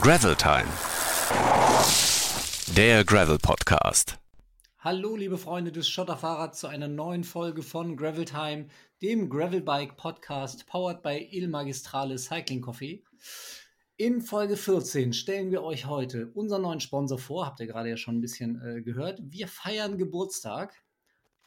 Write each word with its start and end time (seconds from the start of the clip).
Gravel 0.00 0.34
Time. 0.34 0.66
Der 2.74 3.04
Gravel 3.04 3.38
Podcast. 3.38 4.18
Hallo, 4.78 5.16
liebe 5.16 5.36
Freunde 5.36 5.70
des 5.70 5.88
Schotterfahrrads, 5.88 6.58
zu 6.58 6.66
einer 6.66 6.88
neuen 6.88 7.24
Folge 7.24 7.62
von 7.62 7.96
Gravel 7.96 8.24
Time, 8.24 8.68
dem 9.02 9.28
Gravelbike 9.28 9.96
Podcast, 9.96 10.66
powered 10.66 11.02
by 11.02 11.28
Il 11.30 11.46
Magistrale 11.46 12.18
Cycling 12.18 12.62
Coffee. 12.62 13.04
In 13.98 14.22
Folge 14.22 14.56
14 14.56 15.12
stellen 15.12 15.50
wir 15.50 15.62
euch 15.62 15.86
heute 15.86 16.32
unseren 16.32 16.62
neuen 16.62 16.80
Sponsor 16.80 17.18
vor. 17.18 17.46
Habt 17.46 17.60
ihr 17.60 17.66
gerade 17.66 17.90
ja 17.90 17.98
schon 17.98 18.16
ein 18.16 18.22
bisschen 18.22 18.60
äh, 18.62 18.80
gehört. 18.80 19.20
Wir 19.22 19.46
feiern 19.46 19.98
Geburtstag. 19.98 20.74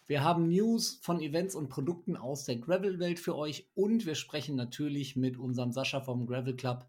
Wir 0.06 0.24
haben 0.24 0.48
News 0.50 1.00
von 1.02 1.20
Events 1.20 1.56
und 1.56 1.70
Produkten 1.70 2.16
aus 2.16 2.46
der 2.46 2.58
Gravel-Welt 2.58 3.20
für 3.20 3.36
euch 3.36 3.68
und 3.74 4.06
wir 4.06 4.16
sprechen 4.16 4.56
natürlich 4.56 5.16
mit 5.16 5.36
unserem 5.36 5.72
Sascha 5.72 6.00
vom 6.00 6.28
Gravel 6.28 6.56
Club 6.56 6.86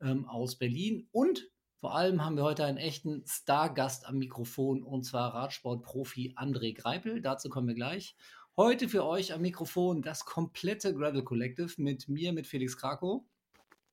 ähm, 0.00 0.26
aus 0.26 0.56
Berlin. 0.56 1.08
Und 1.12 1.48
vor 1.80 1.94
allem 1.94 2.24
haben 2.24 2.36
wir 2.36 2.42
heute 2.44 2.64
einen 2.64 2.78
echten 2.78 3.24
Stargast 3.26 4.06
am 4.06 4.18
Mikrofon 4.18 4.82
und 4.82 5.04
zwar 5.04 5.34
Radsportprofi 5.34 6.34
André 6.36 6.74
Greipel. 6.76 7.20
Dazu 7.20 7.48
kommen 7.48 7.68
wir 7.68 7.74
gleich. 7.74 8.16
Heute 8.56 8.88
für 8.88 9.04
euch 9.04 9.32
am 9.32 9.42
Mikrofon 9.42 10.02
das 10.02 10.24
komplette 10.24 10.92
Gravel 10.92 11.22
Collective 11.22 11.80
mit 11.80 12.08
mir, 12.08 12.32
mit 12.32 12.48
Felix 12.48 12.76
Krakow. 12.76 13.22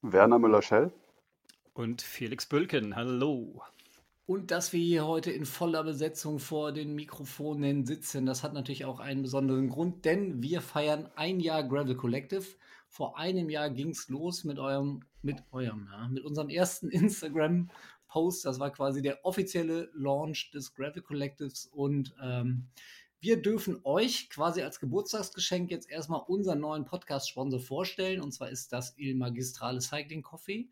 Werner 0.01 0.39
Müller-Schell. 0.39 0.91
Und 1.73 2.01
Felix 2.01 2.47
Bülken. 2.47 2.95
Hallo. 2.95 3.61
Und 4.25 4.49
dass 4.49 4.73
wir 4.73 4.79
hier 4.83 5.05
heute 5.05 5.29
in 5.29 5.45
voller 5.45 5.83
Besetzung 5.83 6.39
vor 6.39 6.71
den 6.71 6.95
Mikrofonen 6.95 7.85
sitzen, 7.85 8.25
das 8.25 8.41
hat 8.41 8.53
natürlich 8.53 8.85
auch 8.85 8.99
einen 8.99 9.21
besonderen 9.21 9.69
Grund, 9.69 10.05
denn 10.05 10.41
wir 10.41 10.61
feiern 10.61 11.11
ein 11.15 11.39
Jahr 11.39 11.63
Gravel 11.63 11.95
Collective. 11.95 12.45
Vor 12.95 13.17
einem 13.17 13.49
Jahr 13.49 13.69
ging 13.71 13.89
es 13.89 14.07
los 14.07 14.45
mit 14.45 14.57
eurem, 14.57 15.01
mit 15.21 15.43
eurem, 15.51 15.89
ja, 15.91 16.07
mit 16.07 16.23
unserem 16.23 16.47
ersten 16.47 16.89
Instagram-Post. 16.91 18.45
Das 18.45 18.57
war 18.61 18.71
quasi 18.71 19.01
der 19.01 19.25
offizielle 19.25 19.89
Launch 19.93 20.51
des 20.51 20.73
Gravel 20.73 21.01
Collectives 21.01 21.65
und 21.65 22.15
ähm, 22.23 22.69
wir 23.19 23.41
dürfen 23.41 23.81
euch 23.83 24.29
quasi 24.29 24.61
als 24.61 24.79
Geburtstagsgeschenk 24.79 25.71
jetzt 25.71 25.89
erstmal 25.89 26.21
unseren 26.21 26.61
neuen 26.61 26.85
Podcast-Sponsor 26.85 27.59
vorstellen. 27.59 28.21
Und 28.21 28.31
zwar 28.31 28.49
ist 28.49 28.71
das 28.71 28.97
Il 28.97 29.15
Magistrale 29.15 29.81
Cycling 29.81 30.21
Coffee. 30.21 30.69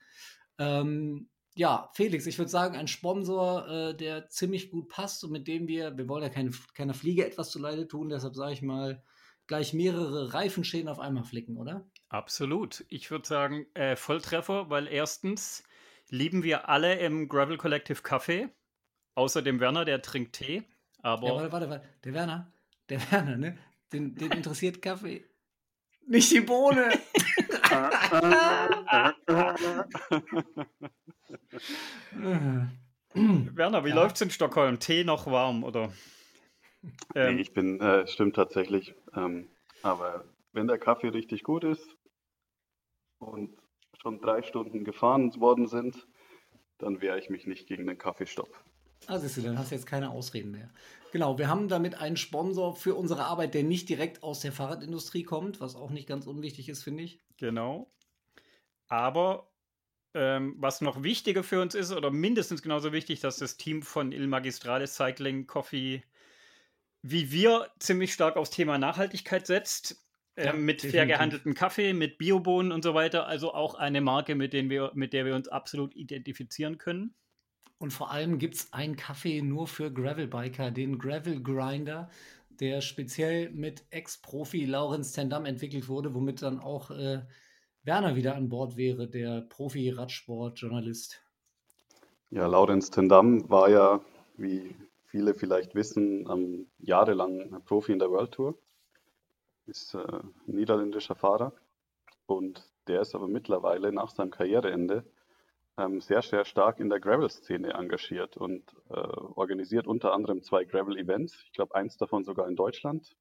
Ähm, 0.58 1.28
ja, 1.56 1.90
Felix, 1.94 2.26
ich 2.26 2.38
würde 2.38 2.52
sagen, 2.52 2.78
ein 2.78 2.88
Sponsor, 2.88 3.68
äh, 3.68 3.98
der 3.98 4.30
ziemlich 4.30 4.72
gut 4.72 4.88
passt 4.88 5.26
und 5.26 5.32
mit 5.32 5.50
dem 5.50 5.68
wir, 5.68 5.98
wir 5.98 6.08
wollen 6.08 6.24
ja 6.24 6.30
keine, 6.30 6.52
keiner 6.74 6.94
Fliege 6.94 7.26
etwas 7.26 7.52
zu 7.52 7.60
Leide 7.60 7.86
tun, 7.86 8.08
deshalb 8.08 8.34
sage 8.34 8.54
ich 8.54 8.62
mal, 8.62 9.04
gleich 9.46 9.74
mehrere 9.74 10.34
Reifenschäden 10.34 10.88
auf 10.88 11.00
einmal 11.00 11.26
flicken, 11.26 11.58
oder? 11.58 11.86
Absolut. 12.14 12.86
Ich 12.90 13.10
würde 13.10 13.28
sagen, 13.28 13.66
äh, 13.74 13.96
Volltreffer, 13.96 14.70
weil 14.70 14.88
erstens 14.88 15.64
lieben 16.10 16.44
wir 16.44 16.70
alle 16.70 17.00
im 17.00 17.28
Gravel 17.28 17.58
Collective 17.58 18.04
Kaffee, 18.04 18.50
außer 19.16 19.42
dem 19.42 19.60
Werner, 19.60 19.84
der 19.84 20.00
trinkt 20.04 20.34
Tee. 20.34 20.62
Aber 21.02 21.26
ja, 21.26 21.34
warte, 21.34 21.52
warte, 21.52 21.70
warte. 21.72 21.90
Der 22.04 22.14
Werner, 22.14 22.54
der 22.90 23.12
Werner, 23.12 23.38
ne? 23.38 23.58
Den, 23.92 24.14
den 24.14 24.32
interessiert 24.32 24.80
Kaffee. 24.80 25.26
Nicht 26.08 26.32
die 26.32 26.42
Bohne. 26.42 26.92
Werner, 33.56 33.86
wie 33.86 33.90
ja. 33.90 33.96
läuft's 33.96 34.22
in 34.22 34.30
Stockholm? 34.30 34.80
Tee 34.80 35.04
noch 35.04 35.26
warm, 35.26 35.64
oder? 35.64 35.92
Ähm, 37.16 37.38
nee, 37.38 37.42
ich 37.42 37.54
bin, 37.56 37.82
äh, 37.82 38.06
stimmt 38.06 38.36
tatsächlich. 38.36 38.94
Ähm, 39.16 39.50
aber 39.82 40.26
wenn 40.52 40.68
der 40.68 40.78
Kaffee 40.78 41.08
richtig 41.08 41.42
gut 41.42 41.64
ist 41.64 41.98
und 43.24 43.58
schon 44.02 44.20
drei 44.20 44.42
Stunden 44.44 44.84
gefahren 44.84 45.40
worden 45.40 45.68
sind, 45.68 46.08
dann 46.78 47.02
wehre 47.02 47.20
ich 47.20 47.30
mich 47.30 47.48
nicht 47.48 47.68
gegen 47.68 47.88
den 47.88 47.98
Kaffeestopp. 47.98 48.64
Ah, 49.08 49.18
siehst 49.20 49.38
du, 49.38 49.42
dann 49.42 49.58
hast 49.58 49.72
du 49.72 49.76
jetzt 49.76 49.86
keine 49.86 50.12
Ausreden 50.12 50.52
mehr. 50.52 50.70
Genau, 51.12 51.38
wir 51.38 51.50
haben 51.50 51.68
damit 51.68 51.96
einen 51.96 52.18
Sponsor 52.18 52.76
für 52.76 52.96
unsere 52.96 53.26
Arbeit, 53.26 53.54
der 53.54 53.64
nicht 53.64 53.90
direkt 53.90 54.24
aus 54.24 54.40
der 54.40 54.52
Fahrradindustrie 54.52 55.24
kommt, 55.24 55.60
was 55.60 55.76
auch 55.76 55.90
nicht 55.90 56.08
ganz 56.08 56.26
unwichtig 56.26 56.70
ist, 56.70 56.84
finde 56.84 57.04
ich. 57.04 57.20
Genau. 57.38 57.92
Aber 58.88 59.52
ähm, 60.14 60.56
was 60.58 60.82
noch 60.82 61.04
wichtiger 61.04 61.44
für 61.44 61.62
uns 61.62 61.76
ist, 61.76 61.92
oder 61.92 62.12
mindestens 62.12 62.62
genauso 62.62 62.94
wichtig, 62.94 63.20
dass 63.20 63.38
das 63.38 63.58
Team 63.58 63.82
von 63.82 64.12
Il 64.12 64.28
Magistrale 64.28 64.88
Cycling 64.88 65.48
Coffee 65.48 66.04
wie 67.04 67.32
wir 67.32 67.70
ziemlich 67.80 68.14
stark 68.14 68.38
aufs 68.38 68.50
Thema 68.50 68.78
Nachhaltigkeit 68.78 69.46
setzt. 69.46 70.03
Ja, 70.36 70.54
ähm, 70.54 70.66
mit 70.66 70.78
definitiv. 70.78 70.92
fair 70.92 71.06
gehandeltem 71.06 71.54
Kaffee, 71.54 71.94
mit 71.94 72.18
Biobohnen 72.18 72.72
und 72.72 72.84
so 72.84 72.94
weiter. 72.94 73.28
Also 73.28 73.54
auch 73.54 73.76
eine 73.76 74.02
Marke, 74.02 74.36
mit, 74.36 74.54
denen 74.54 74.70
wir, 74.70 74.92
mit 74.96 75.14
der 75.14 75.26
wir 75.26 75.36
uns 75.36 75.48
absolut 75.48 75.96
identifizieren 75.96 76.78
können. 76.78 77.14
Und 77.78 77.92
vor 77.92 78.12
allem 78.12 78.40
gibt 78.40 78.56
es 78.56 78.74
einen 78.74 78.96
Kaffee 78.96 79.42
nur 79.42 79.68
für 79.68 79.92
Gravelbiker, 79.92 80.72
den 80.72 80.98
Gravel 80.98 81.44
Grinder, 81.44 82.10
der 82.50 82.82
speziell 82.82 83.50
mit 83.52 83.84
Ex-Profi 83.90 84.66
Laurenz 84.66 85.12
Tendam 85.12 85.46
entwickelt 85.46 85.88
wurde, 85.88 86.14
womit 86.14 86.42
dann 86.42 86.60
auch 86.60 86.92
äh, 86.92 87.22
Werner 87.84 88.16
wieder 88.16 88.36
an 88.36 88.50
Bord 88.50 88.78
wäre, 88.78 89.10
der 89.10 89.42
Profi-Radsport-Journalist. 89.42 91.22
Ja, 92.30 92.48
Laurenz 92.48 92.90
Tendam 92.90 93.50
war 93.50 93.70
ja, 93.70 94.02
wie 94.38 94.76
viele 95.06 95.34
vielleicht 95.34 95.76
wissen, 95.76 96.28
ähm, 96.32 96.68
jahrelang 96.80 97.62
Profi 97.66 97.92
in 97.92 98.00
der 98.00 98.10
World 98.10 98.32
Tour. 98.32 98.58
Ist 99.66 99.94
äh, 99.94 100.00
ein 100.00 100.34
niederländischer 100.46 101.16
Fahrer 101.16 101.54
und 102.26 102.70
der 102.88 103.02
ist 103.02 103.16
aber 103.16 103.28
mittlerweile 103.28 103.92
nach 103.92 104.10
seinem 104.10 104.32
Karriereende 104.32 105.06
ähm, 105.78 106.02
sehr, 106.02 106.22
sehr 106.22 106.46
stark 106.46 106.80
in 106.80 106.90
der 106.90 107.00
Gravel-Szene 107.00 107.74
engagiert 107.74 108.38
und 108.38 108.76
äh, 108.90 108.94
organisiert 108.94 109.88
unter 109.88 110.14
anderem 110.14 110.44
zwei 110.44 110.66
Gravel-Events. 110.66 111.44
Ich 111.46 111.54
glaube, 111.54 111.76
eins 111.76 111.98
davon 111.98 112.24
sogar 112.24 112.48
in 112.48 112.56
Deutschland. 112.56 113.16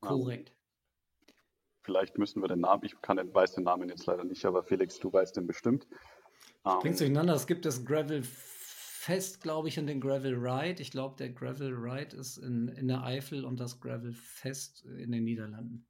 Korrekt. 0.00 0.50
Ähm, 0.50 1.34
vielleicht 1.82 2.18
müssen 2.18 2.42
wir 2.42 2.48
den 2.48 2.60
Namen, 2.60 2.84
ich 2.84 3.00
kann, 3.00 3.18
weiß 3.32 3.54
den 3.54 3.64
Namen 3.64 3.88
jetzt 3.88 4.06
leider 4.06 4.24
nicht, 4.24 4.44
aber 4.44 4.62
Felix, 4.62 4.98
du 4.98 5.12
weißt 5.12 5.36
den 5.36 5.46
bestimmt. 5.46 5.86
Ähm, 6.64 6.78
Bringst 6.80 7.00
durcheinander, 7.00 7.34
es 7.34 7.46
gibt 7.46 7.64
das 7.64 7.84
Gravel 7.84 8.22
Fest, 9.08 9.40
glaube 9.40 9.68
ich, 9.68 9.78
und 9.78 9.86
den 9.86 10.02
Gravel 10.02 10.34
Ride. 10.34 10.82
Ich 10.82 10.90
glaube, 10.90 11.16
der 11.16 11.30
Gravel 11.30 11.72
Ride 11.72 12.14
ist 12.14 12.36
in, 12.36 12.68
in 12.68 12.88
der 12.88 13.04
Eifel 13.04 13.46
und 13.46 13.58
das 13.58 13.80
Gravel 13.80 14.12
Fest 14.12 14.84
in 14.84 15.12
den 15.12 15.24
Niederlanden. 15.24 15.86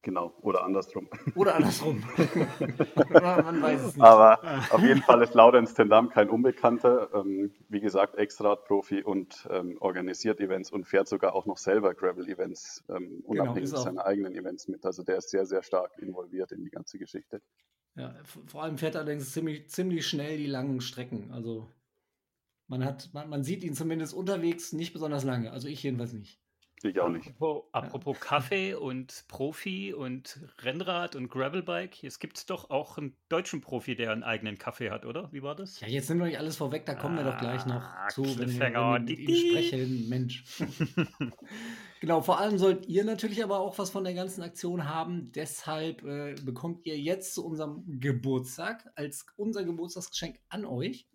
Genau, 0.00 0.34
oder 0.40 0.64
andersrum. 0.64 1.06
Oder 1.34 1.56
andersrum. 1.56 2.02
Man 3.10 3.60
weiß 3.60 3.82
es 3.82 3.96
nicht. 3.96 4.02
Aber 4.02 4.40
auf 4.70 4.80
jeden 4.80 5.02
Fall 5.02 5.20
ist 5.20 5.34
Laurenz 5.34 5.74
Tendam 5.74 6.08
kein 6.08 6.30
Unbekannter. 6.30 7.10
Ähm, 7.12 7.52
wie 7.68 7.80
gesagt, 7.80 8.14
Ex-Rad-Profi 8.14 9.02
und 9.02 9.46
ähm, 9.50 9.76
organisiert 9.80 10.40
Events 10.40 10.72
und 10.72 10.86
fährt 10.86 11.08
sogar 11.08 11.34
auch 11.34 11.44
noch 11.44 11.58
selber 11.58 11.92
Gravel-Events, 11.92 12.84
ähm, 12.88 13.22
genau, 13.28 13.42
unabhängig 13.42 13.68
genau, 13.68 13.82
seiner 13.82 14.06
eigenen 14.06 14.34
Events 14.34 14.66
mit. 14.66 14.86
Also 14.86 15.02
der 15.02 15.18
ist 15.18 15.28
sehr, 15.28 15.44
sehr 15.44 15.62
stark 15.62 15.90
involviert 15.98 16.52
in 16.52 16.64
die 16.64 16.70
ganze 16.70 16.96
Geschichte. 16.96 17.42
Ja, 17.96 18.14
vor 18.46 18.62
allem 18.62 18.78
fährt 18.78 18.94
er 18.94 19.02
allerdings 19.02 19.30
ziemlich, 19.30 19.68
ziemlich 19.68 20.06
schnell 20.06 20.38
die 20.38 20.46
langen 20.46 20.80
Strecken. 20.80 21.30
Also 21.30 21.68
man 22.66 22.84
hat, 22.84 23.10
man, 23.12 23.28
man 23.28 23.44
sieht 23.44 23.64
ihn 23.64 23.74
zumindest 23.74 24.14
unterwegs 24.14 24.72
nicht 24.72 24.92
besonders 24.92 25.24
lange. 25.24 25.52
Also 25.52 25.68
ich 25.68 25.82
jedenfalls 25.82 26.12
nicht. 26.12 26.40
Ich 26.82 27.00
auch 27.00 27.08
nicht. 27.08 27.28
Apropos, 27.28 27.64
apropos 27.72 28.20
Kaffee 28.20 28.74
und 28.74 29.24
Profi 29.28 29.94
und 29.94 30.40
Rennrad 30.58 31.16
und 31.16 31.28
Gravelbike, 31.28 32.04
es 32.04 32.18
gibt 32.18 32.50
doch 32.50 32.68
auch 32.68 32.98
einen 32.98 33.16
deutschen 33.30 33.62
Profi, 33.62 33.96
der 33.96 34.12
einen 34.12 34.22
eigenen 34.22 34.58
Kaffee 34.58 34.90
hat, 34.90 35.06
oder? 35.06 35.32
Wie 35.32 35.42
war 35.42 35.54
das? 35.54 35.80
Ja, 35.80 35.88
jetzt 35.88 36.10
nehmen 36.10 36.20
wir 36.20 36.26
nicht 36.26 36.38
alles 36.38 36.56
vorweg, 36.56 36.84
da 36.84 36.94
kommen 36.94 37.18
ah, 37.18 37.24
wir 37.24 37.30
doch 37.30 37.38
gleich 37.38 37.64
noch 37.64 37.82
ah, 37.82 38.08
zu, 38.08 38.22
wenn 38.38 38.52
wir, 38.52 38.60
wenn 38.60 38.72
wir 38.74 38.98
mit 38.98 39.18
ihm 39.18 39.34
sprechen. 39.34 40.08
Mensch. 40.10 40.44
genau, 42.00 42.20
vor 42.20 42.38
allem 42.38 42.58
sollt 42.58 42.86
ihr 42.86 43.04
natürlich 43.04 43.42
aber 43.42 43.60
auch 43.60 43.78
was 43.78 43.88
von 43.88 44.04
der 44.04 44.14
ganzen 44.14 44.42
Aktion 44.42 44.86
haben. 44.86 45.32
Deshalb 45.32 46.04
äh, 46.04 46.34
bekommt 46.44 46.84
ihr 46.84 46.98
jetzt 46.98 47.34
zu 47.34 47.46
unserem 47.46 47.82
Geburtstag 47.86 48.90
als 48.94 49.24
unser 49.36 49.64
Geburtstagsgeschenk 49.64 50.38
an 50.50 50.66
euch 50.66 51.06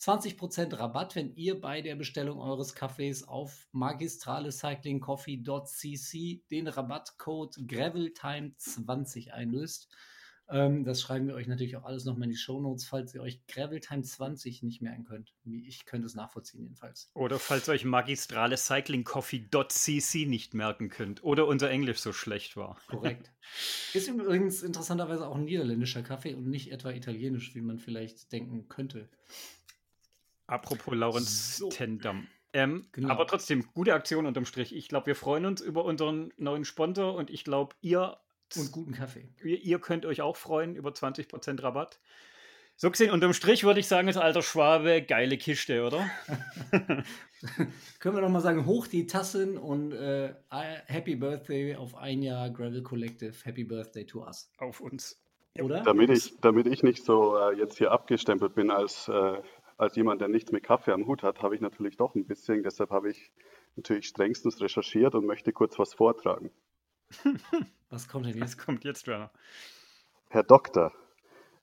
20% 0.00 0.78
Rabatt, 0.78 1.16
wenn 1.16 1.34
ihr 1.34 1.60
bei 1.60 1.82
der 1.82 1.96
Bestellung 1.96 2.38
eures 2.38 2.74
Kaffees 2.74 3.26
auf 3.26 3.66
magistralecyclingcoffee.cc 3.72 6.42
den 6.50 6.68
Rabattcode 6.68 7.56
GravelTime20 7.56 9.30
einlöst. 9.30 9.88
Ähm, 10.50 10.82
das 10.84 11.02
schreiben 11.02 11.28
wir 11.28 11.34
euch 11.34 11.46
natürlich 11.46 11.76
auch 11.76 11.84
alles 11.84 12.06
nochmal 12.06 12.24
in 12.24 12.30
die 12.30 12.36
Shownotes, 12.36 12.86
falls 12.86 13.14
ihr 13.14 13.20
euch 13.20 13.42
GravelTime20 13.50 14.64
nicht 14.64 14.80
merken 14.80 15.04
könnt. 15.04 15.34
Ich 15.44 15.84
könnte 15.84 16.06
es 16.06 16.14
nachvollziehen 16.14 16.62
jedenfalls. 16.62 17.10
Oder 17.14 17.38
falls 17.38 17.68
ihr 17.68 17.72
euch 17.72 17.84
magistralecyclingcoffee.cc 17.84 20.26
nicht 20.26 20.54
merken 20.54 20.88
könnt. 20.88 21.22
Oder 21.22 21.46
unser 21.46 21.68
Englisch 21.70 21.98
so 21.98 22.14
schlecht 22.14 22.56
war. 22.56 22.78
Korrekt. 22.86 23.30
Ist 23.92 24.08
übrigens 24.08 24.62
interessanterweise 24.62 25.26
auch 25.26 25.34
ein 25.34 25.44
niederländischer 25.44 26.02
Kaffee 26.02 26.32
und 26.34 26.48
nicht 26.48 26.72
etwa 26.72 26.92
italienisch, 26.92 27.54
wie 27.54 27.60
man 27.60 27.78
vielleicht 27.78 28.32
denken 28.32 28.68
könnte. 28.68 29.10
Apropos 30.48 30.94
Laurens 30.94 31.58
so. 31.58 31.68
Tendam. 31.68 32.26
Ähm, 32.52 32.86
genau. 32.92 33.10
Aber 33.10 33.26
trotzdem, 33.26 33.64
gute 33.74 33.94
Aktion 33.94 34.26
unterm 34.26 34.46
Strich. 34.46 34.74
Ich 34.74 34.88
glaube, 34.88 35.06
wir 35.06 35.14
freuen 35.14 35.44
uns 35.44 35.60
über 35.60 35.84
unseren 35.84 36.32
neuen 36.38 36.64
Sponsor 36.64 37.14
und 37.14 37.30
ich 37.30 37.44
glaube, 37.44 37.76
ihr. 37.82 38.16
Und 38.56 38.72
guten 38.72 38.92
Kaffee. 38.92 39.28
Ihr, 39.44 39.60
ihr, 39.60 39.78
könnt 39.78 40.06
euch 40.06 40.22
auch 40.22 40.36
freuen 40.36 40.74
über 40.74 40.90
20% 40.90 41.62
Rabatt. 41.62 42.00
So 42.76 42.90
gesehen, 42.90 43.10
unterm 43.10 43.34
Strich 43.34 43.64
würde 43.64 43.80
ich 43.80 43.88
sagen, 43.88 44.08
ist 44.08 44.16
alter 44.16 44.40
Schwabe, 44.40 45.02
geile 45.02 45.36
Kiste, 45.36 45.84
oder? 45.84 46.08
Können 47.98 48.16
wir 48.16 48.22
noch 48.22 48.30
mal 48.30 48.40
sagen, 48.40 48.64
hoch 48.64 48.86
die 48.86 49.06
Tassen 49.06 49.58
und 49.58 49.92
äh, 49.92 50.32
Happy 50.86 51.16
Birthday 51.16 51.74
auf 51.74 51.96
ein 51.96 52.22
Jahr 52.22 52.48
Gravel 52.50 52.82
Collective. 52.82 53.34
Happy 53.42 53.64
Birthday 53.64 54.06
to 54.06 54.24
us. 54.24 54.50
Auf 54.58 54.80
uns. 54.80 55.20
Oder? 55.60 55.82
Damit 55.82 56.10
ich, 56.10 56.38
damit 56.40 56.66
ich 56.68 56.82
nicht 56.82 57.04
so 57.04 57.36
äh, 57.36 57.56
jetzt 57.58 57.78
hier 57.78 57.90
abgestempelt 57.90 58.54
bin 58.54 58.70
als, 58.70 59.08
äh, 59.08 59.42
als 59.78 59.94
jemand, 59.94 60.20
der 60.20 60.28
nichts 60.28 60.52
mit 60.52 60.64
Kaffee 60.64 60.92
am 60.92 61.06
Hut 61.06 61.22
hat, 61.22 61.40
habe 61.40 61.54
ich 61.54 61.60
natürlich 61.60 61.96
doch 61.96 62.14
ein 62.14 62.26
bisschen. 62.26 62.64
Deshalb 62.64 62.90
habe 62.90 63.10
ich 63.10 63.32
natürlich 63.76 64.08
strengstens 64.08 64.60
recherchiert 64.60 65.14
und 65.14 65.24
möchte 65.24 65.52
kurz 65.52 65.78
was 65.78 65.94
vortragen. 65.94 66.50
Was 67.90 68.06
kommt 68.06 68.26
denn 68.26 68.38
Was 68.38 68.50
jetzt? 68.50 68.58
kommt 68.58 68.84
jetzt, 68.84 69.06
Werner? 69.06 69.30
Herr 70.28 70.42
Doktor, 70.42 70.92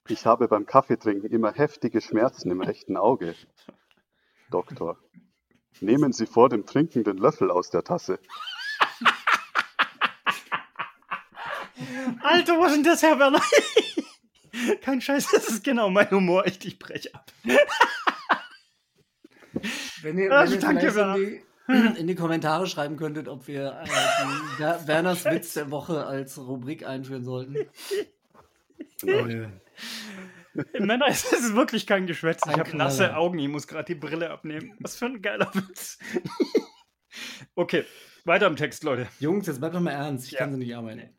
ich 0.08 0.26
habe 0.26 0.48
beim 0.48 0.66
Kaffeetrinken 0.66 1.30
immer 1.30 1.54
heftige 1.54 2.02
Schmerzen 2.02 2.50
im 2.50 2.62
rechten 2.62 2.98
Auge. 2.98 3.36
Doktor, 4.50 4.98
nehmen 5.82 6.14
Sie 6.14 6.26
vor 6.26 6.50
dem 6.50 6.66
Trinken 6.66 7.04
den 7.04 7.18
Löffel 7.18 7.52
aus 7.52 7.70
der 7.70 7.84
Tasse. 7.84 8.18
Alter, 12.24 12.60
was 12.60 12.72
ist 12.72 12.78
denn 12.78 12.84
das, 12.86 13.04
Herr 13.04 13.20
Werner? 13.20 13.42
Kein 14.82 15.00
Scheiß, 15.00 15.30
das 15.32 15.48
ist 15.48 15.64
genau 15.64 15.92
mein 15.92 16.10
Humor. 16.10 16.48
Echt, 16.48 16.66
ich 16.66 16.80
breche 16.80 17.14
ab. 17.14 17.32
Wenn 20.06 20.20
ihr, 20.20 20.32
Also, 20.32 20.54
wenn 20.54 20.60
ihr 20.62 20.68
danke, 20.68 20.92
vielleicht 20.92 21.18
in 21.68 21.94
die, 21.96 21.98
in 22.00 22.08
die 22.08 22.14
Kommentare 22.14 22.68
schreiben 22.68 22.96
könntet, 22.96 23.28
ob 23.28 23.48
wir 23.48 23.82
äh, 24.60 24.88
Werners 24.88 25.26
Witz 25.26 25.56
der 25.56 25.72
Woche 25.72 26.06
als 26.06 26.38
Rubrik 26.38 26.86
einführen 26.86 27.24
sollten. 27.24 27.56
Äh, 29.04 29.48
Männer, 30.80 31.08
es 31.10 31.32
ist 31.34 31.56
wirklich 31.56 31.88
kein 31.88 32.06
Geschwätz. 32.06 32.42
Ich 32.46 32.54
Ein 32.54 32.60
habe 32.60 32.78
nasse. 32.78 33.18
Augen, 33.18 33.40
ich 33.40 33.48
muss 33.50 33.68
gerade 33.68 33.86
die 33.86 33.96
Brille 33.96 34.30
abnehmen. 34.30 34.74
Was 34.80 34.96
für 34.96 35.08
ein 35.08 35.24
geiler 35.24 35.50
Witz. 35.56 35.98
okay, 37.56 37.84
weiter 38.26 38.46
im 38.46 38.56
Text, 38.56 38.84
Leute. 38.84 39.08
Jungs, 39.20 39.48
jetzt 39.48 39.60
bleibt 39.60 39.74
doch 39.74 39.82
mal 39.82 39.92
ernst. 39.92 40.28
Ich 40.28 40.34
Ja. 40.34 40.40
kann 40.40 40.52
sie 40.54 40.60
nicht 40.60 40.76
arbeiten. 40.76 41.10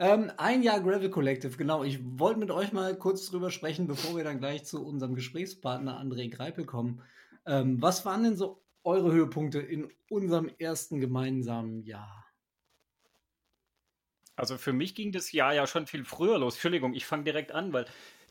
Ähm, 0.00 0.32
ein 0.38 0.64
Jahr 0.64 0.80
Gravel 0.80 1.08
Collective, 1.08 1.56
genau. 1.56 1.84
Ich 1.84 2.00
wollte 2.02 2.40
mit 2.40 2.50
euch 2.50 2.72
mal 2.72 2.96
kurz 2.98 3.30
drüber 3.30 3.52
sprechen, 3.52 3.86
bevor 3.86 4.16
wir 4.16 4.24
dann 4.24 4.40
gleich 4.40 4.64
zu 4.64 4.84
unserem 4.84 5.14
Gesprächspartner 5.14 6.00
André 6.02 6.28
Greipel 6.34 6.66
kommen. 6.66 7.00
Ähm, 7.46 7.80
was 7.82 8.04
waren 8.04 8.24
denn 8.24 8.36
so 8.36 8.62
eure 8.84 9.12
Höhepunkte 9.12 9.60
in 9.60 9.92
unserem 10.08 10.48
ersten 10.58 11.00
gemeinsamen 11.00 11.82
Jahr? 11.82 12.24
Also 14.36 14.58
für 14.58 14.72
mich 14.72 14.94
ging 14.94 15.12
das 15.12 15.32
Jahr 15.32 15.54
ja 15.54 15.66
schon 15.66 15.86
viel 15.86 16.04
früher 16.04 16.38
los. 16.38 16.54
Entschuldigung, 16.54 16.94
ich 16.94 17.06
fange 17.06 17.24
direkt 17.24 17.52
an, 17.52 17.72
weil 17.72 17.86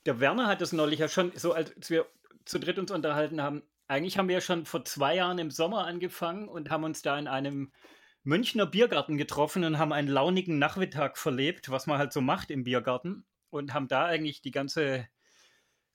der 0.06 0.20
Werner 0.20 0.48
hat 0.48 0.62
es 0.62 0.74
neulich 0.74 1.00
ja 1.00 1.08
schon, 1.08 1.32
so 1.36 1.54
als 1.54 1.90
wir 1.90 2.08
zu 2.46 2.60
dritt 2.60 2.78
uns 2.78 2.92
unterhalten 2.92 3.42
haben, 3.42 3.64
eigentlich 3.88 4.18
haben 4.18 4.28
wir 4.28 4.36
ja 4.36 4.42
schon 4.42 4.66
vor 4.66 4.84
zwei 4.86 5.16
Jahren 5.16 5.40
im 5.40 5.52
Sommer 5.52 5.86
angefangen 5.86 6.48
und 6.48 6.70
haben 6.70 6.84
uns 6.84 7.02
da 7.02 7.18
in 7.18 7.28
einem 7.28 7.72
Münchner 8.24 8.66
Biergarten 8.66 9.18
getroffen 9.18 9.64
und 9.64 9.78
haben 9.78 9.94
einen 9.94 10.08
launigen 10.08 10.58
Nachmittag 10.60 11.18
verlebt, 11.18 11.70
was 11.70 11.88
man 11.88 11.98
halt 11.98 12.14
so 12.14 12.22
macht 12.22 12.52
im 12.52 12.64
Biergarten 12.64 13.26
und 13.50 13.74
haben 13.74 13.88
da 13.88 14.06
eigentlich 14.06 14.42
die 14.42 14.52
ganze 14.52 15.08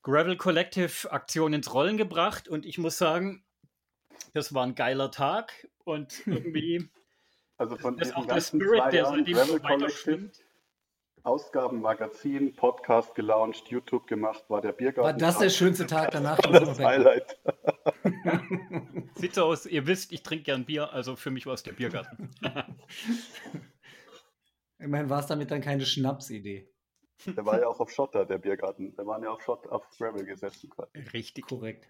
Gravel 0.08 0.38
Collective 0.38 1.12
Aktion 1.12 1.52
ins 1.52 1.74
Rollen 1.74 1.98
gebracht 1.98 2.48
und 2.48 2.64
ich 2.64 2.78
muss 2.78 2.96
sagen, 2.96 3.44
das 4.32 4.54
war 4.54 4.64
ein 4.64 4.74
geiler 4.74 5.10
Tag 5.10 5.68
und 5.84 6.22
irgendwie 6.26 6.88
Also 7.58 7.76
von 7.76 7.98
das 7.98 8.08
ist 8.08 8.16
auch 8.16 8.24
der 8.24 8.40
Spirit, 8.40 8.90
der 8.90 9.04
seitdem 9.04 9.36
so 9.36 9.62
weiter 9.62 9.90
schwimmt. 9.90 10.42
Ausgaben, 11.24 11.82
Magazin, 11.82 12.56
Podcast 12.56 13.14
gelauncht, 13.16 13.68
YouTube 13.68 14.06
gemacht, 14.06 14.44
war 14.48 14.62
der 14.62 14.72
Biergarten. 14.72 15.04
War 15.04 15.12
das 15.12 15.40
der 15.40 15.50
schönste 15.50 15.86
Tag 15.86 16.12
danach? 16.12 16.38
das 16.38 16.52
Sommerberg? 16.52 16.86
Highlight. 16.86 17.38
Sieht 19.16 19.34
so 19.34 19.44
aus, 19.44 19.66
ihr 19.66 19.86
wisst, 19.86 20.10
ich 20.12 20.22
trinke 20.22 20.44
gern 20.44 20.64
Bier, 20.64 20.90
also 20.90 21.16
für 21.16 21.30
mich 21.30 21.44
war 21.44 21.52
es 21.52 21.64
der 21.64 21.72
Biergarten. 21.72 22.30
Immerhin 24.78 25.10
war 25.10 25.20
es 25.20 25.26
damit 25.26 25.50
dann 25.50 25.60
keine 25.60 25.84
Schnapsidee. 25.84 26.66
Der 27.26 27.44
war 27.44 27.60
ja 27.60 27.66
auch 27.68 27.80
auf 27.80 27.90
Schotter, 27.90 28.24
der 28.24 28.38
Biergarten. 28.38 28.94
Der 28.96 29.06
waren 29.06 29.22
ja 29.22 29.30
auf 29.30 29.42
Schott, 29.42 29.66
auf 29.68 29.88
Gravel 29.96 30.24
gesessen 30.24 30.70
quasi. 30.70 30.98
Richtig. 31.12 31.46
Korrekt. 31.46 31.88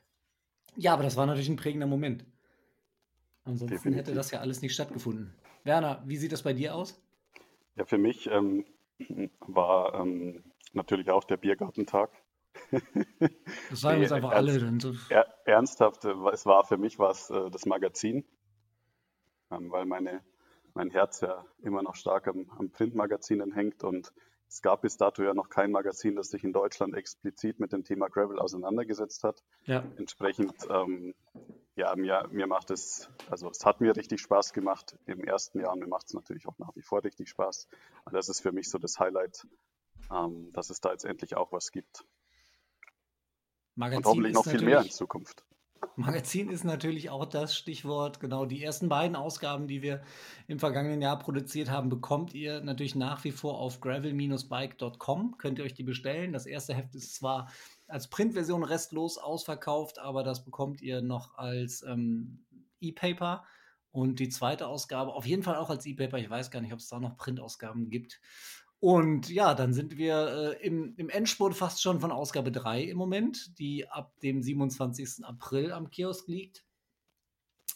Ja, 0.77 0.95
aber 0.95 1.03
das 1.03 1.17
war 1.17 1.27
natürlich 1.27 1.49
ein 1.49 1.57
prägender 1.57 1.87
Moment. 1.87 2.25
Ansonsten 3.45 3.77
Definitiv. 3.77 4.01
hätte 4.07 4.15
das 4.15 4.31
ja 4.31 4.41
alles 4.41 4.63
nicht 4.63 4.75
stattgefunden. 4.75 5.35
Werner, 5.65 6.03
wie 6.07 6.17
sieht 6.17 6.33
das 6.33 6.43
bei 6.43 6.53
dir 6.53 6.75
aus? 6.75 7.01
Ja, 7.77 7.85
für 7.85 7.99
mich 7.99 8.27
ähm, 8.31 8.65
war 9.41 9.95
ähm, 10.01 10.45
natürlich 10.73 11.11
auch 11.11 11.25
der 11.25 11.37
Biergartentag. 11.37 12.11
Das 13.71 13.81
sagen 13.83 13.99
Nee, 13.99 14.05
uns 14.05 14.13
einfach 14.13 14.33
ernst- 14.33 14.51
alle. 14.51 14.59
Dann 14.61 14.81
so. 14.81 14.95
Er, 15.11 15.27
ernsthaft, 15.45 16.05
äh, 16.05 16.13
es 16.33 16.45
war 16.47 16.65
für 16.65 16.77
mich 16.79 16.99
was 16.99 17.31
äh, 17.31 17.51
das 17.51 17.67
Magazin, 17.67 18.25
ähm, 19.51 19.71
weil 19.71 19.85
meine, 19.85 20.23
mein 20.75 20.91
Herz 20.91 21.21
ja 21.21 21.45
immer 21.63 21.83
noch 21.83 21.95
stark 21.95 22.27
am, 22.27 22.51
am 22.59 22.71
Printmagazinen 22.71 23.53
hängt 23.53 23.85
und 23.85 24.13
es 24.49 24.63
gab 24.63 24.83
bis 24.83 24.97
dato 24.97 25.23
ja 25.23 25.35
noch 25.35 25.51
kein 25.51 25.71
Magazin, 25.71 26.17
das 26.17 26.31
sich 26.31 26.43
in 26.43 26.53
Deutschland 26.53 26.95
explizit 26.95 27.61
mit 27.61 27.73
dem 27.73 27.85
Thema 27.85 28.09
Gravel 28.09 28.39
auseinandergesetzt 28.39 29.23
hat. 29.25 29.43
Ja, 29.65 29.85
Entsprechend, 29.97 30.55
ähm, 30.71 31.15
ja, 31.77 31.95
mir, 31.95 32.27
mir 32.31 32.47
macht 32.47 32.71
es, 32.71 33.11
also 33.31 33.51
es 33.51 33.65
hat 33.65 33.81
mir 33.81 33.95
richtig 33.95 34.21
Spaß 34.21 34.53
gemacht 34.53 34.97
im 35.07 35.23
ersten 35.23 35.61
Jahr 35.61 35.73
und 35.73 35.81
mir 35.81 35.87
macht 35.87 36.07
es 36.07 36.15
natürlich 36.15 36.49
auch 36.49 36.59
nach 36.59 36.75
wie 36.75 36.83
vor 36.83 37.05
richtig 37.05 37.29
Spaß. 37.29 37.69
Und 38.05 38.15
das 38.15 38.29
ist 38.29 38.41
für 38.41 38.53
mich 38.53 38.71
so 38.71 38.79
das 38.79 38.99
Highlight, 38.99 39.47
ähm, 40.11 40.51
dass 40.53 40.71
es 40.71 40.81
da 40.81 40.93
jetzt 40.93 41.05
endlich 41.05 41.37
auch 41.37 41.53
was 41.53 41.71
gibt. 41.71 42.05
Magazin 43.75 43.99
Und 43.99 44.07
hoffentlich 44.07 44.35
noch 44.35 44.45
viel 44.45 44.63
mehr 44.63 44.81
in 44.81 44.91
Zukunft. 44.91 45.45
Magazin 45.97 46.51
ist 46.51 46.65
natürlich 46.65 47.11
auch 47.11 47.25
das 47.25 47.57
Stichwort. 47.57 48.21
Genau, 48.21 48.47
die 48.47 48.63
ersten 48.63 48.89
beiden 48.89 49.17
Ausgaben, 49.17 49.67
die 49.67 49.83
wir 49.83 50.03
im 50.47 50.59
vergangenen 50.59 51.03
Jahr 51.03 51.19
produziert 51.19 51.71
haben, 51.71 51.89
bekommt 51.89 52.35
ihr 52.35 52.61
natürlich 52.61 52.95
nach 52.95 53.25
wie 53.25 53.33
vor 53.33 53.59
auf 53.59 53.81
gravel-bike.com. 53.81 55.39
Könnt 55.39 55.59
ihr 55.59 55.65
euch 55.65 55.75
die 55.75 55.83
bestellen. 55.83 56.33
Das 56.33 56.47
erste 56.47 56.75
Heft 56.75 56.95
ist 56.95 57.15
zwar 57.15 57.51
als 57.89 58.09
Printversion 58.09 58.63
restlos 58.63 59.19
ausverkauft, 59.19 59.99
aber 59.99 60.23
das 60.23 60.45
bekommt 60.45 60.83
ihr 60.83 61.03
noch 61.03 61.37
als 61.37 61.83
ähm, 61.83 62.45
E-Paper. 62.81 63.45
Und 63.91 64.21
die 64.21 64.29
zweite 64.29 64.69
Ausgabe 64.69 65.15
auf 65.15 65.27
jeden 65.27 65.43
Fall 65.43 65.57
auch 65.57 65.71
als 65.71 65.87
E-Paper. 65.87 66.19
Ich 66.19 66.31
weiß 66.31 66.51
gar 66.51 66.61
nicht, 66.61 66.73
ob 66.73 66.79
es 66.79 66.89
da 66.89 67.01
noch 67.01 67.17
Printausgaben 67.17 67.91
gibt. 67.91 68.21
Und 68.81 69.29
ja, 69.29 69.55
dann 69.55 69.73
sind 69.73 69.97
wir 69.97 70.57
äh, 70.61 70.67
im, 70.67 70.95
im 70.97 71.09
Endspurt 71.09 71.55
fast 71.55 71.83
schon 71.83 72.01
von 72.01 72.13
Ausgabe 72.13 72.53
3 72.53 72.83
im 72.83 72.97
Moment, 72.97 73.59
die 73.59 73.89
ab 73.89 74.13
dem 74.21 74.43
27. 74.43 75.25
April 75.25 75.73
am 75.73 75.91
Kiosk 75.91 76.29
liegt. 76.29 76.65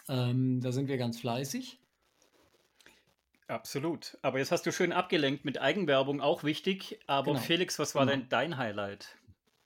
Ähm, 0.08 0.60
da 0.60 0.70
sind 0.70 0.88
wir 0.88 0.98
ganz 0.98 1.18
fleißig. 1.18 1.80
Absolut. 3.48 4.16
Aber 4.22 4.38
jetzt 4.38 4.52
hast 4.52 4.64
du 4.64 4.72
schön 4.72 4.92
abgelenkt 4.92 5.44
mit 5.44 5.60
Eigenwerbung, 5.60 6.20
auch 6.20 6.44
wichtig. 6.44 7.00
Aber 7.06 7.32
Genau. 7.32 7.44
Felix, 7.44 7.78
was 7.78 7.94
war 7.94 8.06
Genau. 8.06 8.18
denn 8.18 8.28
dein 8.28 8.56
Highlight? 8.56 9.16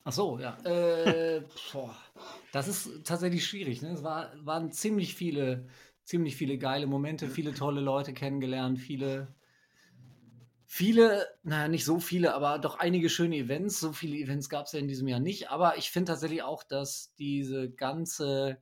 Ach 0.04 0.12
so, 0.12 0.38
ja. 0.38 0.56
Äh, 0.64 1.42
boah, 1.72 1.94
das 2.52 2.68
ist 2.68 3.04
tatsächlich 3.04 3.46
schwierig. 3.46 3.82
Ne? 3.82 3.90
Es 3.90 4.02
war, 4.02 4.32
waren 4.44 4.72
ziemlich 4.72 5.14
viele, 5.14 5.68
ziemlich 6.04 6.37
viele 6.37 6.58
geile 6.58 6.87
Momente, 6.87 7.28
viele 7.28 7.52
tolle 7.54 7.80
Leute 7.80 8.12
kennengelernt, 8.12 8.78
viele, 8.78 9.34
viele, 10.66 11.26
naja, 11.42 11.68
nicht 11.68 11.85
so 11.85 12.00
viele, 12.00 12.35
aber 12.35 12.58
doch 12.58 12.78
einige 12.78 13.08
schöne 13.08 13.37
Events. 13.37 13.80
So 13.80 13.92
viele 13.92 14.16
Events 14.16 14.49
gab 14.49 14.66
es 14.66 14.73
ja 14.73 14.80
in 14.80 14.88
diesem 14.88 15.08
Jahr 15.08 15.20
nicht. 15.20 15.50
Aber 15.50 15.78
ich 15.78 15.90
finde 15.90 16.12
tatsächlich 16.12 16.42
auch, 16.42 16.62
dass 16.62 17.14
diese 17.14 17.70
ganze 17.70 18.58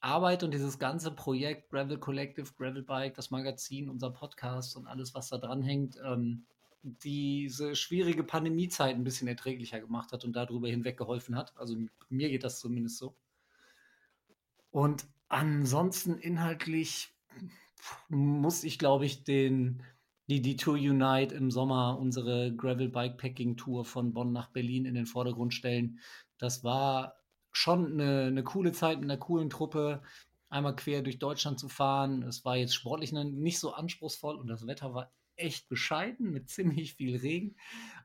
Arbeit 0.00 0.42
und 0.42 0.54
dieses 0.54 0.78
ganze 0.78 1.10
Projekt 1.10 1.70
Gravel 1.70 1.98
Collective, 1.98 2.52
Gravel 2.56 2.82
Bike, 2.82 3.14
das 3.14 3.30
Magazin, 3.30 3.90
unser 3.90 4.10
Podcast 4.10 4.76
und 4.76 4.86
alles, 4.86 5.14
was 5.14 5.28
da 5.28 5.38
dran 5.38 5.62
hängt, 5.62 5.98
ähm, 6.04 6.44
diese 6.82 7.76
schwierige 7.76 8.24
Pandemiezeit 8.24 8.94
ein 8.94 9.04
bisschen 9.04 9.28
erträglicher 9.28 9.80
gemacht 9.80 10.12
hat 10.12 10.24
und 10.24 10.34
darüber 10.34 10.68
hinweg 10.68 10.96
geholfen 10.96 11.36
hat. 11.36 11.52
Also 11.56 11.76
mir 12.08 12.30
geht 12.30 12.44
das 12.44 12.58
zumindest 12.58 12.96
so. 12.96 13.14
Und 14.70 15.06
ansonsten 15.28 16.16
inhaltlich 16.16 17.12
muss 18.08 18.64
ich, 18.64 18.78
glaube 18.78 19.04
ich, 19.04 19.24
den, 19.24 19.82
die, 20.30 20.40
die 20.40 20.56
Tour 20.56 20.74
Unite 20.74 21.34
im 21.34 21.50
Sommer, 21.50 21.98
unsere 21.98 22.54
Gravel 22.54 22.88
Bikepacking 22.88 23.56
Tour 23.56 23.84
von 23.84 24.12
Bonn 24.12 24.32
nach 24.32 24.50
Berlin 24.50 24.84
in 24.84 24.94
den 24.94 25.06
Vordergrund 25.06 25.52
stellen. 25.52 25.98
Das 26.38 26.62
war 26.62 27.16
schon 27.50 27.94
eine, 27.94 28.26
eine 28.26 28.44
coole 28.44 28.70
Zeit 28.70 29.00
mit 29.00 29.10
einer 29.10 29.18
coolen 29.18 29.50
Truppe, 29.50 30.02
einmal 30.48 30.76
quer 30.76 31.02
durch 31.02 31.18
Deutschland 31.18 31.58
zu 31.58 31.68
fahren. 31.68 32.22
Es 32.22 32.44
war 32.44 32.56
jetzt 32.56 32.74
sportlich 32.74 33.12
nicht 33.12 33.58
so 33.58 33.72
anspruchsvoll 33.72 34.36
und 34.36 34.46
das 34.46 34.68
Wetter 34.68 34.94
war 34.94 35.12
echt 35.34 35.68
bescheiden 35.68 36.30
mit 36.30 36.48
ziemlich 36.48 36.94
viel 36.94 37.16
Regen. 37.16 37.56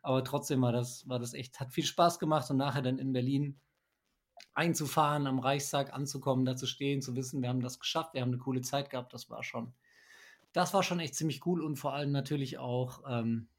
Aber 0.01 0.23
trotzdem 0.23 0.63
war 0.63 0.71
das, 0.71 1.07
war 1.07 1.19
das 1.19 1.35
echt, 1.35 1.59
hat 1.59 1.73
viel 1.73 1.85
Spaß 1.85 2.17
gemacht 2.17 2.49
und 2.49 2.57
nachher 2.57 2.81
dann 2.81 2.97
in 2.97 3.13
Berlin 3.13 3.59
einzufahren, 4.55 5.27
am 5.27 5.37
Reichstag 5.37 5.93
anzukommen, 5.93 6.43
da 6.43 6.55
zu 6.55 6.65
stehen, 6.65 7.03
zu 7.03 7.15
wissen, 7.15 7.43
wir 7.43 7.49
haben 7.49 7.61
das 7.61 7.79
geschafft, 7.79 8.15
wir 8.15 8.21
haben 8.21 8.29
eine 8.29 8.39
coole 8.39 8.61
Zeit 8.61 8.89
gehabt, 8.89 9.13
das 9.13 9.29
war 9.29 9.43
schon, 9.43 9.73
das 10.55 10.73
war 10.73 10.83
schon 10.83 11.01
echt 11.01 11.15
ziemlich 11.15 11.45
cool 11.45 11.61
und 11.61 11.75
vor 11.75 11.93
allem 11.93 12.13
natürlich 12.13 12.57
auch 12.57 13.03
ähm, 13.09 13.49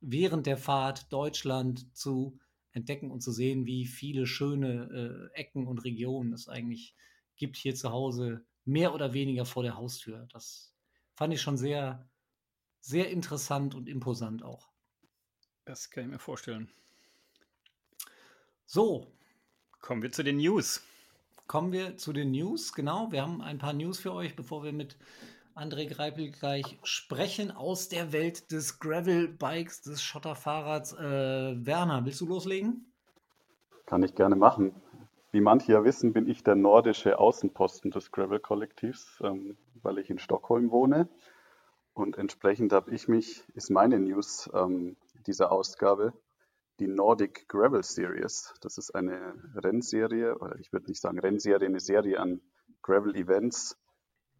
während 0.00 0.46
der 0.46 0.56
Fahrt 0.56 1.12
Deutschland 1.12 1.96
zu 1.96 2.38
entdecken 2.70 3.10
und 3.10 3.22
zu 3.22 3.32
sehen, 3.32 3.66
wie 3.66 3.86
viele 3.86 4.24
schöne 4.28 5.30
äh, 5.34 5.36
Ecken 5.36 5.66
und 5.66 5.80
Regionen 5.80 6.32
es 6.32 6.48
eigentlich 6.48 6.94
gibt 7.34 7.56
hier 7.56 7.74
zu 7.74 7.90
Hause, 7.90 8.44
mehr 8.64 8.94
oder 8.94 9.12
weniger 9.12 9.44
vor 9.44 9.64
der 9.64 9.76
Haustür. 9.76 10.28
Das 10.32 10.72
fand 11.14 11.34
ich 11.34 11.42
schon 11.42 11.56
sehr, 11.56 12.08
sehr 12.80 13.10
interessant 13.10 13.74
und 13.74 13.88
imposant 13.88 14.44
auch. 14.44 14.70
Das 15.64 15.90
kann 15.90 16.04
ich 16.04 16.10
mir 16.10 16.18
vorstellen. 16.20 16.70
So. 18.64 19.12
Kommen 19.80 20.02
wir 20.02 20.12
zu 20.12 20.22
den 20.22 20.36
News. 20.36 20.84
Kommen 21.48 21.72
wir 21.72 21.96
zu 21.96 22.12
den 22.12 22.30
News, 22.30 22.72
genau. 22.72 23.10
Wir 23.10 23.22
haben 23.22 23.42
ein 23.42 23.58
paar 23.58 23.72
News 23.72 23.98
für 23.98 24.12
euch, 24.12 24.36
bevor 24.36 24.62
wir 24.62 24.72
mit 24.72 24.96
André 25.54 25.86
Greipel 25.86 26.30
gleich 26.30 26.78
sprechen 26.82 27.50
aus 27.50 27.88
der 27.88 28.12
Welt 28.12 28.50
des 28.50 28.78
Gravel-Bikes, 28.78 29.82
des 29.82 30.02
Schotterfahrrads. 30.02 30.94
Äh, 30.94 31.66
Werner, 31.66 32.04
willst 32.04 32.20
du 32.22 32.26
loslegen? 32.26 32.86
Kann 33.84 34.02
ich 34.02 34.14
gerne 34.14 34.36
machen. 34.36 34.74
Wie 35.30 35.42
manche 35.42 35.72
ja 35.72 35.84
wissen, 35.84 36.12
bin 36.12 36.26
ich 36.26 36.42
der 36.42 36.54
nordische 36.54 37.18
Außenposten 37.18 37.90
des 37.90 38.10
Gravel-Kollektivs, 38.12 39.20
ähm, 39.22 39.58
weil 39.82 39.98
ich 39.98 40.08
in 40.08 40.18
Stockholm 40.18 40.70
wohne. 40.70 41.08
Und 41.92 42.16
entsprechend 42.16 42.72
habe 42.72 42.90
ich 42.94 43.08
mich, 43.08 43.44
ist 43.54 43.70
meine 43.70 43.98
News 44.00 44.50
ähm, 44.54 44.96
dieser 45.26 45.52
Ausgabe, 45.52 46.14
die 46.80 46.86
Nordic 46.86 47.46
Gravel 47.48 47.82
Series. 47.82 48.54
Das 48.62 48.78
ist 48.78 48.94
eine 48.94 49.34
Rennserie, 49.54 50.38
oder 50.38 50.58
ich 50.58 50.72
würde 50.72 50.86
nicht 50.86 51.00
sagen 51.00 51.18
Rennserie, 51.18 51.66
eine 51.66 51.80
Serie 51.80 52.18
an 52.18 52.40
Gravel-Events, 52.80 53.78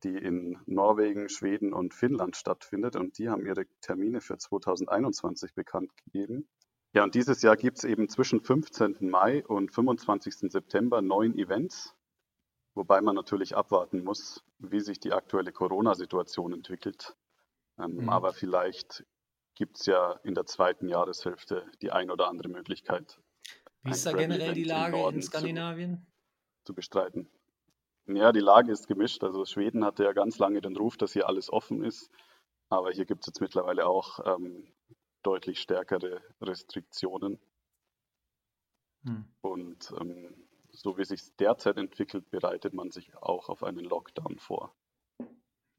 die 0.05 0.17
in 0.17 0.59
Norwegen, 0.67 1.29
Schweden 1.29 1.73
und 1.73 1.95
Finnland 1.95 2.37
stattfindet. 2.37 2.97
Und 2.97 3.19
die 3.19 3.29
haben 3.29 3.47
ihre 3.47 3.67
Termine 3.81 4.21
für 4.21 4.39
2021 4.39 5.55
bekannt 5.55 5.93
gegeben. 6.05 6.49
Ja, 6.95 7.05
und 7.05 7.15
dieses 7.15 7.41
Jahr 7.43 7.57
gibt 7.57 7.79
es 7.79 7.85
eben 7.85 8.09
zwischen 8.09 8.41
15. 8.41 8.97
Mai 9.01 9.45
und 9.47 9.73
25. 9.73 10.51
September 10.53 11.01
neun 11.01 11.39
Events, 11.39 11.95
wobei 12.75 13.01
man 13.01 13.15
natürlich 13.15 13.57
abwarten 13.57 14.05
muss, 14.05 14.45
wie 14.59 14.81
sich 14.81 15.01
die 15.01 15.13
aktuelle 15.13 15.53
Corona-Situation 15.53 16.53
entwickelt. 16.53 17.17
Ähm, 17.79 17.95
mhm. 17.95 18.09
Aber 18.11 18.35
vielleicht 18.35 19.07
gibt 19.55 19.79
es 19.79 19.87
ja 19.87 20.21
in 20.23 20.35
der 20.35 20.45
zweiten 20.45 20.89
Jahreshälfte 20.89 21.67
die 21.81 21.91
ein 21.91 22.11
oder 22.11 22.29
andere 22.29 22.49
Möglichkeit. 22.49 23.19
Wie 23.83 23.91
ist 23.91 24.05
da 24.05 24.13
generell 24.13 24.53
die 24.53 24.65
Lage 24.65 24.97
in 25.09 25.23
Skandinavien? 25.23 26.07
Zu, 26.59 26.67
zu 26.67 26.75
bestreiten. 26.75 27.29
Ja, 28.07 28.33
die 28.33 28.41
Lage 28.41 28.73
ist 28.73 28.89
gemischt. 28.89 29.23
Also 29.23 29.45
Schweden 29.45 29.85
hatte 29.85 30.05
ja 30.05 30.13
ganz 30.13 30.39
lange 30.39 30.61
den 30.61 30.77
Ruf, 30.77 30.97
dass 30.97 31.13
hier 31.13 31.29
alles 31.29 31.53
offen 31.53 31.85
ist. 31.85 32.11
Aber 32.69 32.91
hier 32.91 33.05
gibt 33.05 33.23
es 33.23 33.27
jetzt 33.27 33.41
mittlerweile 33.41 33.87
auch 33.87 34.21
ähm, 34.25 34.67
deutlich 35.23 35.61
stärkere 35.61 36.21
Restriktionen. 36.41 37.39
Hm. 39.05 39.25
Und 39.41 39.93
ähm, 40.01 40.35
so 40.73 40.97
wie 40.99 41.05
sich 41.05 41.37
derzeit 41.37 41.77
entwickelt, 41.77 42.31
bereitet 42.31 42.73
man 42.73 42.91
sich 42.91 43.15
auch 43.17 43.49
auf 43.49 43.63
einen 43.63 43.85
Lockdown 43.85 44.39
vor. 44.39 44.75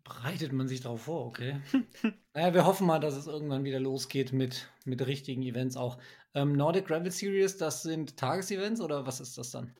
Bereitet 0.03 0.51
man 0.51 0.67
sich 0.67 0.81
darauf 0.81 1.03
vor, 1.03 1.25
okay. 1.25 1.61
naja, 2.33 2.53
wir 2.53 2.65
hoffen 2.65 2.85
mal, 2.85 2.99
dass 2.99 3.15
es 3.15 3.25
irgendwann 3.25 3.63
wieder 3.63 3.79
losgeht 3.79 4.33
mit, 4.33 4.69
mit 4.85 5.05
richtigen 5.05 5.41
Events 5.43 5.77
auch. 5.77 5.97
Ähm, 6.33 6.53
Nordic 6.53 6.87
Gravel 6.87 7.11
Series, 7.11 7.57
das 7.57 7.83
sind 7.83 8.17
Tagesevents 8.17 8.81
oder 8.81 9.05
was 9.05 9.21
ist 9.21 9.37
das 9.37 9.51
dann? 9.51 9.73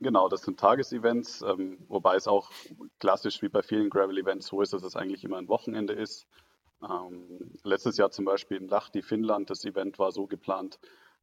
Genau, 0.00 0.28
das 0.28 0.42
sind 0.42 0.58
Tagesevents, 0.58 1.42
ähm, 1.42 1.78
wobei 1.88 2.16
es 2.16 2.26
auch 2.26 2.50
klassisch 2.98 3.40
wie 3.42 3.48
bei 3.48 3.62
vielen 3.62 3.90
Gravel-Events 3.90 4.48
so 4.48 4.60
ist, 4.60 4.72
dass 4.72 4.82
es 4.82 4.96
eigentlich 4.96 5.24
immer 5.24 5.38
ein 5.38 5.48
Wochenende 5.48 5.92
ist. 5.94 6.26
Ähm, 6.82 7.52
letztes 7.62 7.96
Jahr 7.96 8.10
zum 8.10 8.24
Beispiel 8.24 8.58
in 8.58 8.68
Lahti, 8.68 9.02
Finnland, 9.02 9.50
das 9.50 9.64
Event 9.64 9.98
war 9.98 10.12
so 10.12 10.26
geplant, 10.26 10.78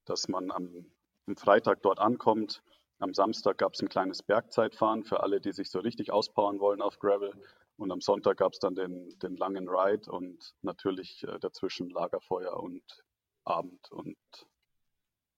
dass 0.06 0.28
man 0.28 0.52
am, 0.52 0.86
am 1.28 1.36
Freitag 1.36 1.82
dort 1.82 2.00
ankommt. 2.00 2.64
Am 3.00 3.14
Samstag 3.14 3.58
gab 3.58 3.74
es 3.74 3.82
ein 3.82 3.90
kleines 3.90 4.24
Bergzeitfahren 4.24 5.04
für 5.04 5.22
alle, 5.22 5.42
die 5.42 5.52
sich 5.52 5.70
so 5.70 5.80
richtig 5.80 6.12
auspowern 6.12 6.60
wollen 6.60 6.82
auf 6.82 7.00
Gravel. 7.00 7.34
Und 7.78 7.92
am 7.92 8.02
Sonntag 8.02 8.38
gab 8.38 8.54
es 8.54 8.60
dann 8.60 8.76
den, 8.76 9.18
den 9.20 9.36
langen 9.38 9.68
Ride 9.68 10.12
und 10.12 10.54
natürlich 10.62 11.24
äh, 11.24 11.40
dazwischen 11.40 11.90
Lagerfeuer 11.90 12.58
und 12.58 13.04
Abend 13.44 13.92
und 13.92 14.18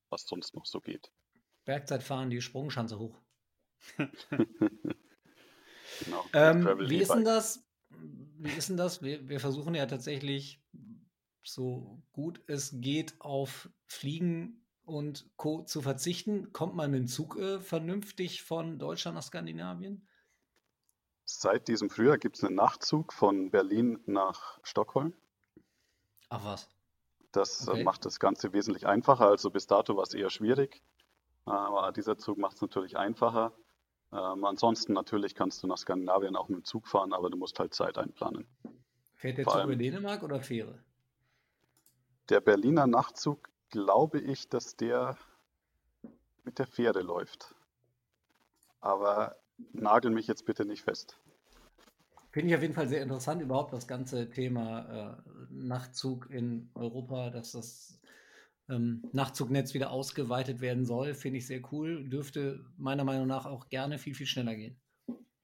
was 0.09 0.27
sonst 0.27 0.53
noch 0.55 0.65
so 0.65 0.79
geht. 0.81 1.09
Bergzeitfahren, 1.65 2.29
die 2.29 2.41
Sprungschanze 2.41 2.99
hoch. 2.99 3.19
genau. 4.27 6.25
Ähm, 6.33 6.67
wie 6.89 6.97
ist 6.97 7.13
denn 7.13 7.25
das? 7.25 7.65
Wie 7.89 8.51
ist 8.51 8.69
denn 8.69 8.77
das? 8.77 9.01
Wir, 9.01 9.27
wir 9.27 9.39
versuchen 9.39 9.75
ja 9.75 9.85
tatsächlich 9.85 10.61
so 11.43 12.01
gut 12.13 12.41
es 12.47 12.71
geht 12.75 13.15
auf 13.19 13.69
Fliegen 13.85 14.65
und 14.85 15.29
Co. 15.37 15.63
zu 15.63 15.81
verzichten. 15.81 16.51
Kommt 16.53 16.75
man 16.75 16.91
mit 16.91 16.99
dem 17.01 17.07
Zug 17.07 17.37
äh, 17.37 17.59
vernünftig 17.59 18.43
von 18.43 18.79
Deutschland 18.79 19.15
nach 19.15 19.23
Skandinavien? 19.23 20.07
Seit 21.25 21.67
diesem 21.67 21.89
Frühjahr 21.89 22.17
gibt 22.17 22.37
es 22.37 22.43
einen 22.43 22.55
Nachtzug 22.55 23.13
von 23.13 23.49
Berlin 23.49 23.99
nach 24.05 24.59
Stockholm. 24.63 25.13
Ach 26.29 26.43
was. 26.43 26.69
Das 27.31 27.67
äh, 27.67 27.71
okay. 27.71 27.83
macht 27.83 28.05
das 28.05 28.19
Ganze 28.19 28.53
wesentlich 28.53 28.85
einfacher. 28.85 29.27
Also 29.27 29.49
bis 29.49 29.67
dato 29.67 29.95
war 29.95 30.03
es 30.03 30.13
eher 30.13 30.29
schwierig. 30.29 30.81
Aber 31.45 31.91
dieser 31.91 32.17
Zug 32.17 32.37
macht 32.37 32.55
es 32.55 32.61
natürlich 32.61 32.97
einfacher. 32.97 33.53
Ähm, 34.11 34.45
ansonsten 34.45 34.93
natürlich 34.93 35.35
kannst 35.35 35.63
du 35.63 35.67
nach 35.67 35.77
Skandinavien 35.77 36.35
auch 36.35 36.47
mit 36.47 36.59
dem 36.59 36.63
Zug 36.63 36.87
fahren, 36.87 37.13
aber 37.13 37.29
du 37.29 37.37
musst 37.37 37.59
halt 37.59 37.73
Zeit 37.73 37.97
einplanen. 37.97 38.47
Fährt 39.15 39.37
der 39.37 39.45
Vor 39.45 39.53
Zug 39.53 39.63
über 39.63 39.75
Dänemark 39.75 40.23
oder 40.23 40.41
Fähre? 40.41 40.79
Der 42.29 42.39
Berliner 42.39 42.87
Nachtzug, 42.87 43.49
glaube 43.69 44.19
ich, 44.19 44.49
dass 44.49 44.75
der 44.75 45.17
mit 46.43 46.59
der 46.59 46.67
Fähre 46.67 47.01
läuft. 47.01 47.55
Aber 48.81 49.35
nagel 49.71 50.11
mich 50.11 50.27
jetzt 50.27 50.45
bitte 50.45 50.65
nicht 50.65 50.83
fest. 50.83 51.17
Finde 52.31 52.49
ich 52.49 52.55
auf 52.55 52.61
jeden 52.61 52.73
Fall 52.73 52.87
sehr 52.87 53.01
interessant, 53.01 53.41
überhaupt 53.41 53.73
das 53.73 53.87
ganze 53.87 54.29
Thema 54.29 55.19
äh, 55.19 55.31
Nachtzug 55.51 56.29
in 56.29 56.69
Europa, 56.73 57.29
dass 57.29 57.51
das 57.51 57.99
ähm, 58.73 59.03
Nachtzugnetz 59.11 59.73
wieder 59.73 59.91
ausgeweitet 59.91 60.61
werden 60.61 60.85
soll, 60.85 61.13
finde 61.13 61.37
ich 61.37 61.47
sehr 61.47 61.61
cool. 61.71 62.07
Dürfte 62.09 62.65
meiner 62.77 63.03
Meinung 63.03 63.27
nach 63.27 63.45
auch 63.45 63.69
gerne 63.69 63.97
viel, 63.97 64.15
viel 64.15 64.27
schneller 64.27 64.55
gehen. 64.55 64.79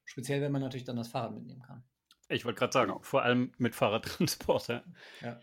Speziell, 0.06 0.42
wenn 0.42 0.52
man 0.52 0.62
natürlich 0.62 0.86
dann 0.86 0.96
das 0.96 1.08
Fahrrad 1.08 1.34
mitnehmen 1.34 1.62
kann. 1.62 1.84
Ich 2.30 2.46
wollte 2.46 2.60
gerade 2.60 2.74
sagen, 2.74 2.94
vor 3.02 3.24
allem 3.24 3.54
mit 3.58 3.76
Fahrradtransport. 3.76 4.68
Ja. 4.68 4.84
ja. 5.22 5.40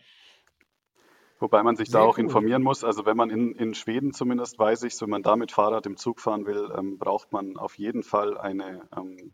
Wobei 1.39 1.61
man 1.61 1.75
sich 1.75 1.89
Sehr 1.89 2.01
da 2.01 2.05
auch 2.05 2.17
cool. 2.17 2.23
informieren 2.23 2.63
muss. 2.63 2.83
Also 2.83 3.05
wenn 3.05 3.17
man 3.17 3.29
in, 3.29 3.53
in 3.53 3.73
Schweden 3.73 4.13
zumindest 4.13 4.57
weiß 4.57 4.83
ich, 4.83 4.99
wenn 5.01 5.09
man 5.09 5.23
da 5.23 5.35
mit 5.35 5.51
Fahrrad 5.51 5.85
im 5.85 5.97
Zug 5.97 6.19
fahren 6.19 6.45
will, 6.45 6.71
ähm, 6.75 6.97
braucht 6.97 7.31
man 7.31 7.57
auf 7.57 7.77
jeden 7.77 8.03
Fall 8.03 8.37
eine, 8.37 8.87
ähm, 8.95 9.33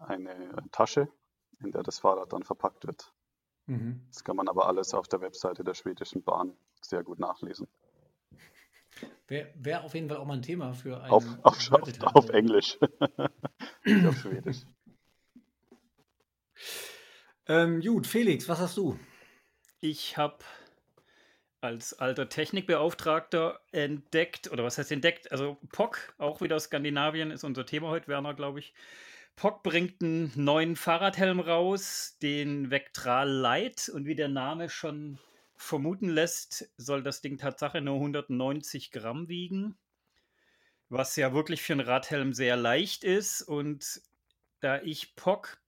eine 0.00 0.54
Tasche, 0.72 1.08
in 1.60 1.70
der 1.70 1.82
das 1.82 2.00
Fahrrad 2.00 2.32
dann 2.32 2.42
verpackt 2.42 2.86
wird. 2.86 3.12
Mhm. 3.66 4.02
Das 4.08 4.24
kann 4.24 4.36
man 4.36 4.48
aber 4.48 4.66
alles 4.66 4.94
auf 4.94 5.08
der 5.08 5.20
Webseite 5.20 5.64
der 5.64 5.74
schwedischen 5.74 6.22
Bahn 6.22 6.56
sehr 6.80 7.02
gut 7.02 7.18
nachlesen. 7.18 7.68
Wäre 9.26 9.50
wär 9.56 9.84
auf 9.84 9.94
jeden 9.94 10.08
Fall 10.08 10.18
auch 10.18 10.26
mal 10.26 10.34
ein 10.34 10.42
Thema 10.42 10.74
für 10.74 11.00
einen. 11.00 11.10
Auf, 11.10 11.24
auf, 11.42 11.72
auf, 11.72 12.14
auf 12.14 12.28
Englisch. 12.30 12.78
Nicht 13.84 14.06
auf 14.06 14.18
Schwedisch. 14.18 14.58
Ähm, 17.46 17.80
gut, 17.80 18.06
Felix, 18.06 18.48
was 18.48 18.58
hast 18.58 18.76
du? 18.76 18.98
Ich 19.80 20.16
habe 20.16 20.38
als 21.60 21.94
alter 21.94 22.28
Technikbeauftragter 22.28 23.60
entdeckt, 23.72 24.50
oder 24.50 24.64
was 24.64 24.78
heißt 24.78 24.92
entdeckt? 24.92 25.32
Also 25.32 25.56
POC, 25.72 26.14
auch 26.18 26.40
wieder 26.40 26.60
Skandinavien, 26.60 27.30
ist 27.30 27.44
unser 27.44 27.66
Thema 27.66 27.88
heute, 27.88 28.08
Werner, 28.08 28.34
glaube 28.34 28.60
ich. 28.60 28.74
POC 29.36 29.62
bringt 29.62 30.02
einen 30.02 30.32
neuen 30.36 30.76
Fahrradhelm 30.76 31.40
raus, 31.40 32.16
den 32.22 32.70
Vectral 32.70 33.28
Light. 33.28 33.88
Und 33.88 34.06
wie 34.06 34.14
der 34.14 34.28
Name 34.28 34.68
schon 34.68 35.18
vermuten 35.64 36.08
lässt, 36.08 36.70
soll 36.76 37.02
das 37.02 37.20
Ding 37.20 37.38
Tatsache 37.38 37.80
nur 37.80 37.94
190 37.96 38.90
Gramm 38.90 39.28
wiegen. 39.28 39.76
Was 40.88 41.16
ja 41.16 41.32
wirklich 41.32 41.62
für 41.62 41.72
einen 41.72 41.86
Radhelm 41.86 42.32
sehr 42.32 42.56
leicht 42.56 43.04
ist. 43.04 43.42
Und 43.42 44.02
da 44.60 44.80
ich 44.82 45.16
POC 45.16 45.58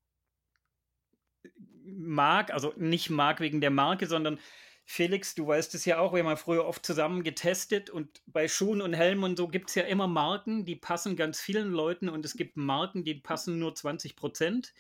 mag, 1.85 2.53
also 2.53 2.73
nicht 2.77 3.11
mag 3.11 3.41
wegen 3.41 3.61
der 3.61 3.71
Marke, 3.71 4.07
sondern 4.07 4.39
Felix, 4.85 5.35
du 5.35 5.49
weißt 5.49 5.75
es 5.75 5.85
ja 5.85 5.99
auch, 5.99 6.13
wir 6.13 6.21
haben 6.21 6.31
ja 6.31 6.37
früher 6.37 6.65
oft 6.65 6.87
zusammen 6.87 7.25
getestet 7.25 7.91
und 7.91 8.23
bei 8.27 8.47
Schuhen 8.47 8.81
und 8.81 8.95
Helmen 8.95 9.25
und 9.25 9.37
so 9.37 9.49
gibt 9.49 9.69
es 9.71 9.75
ja 9.75 9.83
immer 9.83 10.07
Marken, 10.07 10.65
die 10.65 10.77
passen 10.77 11.17
ganz 11.17 11.41
vielen 11.41 11.73
Leuten 11.73 12.09
und 12.09 12.25
es 12.25 12.37
gibt 12.37 12.57
Marken, 12.57 13.03
die 13.03 13.15
passen 13.15 13.59
nur 13.59 13.75
20 13.75 14.15
Prozent. 14.15 14.73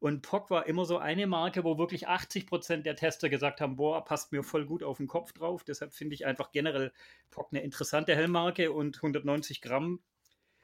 Und 0.00 0.22
POC 0.22 0.50
war 0.50 0.66
immer 0.66 0.84
so 0.84 0.98
eine 0.98 1.26
Marke, 1.26 1.64
wo 1.64 1.76
wirklich 1.76 2.06
80 2.06 2.46
Prozent 2.46 2.86
der 2.86 2.94
Tester 2.94 3.28
gesagt 3.28 3.60
haben, 3.60 3.76
boah, 3.76 4.04
passt 4.04 4.30
mir 4.30 4.44
voll 4.44 4.64
gut 4.64 4.82
auf 4.82 4.98
den 4.98 5.08
Kopf 5.08 5.32
drauf. 5.32 5.64
Deshalb 5.64 5.92
finde 5.92 6.14
ich 6.14 6.24
einfach 6.24 6.52
generell 6.52 6.92
POC 7.30 7.48
eine 7.52 7.62
interessante 7.62 8.14
Helmmarke 8.14 8.70
und 8.70 8.96
190 8.96 9.60
Gramm 9.60 10.00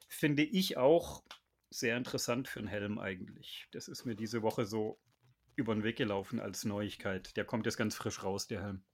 finde 0.08 0.44
ich 0.44 0.76
auch 0.76 1.24
sehr 1.70 1.96
interessant 1.96 2.46
für 2.46 2.60
einen 2.60 2.68
Helm 2.68 2.98
eigentlich. 2.98 3.66
Das 3.72 3.88
ist 3.88 4.04
mir 4.04 4.14
diese 4.14 4.42
Woche 4.42 4.64
so 4.64 5.00
über 5.56 5.74
den 5.74 5.82
Weg 5.82 5.96
gelaufen 5.96 6.38
als 6.38 6.64
Neuigkeit. 6.64 7.36
Der 7.36 7.44
kommt 7.44 7.66
jetzt 7.66 7.76
ganz 7.76 7.96
frisch 7.96 8.22
raus, 8.22 8.46
der 8.46 8.62
Helm. 8.62 8.84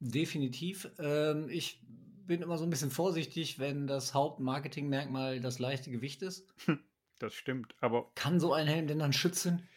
Definitiv. 0.00 0.90
Ähm, 0.98 1.48
ich 1.48 1.80
bin 2.26 2.42
immer 2.42 2.58
so 2.58 2.64
ein 2.64 2.70
bisschen 2.70 2.90
vorsichtig, 2.90 3.58
wenn 3.58 3.86
das 3.86 4.14
Hauptmarketingmerkmal 4.14 5.40
das 5.40 5.58
leichte 5.58 5.90
Gewicht 5.90 6.22
ist. 6.22 6.52
Das 7.22 7.34
stimmt, 7.34 7.76
aber 7.80 8.10
Kann 8.16 8.40
so 8.40 8.52
ein 8.52 8.66
Helm 8.66 8.88
denn 8.88 8.98
dann 8.98 9.12
schützen? 9.12 9.68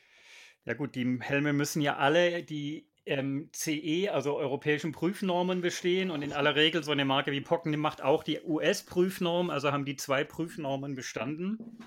ja 0.65 0.73
gut, 0.73 0.95
die 0.95 1.19
Helme 1.21 1.53
müssen 1.53 1.79
ja 1.79 1.97
alle 1.97 2.41
die 2.41 2.89
ähm, 3.05 3.51
CE, 3.53 4.09
also 4.11 4.35
europäischen 4.35 4.91
Prüfnormen 4.91 5.61
bestehen 5.61 6.09
und 6.09 6.23
in 6.23 6.33
aller 6.33 6.55
Regel 6.55 6.83
so 6.83 6.91
eine 6.91 7.05
Marke 7.05 7.31
wie 7.31 7.41
Pocken 7.41 7.79
macht 7.79 8.01
auch 8.01 8.23
die 8.23 8.41
US-Prüfnorm, 8.41 9.51
also 9.51 9.71
haben 9.71 9.85
die 9.85 9.95
zwei 9.95 10.23
Prüfnormen 10.23 10.95
bestanden. 10.95 11.77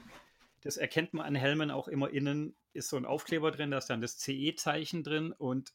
Das 0.61 0.77
erkennt 0.77 1.13
man 1.13 1.27
an 1.27 1.35
Helmen 1.35 1.73
auch 1.73 1.89
immer 1.89 2.11
innen, 2.11 2.55
ist 2.73 2.89
so 2.89 2.97
ein 2.97 3.05
Aufkleber 3.05 3.51
drin, 3.51 3.73
da 3.73 3.79
ist 3.79 3.91
dann 3.91 4.01
das 4.01 4.17
CE-Zeichen 4.19 5.03
drin 5.03 5.33
und 5.33 5.73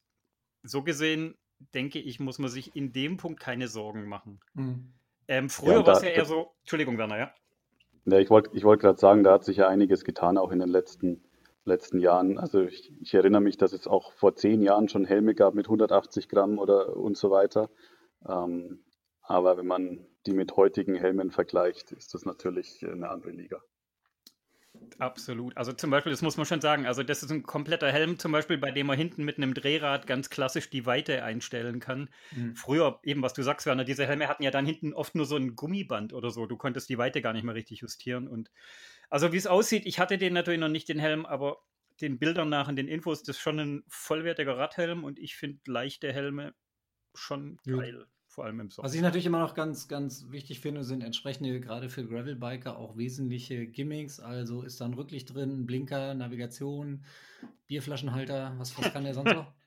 so 0.63 0.81
gesehen, 0.81 1.35
denke 1.73 1.99
ich, 1.99 2.21
muss 2.21 2.39
man 2.39 2.49
sich 2.49 2.73
in 2.73 2.93
dem 2.93 3.17
Punkt 3.17 3.41
keine 3.41 3.67
Sorgen 3.67 4.07
machen. 4.07 4.39
Hm. 4.55 4.93
Ähm, 5.27 5.49
früher 5.49 5.79
und 5.79 5.87
war 5.87 5.97
es 5.97 6.03
ja 6.03 6.09
eher 6.09 6.25
so, 6.25 6.55
Entschuldigung, 6.61 6.97
Werner, 6.97 7.17
ja. 7.17 7.35
Ja, 8.05 8.19
ich 8.19 8.29
wollte 8.29 8.49
ich 8.53 8.63
wollt 8.63 8.81
gerade 8.81 8.99
sagen, 8.99 9.23
da 9.23 9.31
hat 9.33 9.45
sich 9.45 9.57
ja 9.57 9.67
einiges 9.67 10.03
getan, 10.03 10.37
auch 10.37 10.51
in 10.51 10.59
den 10.59 10.69
letzten, 10.69 11.23
letzten 11.65 11.99
Jahren. 11.99 12.37
Also 12.37 12.61
ich, 12.61 12.91
ich 13.01 13.13
erinnere 13.13 13.41
mich, 13.41 13.57
dass 13.57 13.73
es 13.73 13.87
auch 13.87 14.11
vor 14.13 14.35
zehn 14.35 14.61
Jahren 14.61 14.89
schon 14.89 15.05
Helme 15.05 15.35
gab 15.35 15.53
mit 15.55 15.67
180 15.67 16.27
Gramm 16.27 16.59
oder 16.59 16.97
und 16.97 17.17
so 17.17 17.31
weiter. 17.31 17.69
Ähm, 18.27 18.83
aber 19.21 19.57
wenn 19.57 19.67
man 19.67 20.05
die 20.25 20.33
mit 20.33 20.55
heutigen 20.57 20.95
Helmen 20.95 21.31
vergleicht, 21.31 21.91
ist 21.93 22.13
das 22.13 22.25
natürlich 22.25 22.85
eine 22.85 23.09
andere 23.09 23.31
Liga. 23.31 23.61
Absolut. 24.99 25.57
Also 25.57 25.73
zum 25.73 25.89
Beispiel, 25.89 26.11
das 26.11 26.21
muss 26.21 26.37
man 26.37 26.45
schon 26.45 26.61
sagen, 26.61 26.85
also 26.85 27.01
das 27.01 27.23
ist 27.23 27.31
ein 27.31 27.41
kompletter 27.43 27.91
Helm, 27.91 28.19
zum 28.19 28.31
Beispiel, 28.31 28.57
bei 28.59 28.71
dem 28.71 28.85
man 28.87 28.97
hinten 28.97 29.23
mit 29.23 29.37
einem 29.37 29.55
Drehrad 29.55 30.05
ganz 30.05 30.29
klassisch 30.29 30.69
die 30.69 30.85
Weite 30.85 31.23
einstellen 31.23 31.79
kann. 31.79 32.09
Hm. 32.33 32.53
Früher, 32.53 32.99
eben 33.03 33.23
was 33.23 33.33
du 33.33 33.41
sagst, 33.41 33.65
Werner, 33.65 33.85
diese 33.85 34.05
Helme 34.05 34.27
hatten 34.27 34.43
ja 34.43 34.51
dann 34.51 34.67
hinten 34.67 34.93
oft 34.93 35.15
nur 35.15 35.25
so 35.25 35.35
ein 35.35 35.55
Gummiband 35.55 36.13
oder 36.13 36.29
so. 36.29 36.45
Du 36.45 36.57
konntest 36.57 36.89
die 36.89 36.99
Weite 36.99 37.21
gar 37.23 37.33
nicht 37.33 37.43
mehr 37.43 37.55
richtig 37.55 37.81
justieren. 37.81 38.27
Und 38.27 38.51
also 39.09 39.33
wie 39.33 39.37
es 39.37 39.47
aussieht, 39.47 39.85
ich 39.85 39.99
hatte 39.99 40.17
den 40.19 40.33
natürlich 40.33 40.59
noch 40.59 40.69
nicht, 40.69 40.87
den 40.89 40.99
Helm, 40.99 41.25
aber 41.25 41.57
den 42.01 42.19
Bildern 42.19 42.49
nach 42.49 42.67
und 42.67 42.75
den 42.75 42.87
Infos, 42.87 43.23
das 43.23 43.37
ist 43.37 43.41
schon 43.41 43.59
ein 43.59 43.83
vollwertiger 43.87 44.57
Radhelm 44.57 45.03
und 45.03 45.19
ich 45.19 45.35
finde 45.35 45.59
leichte 45.67 46.13
Helme 46.13 46.53
schon 47.15 47.59
geil. 47.67 48.07
Vor 48.33 48.45
allem 48.45 48.59
im 48.61 48.71
Sommer. 48.71 48.87
Was 48.87 48.95
ich 48.95 49.01
natürlich 49.01 49.27
immer 49.27 49.37
noch 49.37 49.53
ganz, 49.53 49.87
ganz 49.87 50.25
wichtig 50.31 50.59
finde, 50.59 50.83
sind 50.83 51.01
entsprechende, 51.03 51.59
gerade 51.59 51.87
für 51.87 52.03
Gravelbiker, 52.03 52.77
auch 52.79 52.97
wesentliche 52.97 53.67
Gimmicks. 53.67 54.19
Also 54.19 54.63
ist 54.63 54.81
da 54.81 54.85
ein 54.85 54.95
Rücklicht 54.95 55.31
drin, 55.35 55.67
Blinker, 55.67 56.15
Navigation, 56.15 57.05
Bierflaschenhalter, 57.67 58.55
was, 58.57 58.75
was 58.75 58.91
kann 58.91 59.03
der 59.03 59.13
sonst 59.13 59.33
noch? 59.33 59.51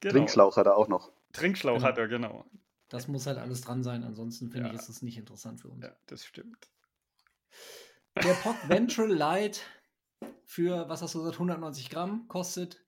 Genau. 0.00 0.14
Trinkschlauch 0.14 0.56
hat 0.56 0.66
er 0.66 0.76
auch 0.76 0.88
noch. 0.88 1.12
Trinkschlauch 1.32 1.76
Genau. 1.76 1.86
hat 1.86 1.96
er, 1.96 2.08
genau. 2.08 2.44
Das 2.88 3.06
muss 3.06 3.26
halt 3.28 3.38
alles 3.38 3.60
dran 3.60 3.84
sein, 3.84 4.02
ansonsten 4.02 4.50
finde 4.50 4.66
Ja. 4.66 4.74
ich, 4.74 4.80
ist 4.80 4.88
das 4.88 5.00
nicht 5.00 5.16
interessant 5.16 5.60
für 5.60 5.68
uns. 5.68 5.84
Ja, 5.84 5.94
das 6.06 6.24
stimmt. 6.24 6.68
Der 8.16 8.34
POC 8.34 8.68
Ventral 8.68 9.12
Light 9.12 9.60
für, 10.44 10.88
was 10.88 11.02
hast 11.02 11.14
du 11.14 11.20
gesagt, 11.20 11.36
190 11.36 11.88
Gramm 11.88 12.26
kostet 12.26 12.81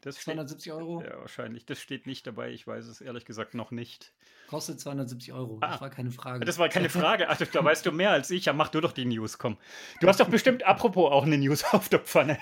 Das 0.00 0.14
steht, 0.14 0.34
270 0.34 0.72
Euro. 0.72 1.02
Ja, 1.02 1.18
wahrscheinlich. 1.18 1.66
Das 1.66 1.80
steht 1.80 2.06
nicht 2.06 2.26
dabei. 2.26 2.50
Ich 2.50 2.66
weiß 2.66 2.86
es 2.86 3.00
ehrlich 3.00 3.24
gesagt 3.24 3.54
noch 3.54 3.72
nicht. 3.72 4.12
Kostet 4.48 4.78
270 4.80 5.32
Euro. 5.32 5.58
Ah. 5.60 5.72
Das 5.72 5.80
war 5.80 5.90
keine 5.90 6.10
Frage. 6.12 6.44
Das 6.44 6.58
war 6.58 6.68
keine 6.68 6.88
Frage. 6.88 7.28
Ach, 7.28 7.36
da 7.36 7.64
weißt 7.64 7.84
du 7.84 7.90
mehr 7.90 8.12
als 8.12 8.30
ich. 8.30 8.44
Ja, 8.44 8.52
mach 8.52 8.68
du 8.68 8.80
doch 8.80 8.92
die 8.92 9.04
News, 9.04 9.38
komm. 9.38 9.56
Du 10.00 10.06
hast 10.06 10.20
doch 10.20 10.28
bestimmt, 10.28 10.64
apropos, 10.64 11.10
auch 11.10 11.24
eine 11.24 11.36
News 11.36 11.64
auf 11.72 11.88
der 11.88 11.98
Pfanne. 11.98 12.38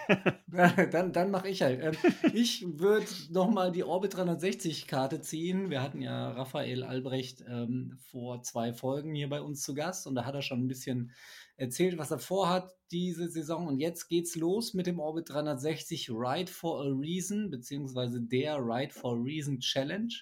dann 0.92 1.12
dann 1.12 1.30
mache 1.30 1.48
ich 1.48 1.62
halt. 1.62 1.82
Ähm, 1.82 2.12
ich 2.34 2.66
würde 2.78 3.06
nochmal 3.30 3.72
die 3.72 3.84
Orbit 3.84 4.14
360-Karte 4.14 5.22
ziehen. 5.22 5.70
Wir 5.70 5.82
hatten 5.82 6.02
ja 6.02 6.32
Raphael 6.32 6.84
Albrecht 6.84 7.42
ähm, 7.48 7.98
vor 8.10 8.42
zwei 8.42 8.74
Folgen 8.74 9.14
hier 9.14 9.30
bei 9.30 9.40
uns 9.40 9.62
zu 9.62 9.74
Gast 9.74 10.06
und 10.06 10.14
da 10.14 10.26
hat 10.26 10.34
er 10.34 10.42
schon 10.42 10.60
ein 10.60 10.68
bisschen 10.68 11.12
erzählt, 11.56 11.96
was 11.96 12.10
er 12.10 12.18
vorhat 12.18 12.74
diese 12.90 13.28
Saison. 13.28 13.66
Und 13.66 13.78
jetzt 13.78 14.08
geht's 14.08 14.36
los 14.36 14.74
mit 14.74 14.86
dem 14.86 14.98
Orbit 14.98 15.28
360 15.30 16.10
Ride 16.10 16.50
for 16.50 16.84
a 16.84 16.88
Reason, 16.88 17.50
beziehungsweise 17.50 18.20
der 18.20 18.56
Ride 18.58 18.92
for 18.92 19.16
a 19.16 19.22
Reason 19.22 19.58
Challenge. 19.60 20.12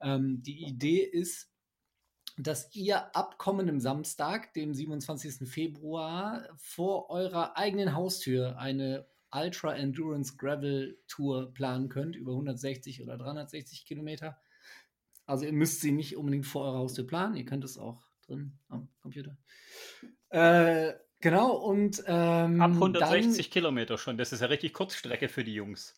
Ähm, 0.00 0.42
die 0.42 0.64
Idee 0.64 1.02
ist, 1.02 1.50
dass 2.38 2.74
ihr 2.74 3.14
ab 3.14 3.38
kommendem 3.38 3.80
Samstag, 3.80 4.54
dem 4.54 4.74
27. 4.74 5.48
Februar, 5.48 6.48
vor 6.56 7.10
eurer 7.10 7.56
eigenen 7.56 7.94
Haustür 7.94 8.58
eine 8.58 9.06
Ultra 9.34 9.74
Endurance 9.74 10.36
Gravel 10.36 10.98
Tour 11.08 11.52
planen 11.54 11.88
könnt, 11.88 12.16
über 12.16 12.32
160 12.32 13.02
oder 13.02 13.16
360 13.16 13.86
Kilometer. 13.86 14.38
Also 15.26 15.46
ihr 15.46 15.52
müsst 15.52 15.80
sie 15.80 15.92
nicht 15.92 16.16
unbedingt 16.16 16.46
vor 16.46 16.64
eurer 16.64 16.78
Haustür 16.78 17.06
planen, 17.06 17.36
ihr 17.36 17.44
könnt 17.44 17.64
es 17.64 17.78
auch 17.78 18.02
drin 18.26 18.58
am 18.68 18.88
Computer. 19.00 19.36
Äh, 20.30 20.94
genau, 21.22 21.52
und 21.56 22.02
ähm, 22.06 22.60
Ab 22.60 22.72
160 22.72 23.50
Kilometer 23.50 23.96
schon. 23.96 24.18
Das 24.18 24.32
ist 24.32 24.40
ja 24.40 24.48
richtig 24.48 24.74
Kurzstrecke 24.74 25.28
für 25.28 25.44
die 25.44 25.54
Jungs. 25.54 25.94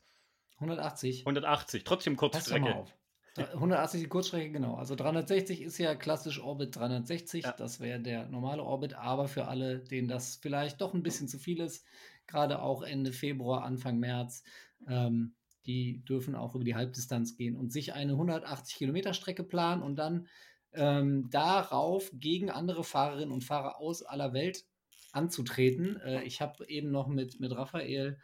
Dann 0.60 0.68
180. 0.70 1.20
180, 1.22 1.82
trotzdem 1.82 2.16
Kurzstrecke. 2.16 2.74
auf. 2.76 2.94
Da- 3.34 3.52
180 3.54 4.00
die 4.02 4.06
Kurzstrecke, 4.08 4.52
genau. 4.52 4.76
Also 4.76 4.94
360 4.94 5.62
ist 5.62 5.78
ja 5.78 5.96
klassisch 5.96 6.40
Orbit 6.40 6.76
360. 6.76 7.44
Ja. 7.44 7.52
Das 7.52 7.80
wäre 7.80 7.98
der 7.98 8.26
normale 8.28 8.62
Orbit. 8.62 8.94
Aber 8.94 9.26
für 9.26 9.48
alle, 9.48 9.80
denen 9.80 10.06
das 10.06 10.36
vielleicht 10.36 10.80
doch 10.80 10.94
ein 10.94 11.02
bisschen 11.02 11.26
zu 11.26 11.38
viel 11.40 11.60
ist, 11.60 11.84
gerade 12.28 12.62
auch 12.62 12.82
Ende 12.82 13.12
Februar, 13.12 13.64
Anfang 13.64 13.98
März, 13.98 14.44
ähm, 14.86 15.34
die 15.66 16.04
dürfen 16.04 16.36
auch 16.36 16.54
über 16.54 16.64
die 16.64 16.76
Halbdistanz 16.76 17.36
gehen 17.36 17.56
und 17.56 17.72
sich 17.72 17.92
eine 17.94 18.12
180 18.12 18.76
Kilometer 18.76 19.14
Strecke 19.14 19.42
planen 19.42 19.82
und 19.82 19.96
dann 19.96 20.28
ähm, 20.72 21.28
darauf 21.30 22.10
gegen 22.12 22.50
andere 22.50 22.84
Fahrerinnen 22.84 23.32
und 23.32 23.44
Fahrer 23.44 23.80
aus 23.80 24.02
aller 24.02 24.32
Welt 24.32 24.64
anzutreten. 25.14 26.00
Äh, 26.00 26.22
ich 26.24 26.40
habe 26.40 26.66
eben 26.68 26.90
noch 26.90 27.08
mit, 27.08 27.40
mit 27.40 27.52
Raphael 27.52 28.18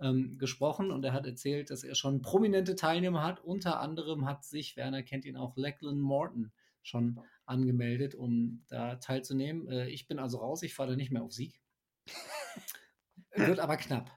ähm, 0.00 0.38
gesprochen 0.38 0.90
und 0.90 1.04
er 1.04 1.12
hat 1.12 1.26
erzählt, 1.26 1.70
dass 1.70 1.84
er 1.84 1.94
schon 1.94 2.22
prominente 2.22 2.74
Teilnehmer 2.74 3.22
hat. 3.22 3.42
Unter 3.42 3.80
anderem 3.80 4.26
hat 4.26 4.44
sich, 4.44 4.76
Werner 4.76 5.02
kennt 5.02 5.24
ihn 5.24 5.36
auch, 5.36 5.56
Lachlan 5.56 6.00
Morton 6.00 6.52
schon 6.82 7.20
angemeldet, 7.46 8.14
um 8.14 8.64
da 8.68 8.96
teilzunehmen. 8.96 9.68
Äh, 9.68 9.88
ich 9.88 10.06
bin 10.06 10.18
also 10.18 10.38
raus, 10.38 10.62
ich 10.62 10.74
fahre 10.74 10.90
da 10.90 10.96
nicht 10.96 11.10
mehr 11.10 11.22
auf 11.22 11.32
Sieg. 11.32 11.60
Wird 13.34 13.60
aber 13.60 13.76
knapp. 13.76 14.10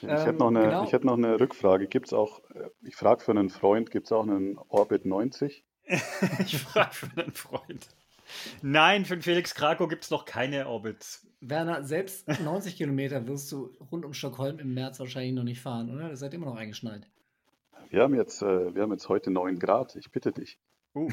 Ich 0.00 0.08
Ähm, 0.08 0.16
hätte 0.18 0.38
noch 0.38 0.48
eine, 0.48 0.62
genau. 0.62 0.84
ich 0.84 0.92
hätte 0.92 1.06
noch 1.06 1.16
eine 1.16 1.40
Rückfrage. 1.40 1.86
Gibt 1.86 2.08
es 2.08 2.12
auch, 2.12 2.40
äh, 2.50 2.68
ich 2.82 2.96
frage 2.96 3.22
für 3.22 3.32
einen 3.32 3.50
Freund, 3.50 3.90
gibt 3.90 4.06
es 4.06 4.12
auch 4.12 4.22
einen 4.22 4.58
Orbit 4.68 5.06
90? 5.06 5.64
ich 5.86 6.58
frage 6.58 6.94
für 6.94 7.22
einen 7.22 7.32
Freund. 7.32 7.88
Nein, 8.62 9.04
für 9.04 9.16
den 9.16 9.22
Felix 9.22 9.54
Krakow 9.54 9.88
gibt 9.88 10.04
es 10.04 10.10
noch 10.10 10.24
keine 10.24 10.68
Orbits. 10.68 11.26
Werner, 11.40 11.84
selbst 11.84 12.28
90 12.40 12.76
Kilometer 12.76 13.26
wirst 13.26 13.52
du 13.52 13.70
rund 13.90 14.04
um 14.04 14.14
Stockholm 14.14 14.58
im 14.58 14.74
März 14.74 14.98
wahrscheinlich 15.00 15.34
noch 15.34 15.44
nicht 15.44 15.60
fahren, 15.60 15.94
oder? 15.94 16.08
Das 16.08 16.20
seid 16.20 16.34
immer 16.34 16.46
noch 16.46 16.56
eingeschneit. 16.56 17.06
Wir 17.90 18.02
haben 18.02 18.14
jetzt, 18.14 18.42
äh, 18.42 18.74
wir 18.74 18.82
haben 18.82 18.92
jetzt 18.92 19.08
heute 19.08 19.30
9 19.30 19.58
Grad, 19.58 19.96
ich 19.96 20.10
bitte 20.10 20.32
dich. 20.32 20.58
Uh, 20.94 21.08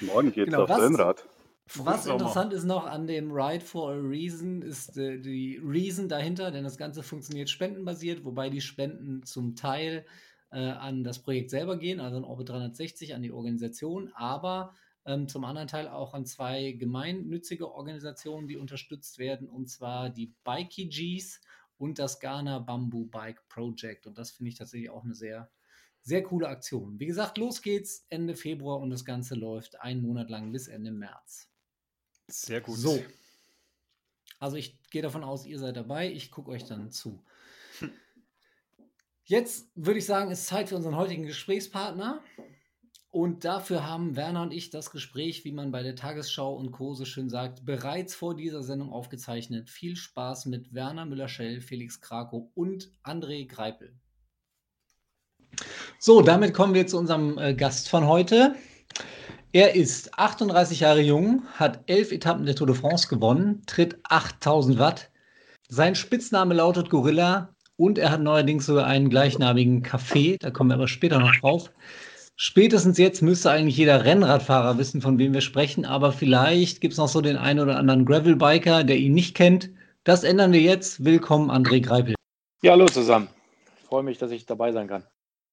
Morgen 0.00 0.32
geht's 0.32 0.50
Genau, 0.50 0.64
aufs 0.64 0.80
Rennrad. 0.80 1.28
Was 1.74 2.06
interessant 2.06 2.52
ist 2.52 2.64
noch 2.64 2.86
an 2.86 3.06
dem 3.08 3.32
Ride 3.32 3.64
for 3.64 3.92
a 3.92 3.96
Reason, 3.96 4.62
ist 4.62 4.96
äh, 4.96 5.18
die 5.18 5.60
Reason 5.64 6.08
dahinter, 6.08 6.50
denn 6.50 6.62
das 6.62 6.78
Ganze 6.78 7.02
funktioniert 7.02 7.50
spendenbasiert, 7.50 8.24
wobei 8.24 8.50
die 8.50 8.60
Spenden 8.60 9.24
zum 9.24 9.56
Teil 9.56 10.06
äh, 10.52 10.60
an 10.60 11.02
das 11.02 11.18
Projekt 11.18 11.50
selber 11.50 11.76
gehen, 11.76 11.98
also 11.98 12.18
an 12.18 12.24
Orbit 12.24 12.50
360, 12.50 13.14
an 13.14 13.22
die 13.22 13.32
Organisation, 13.32 14.12
aber 14.14 14.74
ähm, 15.06 15.28
zum 15.28 15.44
anderen 15.44 15.68
Teil 15.68 15.88
auch 15.88 16.14
an 16.14 16.26
zwei 16.26 16.72
gemeinnützige 16.72 17.72
Organisationen, 17.72 18.48
die 18.48 18.56
unterstützt 18.56 19.18
werden, 19.18 19.48
und 19.48 19.68
zwar 19.68 20.10
die 20.10 20.34
Bikey 20.44 20.88
Gs 20.88 21.40
und 21.78 21.98
das 21.98 22.20
Ghana 22.20 22.58
Bamboo 22.58 23.06
Bike 23.06 23.48
Project. 23.48 24.06
Und 24.06 24.18
das 24.18 24.32
finde 24.32 24.50
ich 24.50 24.58
tatsächlich 24.58 24.90
auch 24.90 25.04
eine 25.04 25.14
sehr, 25.14 25.50
sehr 26.02 26.22
coole 26.22 26.48
Aktion. 26.48 26.98
Wie 26.98 27.06
gesagt, 27.06 27.38
los 27.38 27.62
geht's 27.62 28.04
Ende 28.08 28.34
Februar 28.34 28.80
und 28.80 28.90
das 28.90 29.04
Ganze 29.04 29.36
läuft 29.36 29.80
einen 29.80 30.02
Monat 30.02 30.28
lang 30.28 30.52
bis 30.52 30.68
Ende 30.68 30.90
März. 30.90 31.48
sehr 32.26 32.60
gut. 32.60 32.76
So. 32.76 33.02
Also 34.38 34.56
ich 34.56 34.78
gehe 34.90 35.02
davon 35.02 35.24
aus, 35.24 35.46
ihr 35.46 35.58
seid 35.58 35.76
dabei. 35.76 36.10
Ich 36.10 36.30
gucke 36.30 36.50
euch 36.50 36.64
dann 36.64 36.90
zu. 36.90 37.22
Jetzt 39.24 39.68
würde 39.74 39.98
ich 39.98 40.06
sagen, 40.06 40.30
ist 40.30 40.46
Zeit 40.46 40.68
für 40.68 40.76
unseren 40.76 40.96
heutigen 40.96 41.24
Gesprächspartner. 41.24 42.22
Und 43.16 43.46
dafür 43.46 43.88
haben 43.88 44.14
Werner 44.14 44.42
und 44.42 44.52
ich 44.52 44.68
das 44.68 44.90
Gespräch, 44.90 45.42
wie 45.46 45.52
man 45.52 45.72
bei 45.72 45.82
der 45.82 45.96
Tagesschau 45.96 46.52
und 46.52 46.70
Co. 46.70 46.92
so 46.92 47.06
schön 47.06 47.30
sagt, 47.30 47.64
bereits 47.64 48.14
vor 48.14 48.36
dieser 48.36 48.62
Sendung 48.62 48.92
aufgezeichnet. 48.92 49.70
Viel 49.70 49.96
Spaß 49.96 50.44
mit 50.44 50.74
Werner 50.74 51.06
Müller-Schell, 51.06 51.62
Felix 51.62 52.02
Krakow 52.02 52.42
und 52.54 52.90
André 53.02 53.48
Greipel. 53.48 53.94
So, 55.98 56.20
damit 56.20 56.52
kommen 56.52 56.74
wir 56.74 56.86
zu 56.86 56.98
unserem 56.98 57.38
äh, 57.38 57.54
Gast 57.54 57.88
von 57.88 58.06
heute. 58.06 58.54
Er 59.50 59.74
ist 59.74 60.18
38 60.18 60.80
Jahre 60.80 61.00
jung, 61.00 61.42
hat 61.54 61.84
elf 61.86 62.12
Etappen 62.12 62.44
der 62.44 62.54
Tour 62.54 62.66
de 62.66 62.76
France 62.76 63.08
gewonnen, 63.08 63.62
tritt 63.64 63.96
8000 64.02 64.78
Watt. 64.78 65.10
Sein 65.70 65.94
Spitzname 65.94 66.52
lautet 66.52 66.90
Gorilla 66.90 67.54
und 67.76 67.96
er 67.96 68.10
hat 68.10 68.20
neuerdings 68.20 68.66
sogar 68.66 68.84
einen 68.84 69.08
gleichnamigen 69.08 69.82
Café, 69.82 70.36
da 70.38 70.50
kommen 70.50 70.68
wir 70.68 70.74
aber 70.74 70.86
später 70.86 71.18
noch 71.18 71.34
drauf. 71.36 71.70
Spätestens 72.38 72.98
jetzt 72.98 73.22
müsste 73.22 73.50
eigentlich 73.50 73.78
jeder 73.78 74.04
Rennradfahrer 74.04 74.76
wissen, 74.76 75.00
von 75.00 75.18
wem 75.18 75.32
wir 75.32 75.40
sprechen, 75.40 75.86
aber 75.86 76.12
vielleicht 76.12 76.82
gibt 76.82 76.92
es 76.92 76.98
noch 76.98 77.08
so 77.08 77.22
den 77.22 77.38
einen 77.38 77.60
oder 77.60 77.78
anderen 77.78 78.04
Gravelbiker, 78.04 78.84
der 78.84 78.98
ihn 78.98 79.14
nicht 79.14 79.34
kennt. 79.34 79.70
Das 80.04 80.22
ändern 80.22 80.52
wir 80.52 80.60
jetzt. 80.60 81.02
Willkommen, 81.02 81.50
André 81.50 81.80
Greipel. 81.80 82.14
Ja, 82.60 82.72
hallo 82.72 82.86
zusammen. 82.88 83.28
Ich 83.80 83.86
freue 83.86 84.02
mich, 84.02 84.18
dass 84.18 84.30
ich 84.32 84.44
dabei 84.44 84.70
sein 84.72 84.86
kann. 84.86 85.04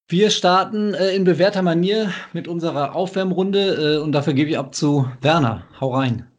Wir 0.09 0.29
starten 0.29 0.93
äh, 0.93 1.15
in 1.15 1.23
bewährter 1.23 1.61
Manier 1.61 2.11
mit 2.33 2.49
unserer 2.49 2.95
Aufwärmrunde 2.95 3.95
äh, 3.95 4.03
und 4.03 4.11
dafür 4.11 4.33
gebe 4.33 4.49
ich 4.49 4.57
ab 4.57 4.75
zu 4.75 5.09
Werner. 5.21 5.65
Hau 5.79 5.93
rein. 5.93 6.29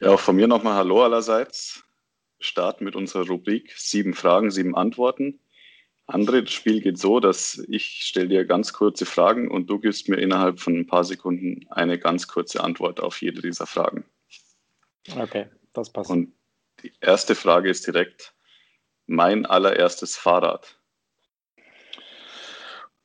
Ja, 0.00 0.10
auch 0.10 0.20
von 0.20 0.36
mir 0.36 0.46
nochmal 0.46 0.74
Hallo 0.74 1.02
allerseits. 1.02 1.82
Starten 2.38 2.84
mit 2.84 2.94
unserer 2.94 3.26
Rubrik 3.26 3.74
Sieben 3.76 4.14
Fragen, 4.14 4.52
sieben 4.52 4.76
Antworten. 4.76 5.40
André, 6.10 6.42
das 6.42 6.50
Spiel 6.50 6.80
geht 6.80 6.98
so, 6.98 7.20
dass 7.20 7.62
ich 7.68 8.02
stelle 8.02 8.28
dir 8.28 8.44
ganz 8.44 8.72
kurze 8.72 9.06
Fragen 9.06 9.50
und 9.50 9.70
du 9.70 9.78
gibst 9.78 10.08
mir 10.08 10.16
innerhalb 10.16 10.58
von 10.58 10.76
ein 10.76 10.86
paar 10.86 11.04
Sekunden 11.04 11.66
eine 11.70 11.98
ganz 11.98 12.26
kurze 12.26 12.62
Antwort 12.64 13.00
auf 13.00 13.22
jede 13.22 13.40
dieser 13.40 13.66
Fragen. 13.66 14.04
Okay, 15.16 15.46
das 15.72 15.90
passt. 15.90 16.10
Und 16.10 16.32
die 16.82 16.92
erste 17.00 17.34
Frage 17.34 17.70
ist 17.70 17.86
direkt 17.86 18.34
mein 19.06 19.46
allererstes 19.46 20.16
Fahrrad. 20.16 20.78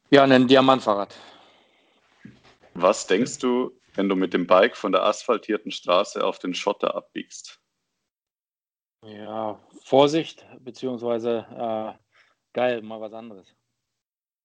Ja, 0.09 0.23
ein 0.23 0.47
Diamantfahrrad. 0.47 1.15
Was 2.73 3.05
denkst 3.05 3.37
du, 3.39 3.71
wenn 3.93 4.09
du 4.09 4.15
mit 4.15 4.33
dem 4.33 4.47
Bike 4.47 4.75
von 4.75 4.91
der 4.91 5.03
asphaltierten 5.03 5.71
Straße 5.71 6.23
auf 6.23 6.39
den 6.39 6.53
Schotter 6.53 6.95
abbiegst? 6.95 7.59
Ja, 9.03 9.59
Vorsicht, 9.83 10.45
beziehungsweise 10.59 11.45
äh, 11.97 12.04
Geil, 12.55 12.81
mal 12.81 13.01
was 13.01 13.11
anderes. 13.11 13.53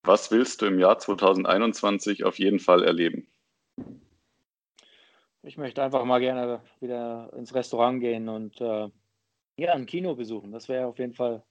Was 0.02 0.32
willst 0.32 0.60
du 0.60 0.66
im 0.66 0.80
Jahr 0.80 0.98
2021 0.98 2.24
auf 2.24 2.40
jeden 2.40 2.58
Fall 2.58 2.82
erleben? 2.82 3.28
Ich 5.42 5.56
möchte 5.56 5.80
einfach 5.80 6.04
mal 6.04 6.18
gerne 6.18 6.60
wieder 6.80 7.32
ins 7.36 7.54
Restaurant 7.54 8.00
gehen 8.00 8.28
und 8.28 8.60
äh, 8.60 8.88
ja, 9.58 9.74
ein 9.74 9.86
Kino 9.86 10.16
besuchen. 10.16 10.50
Das 10.50 10.68
wäre 10.68 10.88
auf 10.88 10.98
jeden 10.98 11.14
Fall 11.14 11.44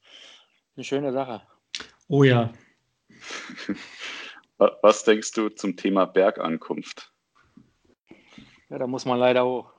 eine 0.75 0.83
schöne 0.83 1.13
Sache. 1.13 1.41
Oh 2.09 2.23
ja. 2.23 2.51
Was 4.57 5.05
denkst 5.05 5.31
du 5.31 5.47
zum 5.47 5.77
Thema 5.77 6.07
Bergankunft? 6.07 7.13
Ja, 8.67 8.79
da 8.79 8.85
muss 8.85 9.05
man 9.05 9.17
leider 9.17 9.45
hoch. 9.45 9.71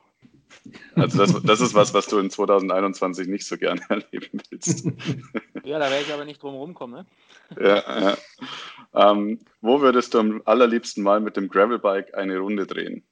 Also 0.94 1.18
das, 1.18 1.42
das 1.42 1.60
ist 1.60 1.74
was, 1.74 1.94
was 1.94 2.06
du 2.06 2.18
in 2.18 2.30
2021 2.30 3.28
nicht 3.28 3.46
so 3.46 3.56
gerne 3.56 3.80
erleben 3.88 4.40
willst. 4.50 4.86
Ja, 5.62 5.78
da 5.78 5.90
werde 5.90 6.04
ich 6.04 6.12
aber 6.12 6.24
nicht 6.24 6.42
drum 6.42 6.54
rumkommen. 6.54 7.06
Ne? 7.50 7.62
Ja, 7.62 8.00
ja. 8.00 8.16
Ähm, 8.94 9.40
wo 9.60 9.82
würdest 9.82 10.14
du 10.14 10.18
am 10.18 10.42
allerliebsten 10.46 11.04
mal 11.04 11.20
mit 11.20 11.36
dem 11.36 11.48
Gravelbike 11.48 12.14
eine 12.14 12.38
Runde 12.38 12.66
drehen? 12.66 13.06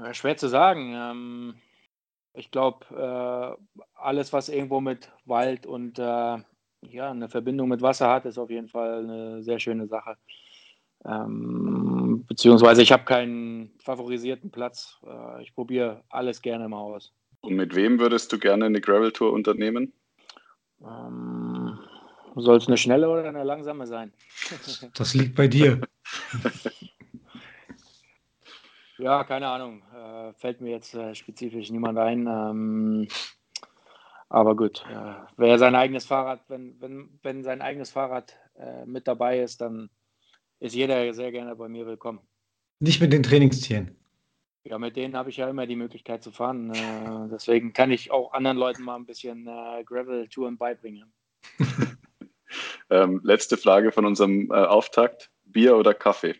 Ja, 0.00 0.14
schwer 0.14 0.36
zu 0.36 0.48
sagen. 0.48 0.94
Ähm, 0.94 1.54
ich 2.34 2.50
glaube, 2.50 2.86
äh, 2.94 3.82
alles, 3.94 4.32
was 4.32 4.48
irgendwo 4.48 4.80
mit 4.80 5.10
Wald 5.24 5.66
und 5.66 5.98
äh, 5.98 6.38
ja, 6.82 7.10
eine 7.10 7.28
Verbindung 7.28 7.68
mit 7.68 7.82
Wasser 7.82 8.08
hat, 8.08 8.26
ist 8.26 8.38
auf 8.38 8.50
jeden 8.50 8.68
Fall 8.68 9.00
eine 9.00 9.42
sehr 9.42 9.58
schöne 9.58 9.88
Sache. 9.88 10.16
Ähm, 11.06 12.24
beziehungsweise 12.26 12.82
ich 12.82 12.90
habe 12.90 13.04
keinen 13.04 13.70
favorisierten 13.78 14.50
Platz. 14.50 14.98
Äh, 15.06 15.42
ich 15.42 15.54
probiere 15.54 16.02
alles 16.08 16.42
gerne 16.42 16.68
mal 16.68 16.80
aus. 16.80 17.12
Und 17.42 17.54
mit 17.54 17.76
wem 17.76 18.00
würdest 18.00 18.32
du 18.32 18.38
gerne 18.38 18.64
eine 18.64 18.80
Gravel-Tour 18.80 19.32
unternehmen? 19.32 19.92
Ähm, 20.82 21.78
Soll 22.34 22.56
es 22.56 22.66
eine 22.66 22.76
schnelle 22.76 23.08
oder 23.08 23.28
eine 23.28 23.44
langsame 23.44 23.86
sein? 23.86 24.12
Das 24.94 25.14
liegt 25.14 25.36
bei 25.36 25.46
dir. 25.46 25.80
ja, 28.98 29.22
keine 29.24 29.48
Ahnung. 29.48 29.82
Äh, 29.94 30.32
fällt 30.34 30.60
mir 30.60 30.70
jetzt 30.70 30.94
äh, 30.94 31.14
spezifisch 31.14 31.70
niemand 31.70 31.98
ein. 31.98 32.26
Ähm, 32.26 33.08
aber 34.28 34.56
gut, 34.56 34.84
äh, 34.90 35.14
wer 35.36 35.58
sein 35.58 35.76
eigenes 35.76 36.04
Fahrrad, 36.04 36.40
wenn, 36.48 36.80
wenn, 36.80 37.20
wenn 37.22 37.44
sein 37.44 37.62
eigenes 37.62 37.90
Fahrrad 37.90 38.36
äh, 38.58 38.84
mit 38.84 39.06
dabei 39.06 39.40
ist, 39.40 39.60
dann 39.60 39.88
ist 40.60 40.74
jeder 40.74 41.12
sehr 41.14 41.32
gerne 41.32 41.54
bei 41.56 41.68
mir 41.68 41.86
willkommen. 41.86 42.20
Nicht 42.80 43.00
mit 43.00 43.12
den 43.12 43.22
Trainingstieren. 43.22 43.96
Ja, 44.64 44.78
mit 44.78 44.96
denen 44.96 45.16
habe 45.16 45.30
ich 45.30 45.36
ja 45.36 45.48
immer 45.48 45.66
die 45.66 45.76
Möglichkeit 45.76 46.24
zu 46.24 46.32
fahren. 46.32 46.74
Äh, 46.74 47.28
deswegen 47.30 47.72
kann 47.72 47.90
ich 47.92 48.10
auch 48.10 48.32
anderen 48.32 48.56
Leuten 48.56 48.82
mal 48.82 48.96
ein 48.96 49.06
bisschen 49.06 49.46
äh, 49.46 49.84
Gravel-Touren 49.84 50.58
beibringen. 50.58 51.12
ähm, 52.90 53.20
letzte 53.22 53.56
Frage 53.56 53.92
von 53.92 54.04
unserem 54.04 54.50
äh, 54.50 54.54
Auftakt. 54.54 55.30
Bier 55.44 55.76
oder 55.76 55.94
Kaffee? 55.94 56.34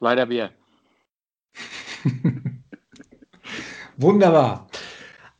Leider 0.00 0.26
Bier. 0.26 0.52
Wunderbar. 3.96 4.68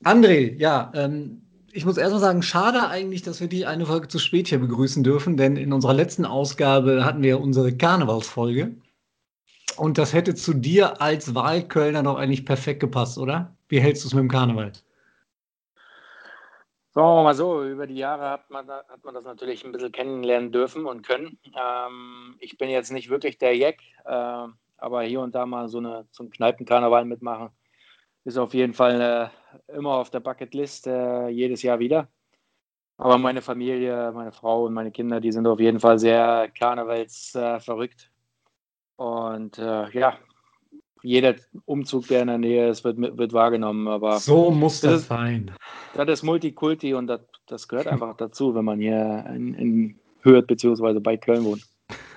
André, 0.05 0.57
ja, 0.59 0.93
ähm, 0.95 1.46
ich 1.77 1.85
muss 1.85 1.99
erstmal 1.99 2.23
sagen, 2.23 2.43
schade 2.43 2.89
eigentlich, 2.89 3.21
dass 3.23 3.41
wir 3.41 3.49
dich 3.49 3.67
eine 3.67 3.85
Folge 3.85 4.09
zu 4.09 4.19
spät 4.19 4.49
hier 4.49 4.59
begrüßen 4.59 5.05
dürfen, 5.05 5.37
denn 5.37 5.57
in 5.57 5.75
unserer 5.75 5.93
letzten 5.93 6.25
Ausgabe 6.25 7.05
hatten 7.05 7.23
wir 7.23 7.39
unsere 7.39 7.77
Karnevalsfolge. 7.77 8.75
Und 9.77 9.99
das 9.99 10.15
hätte 10.15 10.35
zu 10.35 10.55
dir 10.55 11.03
als 11.03 11.35
Wahlkölner 11.35 12.03
doch 12.03 12.17
eigentlich 12.17 12.47
perfekt 12.47 12.81
gepasst, 12.81 13.19
oder? 13.19 13.55
Wie 13.69 13.79
hältst 13.79 14.05
du 14.05 14.09
es 14.09 14.15
mit 14.15 14.23
dem 14.23 14.31
Karneval? 14.31 14.73
Wir 16.95 17.03
mal 17.03 17.35
so, 17.35 17.63
über 17.63 17.87
die 17.87 17.97
Jahre 17.97 18.31
hat 18.31 18.49
man, 18.49 18.67
hat 18.71 19.05
man 19.05 19.13
das 19.13 19.25
natürlich 19.25 19.63
ein 19.63 19.73
bisschen 19.73 19.93
kennenlernen 19.93 20.53
dürfen 20.53 20.87
und 20.87 21.07
können. 21.07 21.39
Ähm, 21.45 22.37
ich 22.41 22.57
bin 22.57 22.71
jetzt 22.71 22.91
nicht 22.91 23.11
wirklich 23.11 23.37
der 23.37 23.55
Jack, 23.55 23.81
äh, 24.07 24.47
aber 24.79 25.03
hier 25.03 25.21
und 25.21 25.35
da 25.35 25.45
mal 25.45 25.69
so, 25.69 25.77
eine, 25.77 26.07
so 26.11 26.23
einen 26.23 26.31
Kneipenkarneval 26.31 27.05
mitmachen, 27.05 27.51
ist 28.27 28.37
auf 28.37 28.55
jeden 28.55 28.75
Fall 28.75 29.31
äh, 29.71 29.75
immer 29.77 29.93
auf 29.93 30.11
der 30.11 30.21
Bucketlist, 30.21 30.87
äh, 30.89 31.29
jedes 31.29 31.63
Jahr 31.63 31.79
wieder. 31.79 32.09
Aber 32.99 33.19
meine 33.19 33.41
Familie, 33.41 34.11
meine 34.13 34.33
Frau 34.33 34.65
und 34.65 34.75
meine 34.75 34.91
Kinder, 34.91 35.21
die 35.21 35.31
sind 35.31 35.47
auf 35.47 35.61
jeden 35.61 35.81
Fall 35.81 35.99
sehr 35.99 36.51
karnevalsverrückt. 36.59 38.11
und 38.97 39.59
äh, 39.59 39.91
ja, 39.91 40.19
jeder 41.03 41.37
Umzug, 41.67 42.09
der 42.09 42.23
in 42.23 42.29
der 42.29 42.39
Nähe 42.39 42.69
ist, 42.69 42.83
wird, 42.83 42.99
wird 42.99 43.33
wahrgenommen. 43.33 43.87
Aber 43.87 44.19
so 44.19 44.51
muss 44.51 44.81
das, 44.81 44.93
das 44.93 45.07
sein. 45.07 45.53
Das 45.95 46.09
ist 46.09 46.23
Multikulti 46.25 46.95
und 46.95 47.07
das, 47.07 47.21
das 47.47 47.69
gehört 47.69 47.87
einfach 47.87 48.17
dazu, 48.17 48.55
wenn 48.55 48.65
man 48.65 48.81
hier 48.81 49.25
in, 49.29 49.55
in 49.55 50.01
Hürth 50.23 50.49
bzw. 50.49 50.99
bei 50.99 51.17
Köln 51.17 51.45
wohnt. 51.45 51.63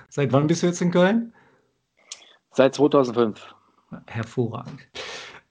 Seit 0.08 0.32
wann 0.32 0.48
bist 0.48 0.62
du 0.62 0.66
jetzt 0.66 0.80
in 0.80 0.90
Köln? 0.90 1.32
Seit 2.50 2.74
2005. 2.74 3.54
Hervorragend. 4.06 4.88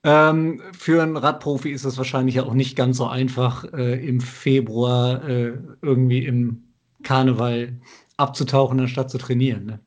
Ähm, 0.03 0.61
für 0.71 1.03
einen 1.03 1.17
Radprofi 1.17 1.71
ist 1.71 1.83
es 1.83 1.97
wahrscheinlich 1.97 2.39
auch 2.39 2.53
nicht 2.53 2.77
ganz 2.77 2.97
so 2.97 3.07
einfach, 3.07 3.65
äh, 3.73 4.07
im 4.07 4.21
Februar 4.21 5.27
äh, 5.27 5.57
irgendwie 5.81 6.25
im 6.25 6.63
Karneval 7.03 7.79
abzutauchen, 8.15 8.79
anstatt 8.79 9.09
zu 9.09 9.17
trainieren. 9.17 9.65
Ne? 9.65 9.79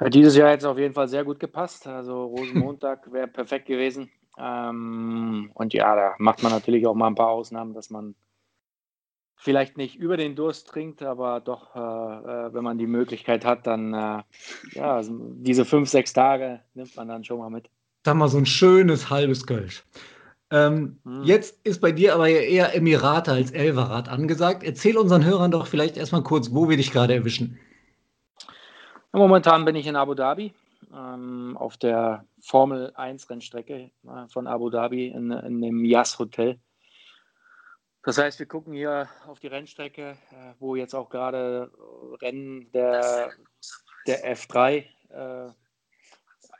Ja, 0.00 0.08
dieses 0.08 0.36
Jahr 0.36 0.50
hätte 0.50 0.64
es 0.66 0.70
auf 0.70 0.78
jeden 0.78 0.94
Fall 0.94 1.08
sehr 1.08 1.24
gut 1.24 1.38
gepasst. 1.38 1.86
Also 1.86 2.24
Rosenmontag 2.24 3.12
wäre 3.12 3.28
perfekt 3.28 3.66
gewesen. 3.66 4.10
Ähm, 4.38 5.50
und 5.54 5.74
ja, 5.74 5.94
da 5.94 6.14
macht 6.18 6.42
man 6.42 6.52
natürlich 6.52 6.86
auch 6.86 6.94
mal 6.94 7.08
ein 7.08 7.14
paar 7.14 7.30
Ausnahmen, 7.30 7.74
dass 7.74 7.90
man 7.90 8.14
vielleicht 9.34 9.76
nicht 9.76 9.96
über 9.96 10.16
den 10.16 10.34
Durst 10.34 10.68
trinkt, 10.68 11.02
aber 11.02 11.40
doch, 11.40 11.74
äh, 11.74 11.78
äh 11.78 12.54
wenn 12.54 12.64
man 12.64 12.78
die 12.78 12.86
Möglichkeit 12.86 13.44
hat, 13.44 13.66
dann 13.66 13.92
äh, 13.92 14.22
ja, 14.72 14.94
also 14.94 15.12
diese 15.34 15.64
fünf, 15.64 15.88
sechs 15.88 16.12
Tage 16.12 16.60
nimmt 16.74 16.96
man 16.96 17.08
dann 17.08 17.24
schon 17.24 17.38
mal 17.38 17.50
mit 17.50 17.68
sag 18.08 18.16
mal, 18.16 18.28
so 18.28 18.38
ein 18.38 18.46
schönes 18.46 19.10
halbes 19.10 19.46
Kölsch. 19.46 19.84
Ähm, 20.50 20.98
hm. 21.04 21.24
Jetzt 21.24 21.60
ist 21.64 21.82
bei 21.82 21.92
dir 21.92 22.14
aber 22.14 22.30
eher 22.30 22.74
Emirate 22.74 23.32
als 23.32 23.50
Elverrad 23.50 24.08
angesagt. 24.08 24.62
Erzähl 24.62 24.96
unseren 24.96 25.26
Hörern 25.26 25.50
doch 25.50 25.66
vielleicht 25.66 25.98
erstmal 25.98 26.22
kurz, 26.22 26.54
wo 26.54 26.70
wir 26.70 26.78
dich 26.78 26.90
gerade 26.90 27.14
erwischen. 27.14 27.58
Momentan 29.12 29.66
bin 29.66 29.76
ich 29.76 29.86
in 29.86 29.94
Abu 29.94 30.14
Dhabi 30.14 30.54
ähm, 30.90 31.54
auf 31.58 31.76
der 31.76 32.24
Formel 32.40 32.92
1 32.94 33.28
Rennstrecke 33.28 33.90
äh, 34.06 34.28
von 34.32 34.46
Abu 34.46 34.70
Dhabi 34.70 35.08
in, 35.08 35.30
in 35.30 35.60
dem 35.60 35.84
Yas 35.84 36.18
Hotel. 36.18 36.58
Das 38.04 38.16
heißt, 38.16 38.38
wir 38.38 38.46
gucken 38.46 38.72
hier 38.72 39.06
auf 39.26 39.38
die 39.38 39.48
Rennstrecke, 39.48 40.12
äh, 40.12 40.54
wo 40.60 40.76
jetzt 40.76 40.94
auch 40.94 41.10
gerade 41.10 41.70
Rennen 42.22 42.72
der, 42.72 43.32
der 44.06 44.34
F3 44.34 44.84
äh, 45.10 45.50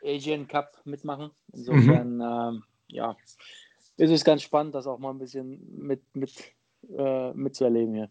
Asian 0.05 0.49
Cup 0.49 0.81
mitmachen. 0.85 1.31
Insofern, 1.53 2.17
mhm. 2.17 2.23
ähm, 2.23 2.65
ja, 2.89 3.17
ist 3.97 4.11
es 4.11 4.25
ganz 4.25 4.43
spannend, 4.43 4.75
das 4.75 4.87
auch 4.87 4.99
mal 4.99 5.11
ein 5.11 5.19
bisschen 5.19 5.61
mit, 5.77 6.03
mit, 6.15 6.33
äh, 6.97 7.33
mitzuerleben 7.33 7.95
hier. 7.95 8.11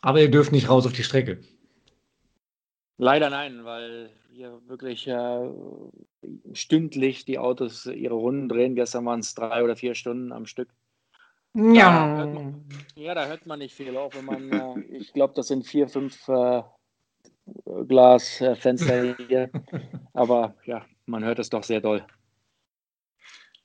Aber 0.00 0.20
ihr 0.20 0.30
dürft 0.30 0.52
nicht 0.52 0.68
raus 0.68 0.86
auf 0.86 0.92
die 0.92 1.02
Strecke. 1.02 1.40
Leider 2.98 3.30
nein, 3.30 3.64
weil 3.64 4.10
hier 4.30 4.60
wirklich 4.66 5.06
äh, 5.06 5.50
stündlich 6.52 7.24
die 7.24 7.38
Autos 7.38 7.86
ihre 7.86 8.14
Runden 8.14 8.48
drehen. 8.48 8.74
Gestern 8.74 9.06
waren 9.06 9.20
es 9.20 9.34
drei 9.34 9.62
oder 9.62 9.76
vier 9.76 9.94
Stunden 9.94 10.32
am 10.32 10.46
Stück. 10.46 10.68
Ja. 11.54 12.18
Da 12.18 12.26
man, 12.26 12.64
ja, 12.94 13.14
da 13.14 13.26
hört 13.26 13.46
man 13.46 13.58
nicht 13.60 13.74
viel, 13.74 13.96
auch 13.96 14.14
wenn 14.14 14.24
man, 14.24 14.52
äh, 14.52 14.80
ich 14.96 15.12
glaube, 15.12 15.34
das 15.34 15.48
sind 15.48 15.66
vier, 15.66 15.88
fünf 15.88 16.28
äh, 16.28 16.62
Glasfenster 17.86 19.16
hier. 19.28 19.50
Aber 20.12 20.54
ja, 20.64 20.84
man 21.06 21.24
hört 21.24 21.38
es 21.38 21.50
doch 21.50 21.62
sehr 21.62 21.80
doll. 21.80 22.04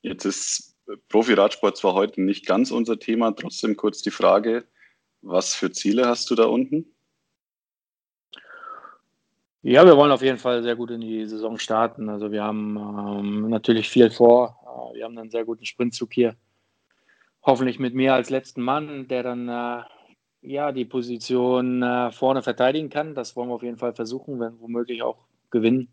Jetzt 0.02 0.26
ist 0.26 0.76
Profi-Radsport 1.10 1.78
zwar 1.78 1.94
heute 1.94 2.22
nicht 2.22 2.46
ganz 2.46 2.72
unser 2.72 3.00
Thema, 3.00 3.32
trotzdem 3.32 3.78
kurz 3.78 4.02
die 4.02 4.12
Frage, 4.12 4.66
was 5.22 5.56
für 5.56 5.72
Ziele 5.72 6.08
hast 6.08 6.30
du 6.30 6.36
da 6.36 6.46
unten? 6.46 6.94
Ja, 9.62 9.86
wir 9.86 9.96
wollen 9.96 10.12
auf 10.12 10.22
jeden 10.22 10.40
Fall 10.40 10.62
sehr 10.62 10.76
gut 10.76 10.92
in 10.92 11.00
die 11.00 11.26
Saison 11.26 11.58
starten. 11.58 12.10
Also 12.10 12.34
wir 12.34 12.44
haben 12.44 12.76
ähm, 12.76 13.50
natürlich 13.50 13.90
viel 13.90 14.12
vor. 14.12 14.60
Äh, 14.62 14.98
wir 14.98 15.06
haben 15.06 15.18
einen 15.18 15.30
sehr 15.30 15.46
guten 15.46 15.66
Sprintzug 15.66 16.12
hier. 16.14 16.36
Hoffentlich 17.42 17.80
mit 17.80 17.94
mir 17.94 18.14
als 18.14 18.30
letzten 18.30 18.62
Mann, 18.62 19.08
der 19.08 19.24
dann 19.24 19.48
äh, 19.48 19.84
ja 20.44 20.72
die 20.72 20.86
Position 20.86 21.82
äh, 21.82 22.12
vorne 22.12 22.42
verteidigen 22.42 22.90
kann. 22.90 23.16
Das 23.16 23.36
wollen 23.36 23.50
wir 23.50 23.56
auf 23.56 23.64
jeden 23.64 23.78
Fall 23.78 23.94
versuchen, 23.94 24.40
wenn 24.40 24.60
womöglich 24.60 25.02
auch 25.02 25.26
gewinnen. 25.50 25.90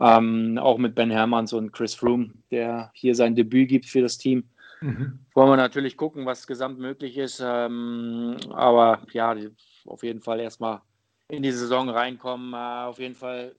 Ähm, 0.00 0.58
auch 0.58 0.78
mit 0.78 0.94
Ben 0.94 1.10
Hermanns 1.10 1.52
und 1.52 1.72
Chris 1.72 1.94
Froome, 1.94 2.32
der 2.50 2.90
hier 2.94 3.14
sein 3.14 3.34
Debüt 3.34 3.68
gibt 3.68 3.86
für 3.86 4.02
das 4.02 4.18
Team. 4.18 4.44
Mhm. 4.80 5.20
Wollen 5.34 5.50
wir 5.50 5.56
natürlich 5.56 5.96
gucken, 5.96 6.26
was 6.26 6.46
gesamt 6.46 6.78
möglich 6.78 7.16
ist. 7.16 7.40
Ähm, 7.44 8.36
aber 8.50 9.02
ja, 9.12 9.34
auf 9.86 10.02
jeden 10.02 10.20
Fall 10.20 10.40
erstmal 10.40 10.80
in 11.28 11.42
die 11.42 11.52
Saison 11.52 11.88
reinkommen, 11.88 12.52
äh, 12.52 12.86
auf 12.86 12.98
jeden 12.98 13.14
Fall 13.14 13.54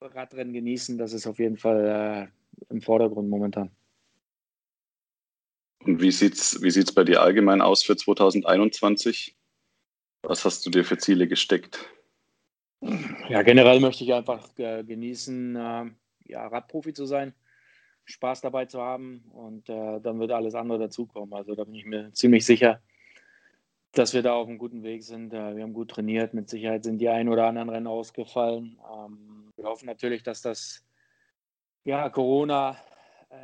Radrennen 0.00 0.52
genießen, 0.52 0.98
das 0.98 1.12
ist 1.12 1.26
auf 1.26 1.38
jeden 1.38 1.56
Fall 1.56 2.30
äh, 2.30 2.72
im 2.72 2.80
Vordergrund 2.80 3.28
momentan. 3.28 3.70
Und 5.84 6.00
wie 6.00 6.10
sieht 6.10 6.34
es 6.34 6.60
wie 6.62 6.70
sieht's 6.70 6.92
bei 6.92 7.04
dir 7.04 7.22
allgemein 7.22 7.60
aus 7.60 7.82
für 7.82 7.96
2021? 7.96 9.37
Was 10.22 10.44
hast 10.44 10.66
du 10.66 10.70
dir 10.70 10.84
für 10.84 10.98
Ziele 10.98 11.28
gesteckt? 11.28 11.88
Ja, 13.28 13.42
generell 13.42 13.80
möchte 13.80 14.04
ich 14.04 14.12
einfach 14.14 14.56
äh, 14.58 14.84
genießen, 14.84 15.56
äh, 15.56 15.84
ja, 16.26 16.46
Radprofi 16.46 16.92
zu 16.92 17.06
sein, 17.06 17.34
Spaß 18.04 18.40
dabei 18.40 18.66
zu 18.66 18.80
haben 18.80 19.24
und 19.32 19.68
äh, 19.68 20.00
dann 20.00 20.20
wird 20.20 20.30
alles 20.30 20.54
andere 20.54 20.78
dazukommen. 20.78 21.34
Also 21.34 21.54
da 21.54 21.64
bin 21.64 21.74
ich 21.74 21.84
mir 21.84 22.12
ziemlich 22.12 22.46
sicher, 22.46 22.80
dass 23.92 24.14
wir 24.14 24.22
da 24.22 24.34
auf 24.34 24.48
einem 24.48 24.58
guten 24.58 24.82
Weg 24.82 25.02
sind. 25.02 25.32
Äh, 25.32 25.56
wir 25.56 25.62
haben 25.62 25.72
gut 25.72 25.90
trainiert. 25.90 26.34
Mit 26.34 26.48
Sicherheit 26.48 26.84
sind 26.84 26.98
die 26.98 27.08
ein 27.08 27.28
oder 27.28 27.46
anderen 27.46 27.68
Rennen 27.68 27.86
ausgefallen. 27.86 28.78
Ähm, 28.92 29.50
wir 29.56 29.64
hoffen 29.64 29.86
natürlich, 29.86 30.22
dass 30.22 30.42
das 30.42 30.84
ja, 31.84 32.08
Corona, 32.10 32.76
äh, 33.30 33.36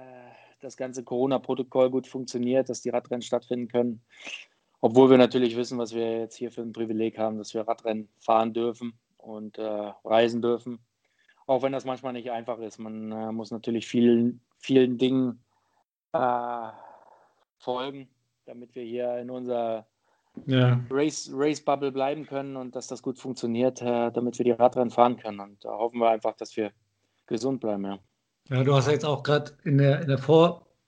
das 0.60 0.76
ganze 0.76 1.02
Corona-Protokoll 1.02 1.90
gut 1.90 2.06
funktioniert, 2.06 2.68
dass 2.68 2.82
die 2.82 2.90
Radrennen 2.90 3.22
stattfinden 3.22 3.68
können. 3.68 4.02
Obwohl 4.84 5.08
wir 5.08 5.16
natürlich 5.16 5.56
wissen, 5.56 5.78
was 5.78 5.94
wir 5.94 6.18
jetzt 6.18 6.36
hier 6.36 6.52
für 6.52 6.60
ein 6.60 6.74
Privileg 6.74 7.16
haben, 7.16 7.38
dass 7.38 7.54
wir 7.54 7.66
Radrennen 7.66 8.10
fahren 8.18 8.52
dürfen 8.52 8.92
und 9.16 9.56
äh, 9.56 9.92
reisen 10.04 10.42
dürfen. 10.42 10.78
Auch 11.46 11.62
wenn 11.62 11.72
das 11.72 11.86
manchmal 11.86 12.12
nicht 12.12 12.30
einfach 12.30 12.58
ist. 12.58 12.76
Man 12.76 13.10
äh, 13.10 13.32
muss 13.32 13.50
natürlich 13.50 13.86
vielen, 13.86 14.42
vielen 14.58 14.98
Dingen 14.98 15.42
äh, 16.12 16.68
folgen, 17.56 18.10
damit 18.44 18.74
wir 18.74 18.82
hier 18.82 19.16
in 19.16 19.30
unserer 19.30 19.86
ja. 20.44 20.78
Race, 20.90 21.30
Race 21.32 21.64
Bubble 21.64 21.90
bleiben 21.90 22.26
können 22.26 22.54
und 22.54 22.76
dass 22.76 22.86
das 22.86 23.00
gut 23.00 23.18
funktioniert, 23.18 23.80
äh, 23.80 24.10
damit 24.12 24.36
wir 24.36 24.44
die 24.44 24.50
Radrennen 24.50 24.90
fahren 24.90 25.16
können. 25.16 25.40
Und 25.40 25.64
da 25.64 25.70
hoffen 25.70 25.98
wir 25.98 26.10
einfach, 26.10 26.36
dass 26.36 26.58
wir 26.58 26.72
gesund 27.26 27.62
bleiben. 27.62 27.84
Ja, 27.86 27.98
ja 28.50 28.62
du 28.62 28.74
hast 28.74 28.88
jetzt 28.88 29.06
auch 29.06 29.22
gerade 29.22 29.56
in 29.64 29.78
der, 29.78 30.02
in 30.02 30.08
der 30.08 30.18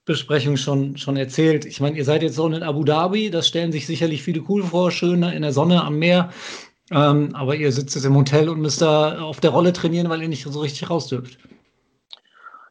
Vorbesprechung 0.06 0.56
schon, 0.56 0.96
schon 0.96 1.16
erzählt. 1.16 1.64
Ich 1.64 1.80
meine, 1.80 1.96
ihr 1.96 2.04
seid 2.04 2.22
jetzt 2.22 2.36
so 2.36 2.46
in 2.46 2.62
Abu 2.62 2.84
Dhabi, 2.84 3.28
das 3.28 3.48
stellen 3.48 3.72
sich 3.72 3.88
sicherlich 3.88 4.22
viele 4.22 4.44
cool 4.48 4.62
vor, 4.62 4.92
schön 4.92 5.24
in 5.24 5.42
der 5.42 5.52
Sonne 5.52 5.82
am 5.82 5.98
Meer. 5.98 6.30
Ähm, 6.92 7.34
aber 7.34 7.56
ihr 7.56 7.72
sitzt 7.72 7.96
jetzt 7.96 8.04
im 8.04 8.14
Hotel 8.14 8.48
und 8.48 8.60
müsst 8.60 8.80
da 8.80 9.20
auf 9.20 9.40
der 9.40 9.50
Rolle 9.50 9.72
trainieren, 9.72 10.08
weil 10.08 10.22
ihr 10.22 10.28
nicht 10.28 10.44
so 10.44 10.60
richtig 10.60 10.88
raus 10.88 11.08
dürft. 11.08 11.40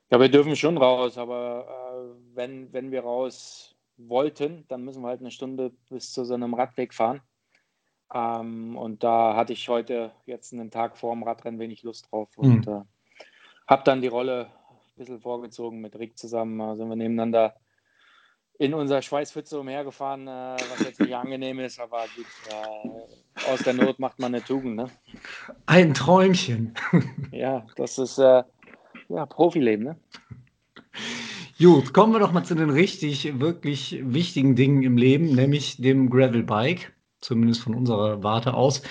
Ja, 0.09 0.17
wir 0.21 0.29
dürfen 0.29 0.55
schon 0.55 0.77
raus, 0.77 1.17
aber 1.17 1.67
äh, 1.67 2.35
wenn, 2.37 2.71
wenn 2.71 2.91
wir 2.91 3.01
raus 3.01 3.75
wollten, 3.97 4.63
dann 4.69 4.85
müssen 4.85 5.01
wir 5.01 5.09
halt 5.09 5.19
eine 5.19 5.31
Stunde 5.31 5.73
bis 5.89 6.13
zu 6.13 6.23
so 6.23 6.35
einem 6.35 6.53
Radweg 6.53 6.93
fahren. 6.93 7.19
Ähm, 8.13 8.77
und 8.77 9.03
da 9.03 9.35
hatte 9.35 9.51
ich 9.51 9.67
heute 9.67 10.11
jetzt 10.25 10.53
einen 10.53 10.71
Tag 10.71 10.97
vor 10.97 11.13
dem 11.13 11.23
Radrennen 11.23 11.59
wenig 11.59 11.83
Lust 11.83 12.09
drauf 12.09 12.29
und 12.37 12.65
mhm. 12.65 12.73
äh, 12.73 12.81
habe 13.67 13.83
dann 13.83 14.01
die 14.01 14.07
Rolle 14.07 14.47
ein 14.95 14.99
bisschen 14.99 15.19
vorgezogen 15.19 15.81
mit 15.81 15.97
Rick 15.99 16.17
zusammen. 16.17 16.59
Äh, 16.59 16.77
sind 16.77 16.87
wir 16.87 16.95
nebeneinander 16.95 17.55
in 18.57 18.73
unserer 18.73 19.01
Schweißpfütze 19.01 19.59
umhergefahren, 19.59 20.27
äh, 20.27 20.55
was 20.69 20.79
jetzt 20.85 21.01
nicht 21.01 21.13
angenehm 21.13 21.59
ist, 21.59 21.79
aber 21.79 22.05
gut, 22.15 22.25
äh, 22.49 23.49
aus 23.51 23.59
der 23.63 23.73
Not 23.73 23.99
macht 23.99 24.19
man 24.19 24.33
eine 24.33 24.43
Tugend. 24.43 24.77
Ne? 24.77 24.89
Ein 25.65 25.93
Träumchen. 25.93 26.73
ja, 27.31 27.65
das 27.75 27.97
ist 27.97 28.17
äh, 28.17 28.43
ja 29.09 29.25
Profileben. 29.25 29.83
Ne? 29.83 29.97
Gut, 31.59 31.93
kommen 31.93 32.13
wir 32.13 32.19
doch 32.19 32.31
mal 32.31 32.45
zu 32.45 32.55
den 32.55 32.69
richtig, 32.69 33.39
wirklich 33.39 33.99
wichtigen 34.01 34.55
Dingen 34.55 34.83
im 34.83 34.97
Leben, 34.97 35.35
nämlich 35.35 35.75
dem 35.77 36.09
Gravelbike, 36.09 36.93
zumindest 37.19 37.61
von 37.61 37.75
unserer 37.75 38.23
Warte 38.23 38.53
aus. 38.53 38.81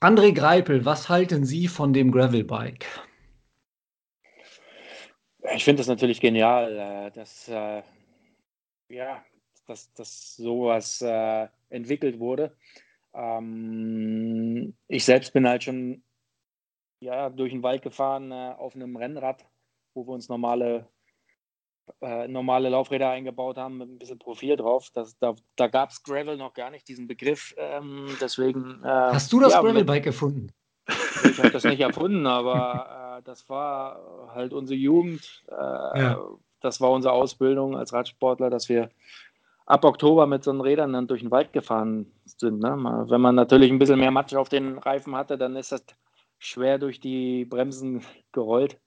André 0.00 0.32
Greipel, 0.32 0.84
was 0.84 1.08
halten 1.08 1.44
Sie 1.44 1.68
von 1.68 1.92
dem 1.92 2.10
Gravelbike? 2.10 2.86
Ich 5.54 5.64
finde 5.64 5.80
das 5.80 5.86
natürlich 5.86 6.20
genial, 6.20 6.76
äh, 6.76 7.10
dass, 7.10 7.48
äh, 7.48 7.82
ja, 8.88 9.24
dass, 9.66 9.92
dass 9.94 10.36
sowas 10.36 11.00
äh, 11.02 11.48
entwickelt 11.68 12.18
wurde. 12.18 12.56
Ähm, 13.14 14.76
ich 14.86 15.04
selbst 15.04 15.32
bin 15.32 15.48
halt 15.48 15.64
schon 15.64 16.02
ja, 17.00 17.30
durch 17.30 17.52
den 17.52 17.62
Wald 17.62 17.82
gefahren 17.82 18.32
auf 18.32 18.74
einem 18.74 18.96
Rennrad, 18.96 19.46
wo 19.94 20.06
wir 20.06 20.12
uns 20.12 20.28
normale 20.28 20.88
äh, 22.00 22.28
normale 22.28 22.68
Laufräder 22.68 23.10
eingebaut 23.10 23.56
haben 23.56 23.78
mit 23.78 23.88
ein 23.88 23.98
bisschen 23.98 24.18
Profil 24.18 24.56
drauf. 24.56 24.90
Das, 24.92 25.18
da 25.18 25.34
da 25.56 25.68
gab 25.68 25.90
es 25.90 26.02
Gravel 26.02 26.36
noch 26.36 26.54
gar 26.54 26.70
nicht, 26.70 26.86
diesen 26.88 27.06
Begriff. 27.06 27.54
Ähm, 27.56 28.16
deswegen. 28.20 28.82
Äh, 28.84 28.88
Hast 28.88 29.32
du 29.32 29.40
das 29.40 29.52
ja, 29.52 29.62
Gravelbike 29.62 30.06
erfunden? 30.06 30.52
Ich 31.24 31.38
habe 31.38 31.50
das 31.50 31.64
nicht 31.64 31.80
erfunden, 31.80 32.26
aber 32.26 33.18
äh, 33.18 33.22
das 33.24 33.48
war 33.48 34.30
halt 34.34 34.52
unsere 34.52 34.78
Jugend. 34.78 35.44
Äh, 35.50 35.54
ja. 35.54 36.20
Das 36.60 36.80
war 36.80 36.90
unsere 36.90 37.12
Ausbildung 37.12 37.76
als 37.76 37.92
Radsportler, 37.92 38.50
dass 38.50 38.68
wir 38.68 38.90
ab 39.66 39.84
Oktober 39.84 40.26
mit 40.26 40.42
so 40.42 40.50
einen 40.50 40.60
Rädern 40.60 40.92
dann 40.92 41.06
durch 41.06 41.20
den 41.20 41.30
Wald 41.30 41.52
gefahren 41.52 42.10
sind. 42.24 42.60
Ne? 42.60 42.76
Wenn 43.08 43.20
man 43.20 43.34
natürlich 43.34 43.70
ein 43.70 43.78
bisschen 43.78 44.00
mehr 44.00 44.10
Matsch 44.10 44.34
auf 44.34 44.48
den 44.48 44.78
Reifen 44.78 45.14
hatte, 45.14 45.38
dann 45.38 45.56
ist 45.56 45.72
das 45.72 45.84
schwer 46.38 46.78
durch 46.78 47.00
die 47.00 47.44
Bremsen 47.44 48.02
gerollt 48.32 48.78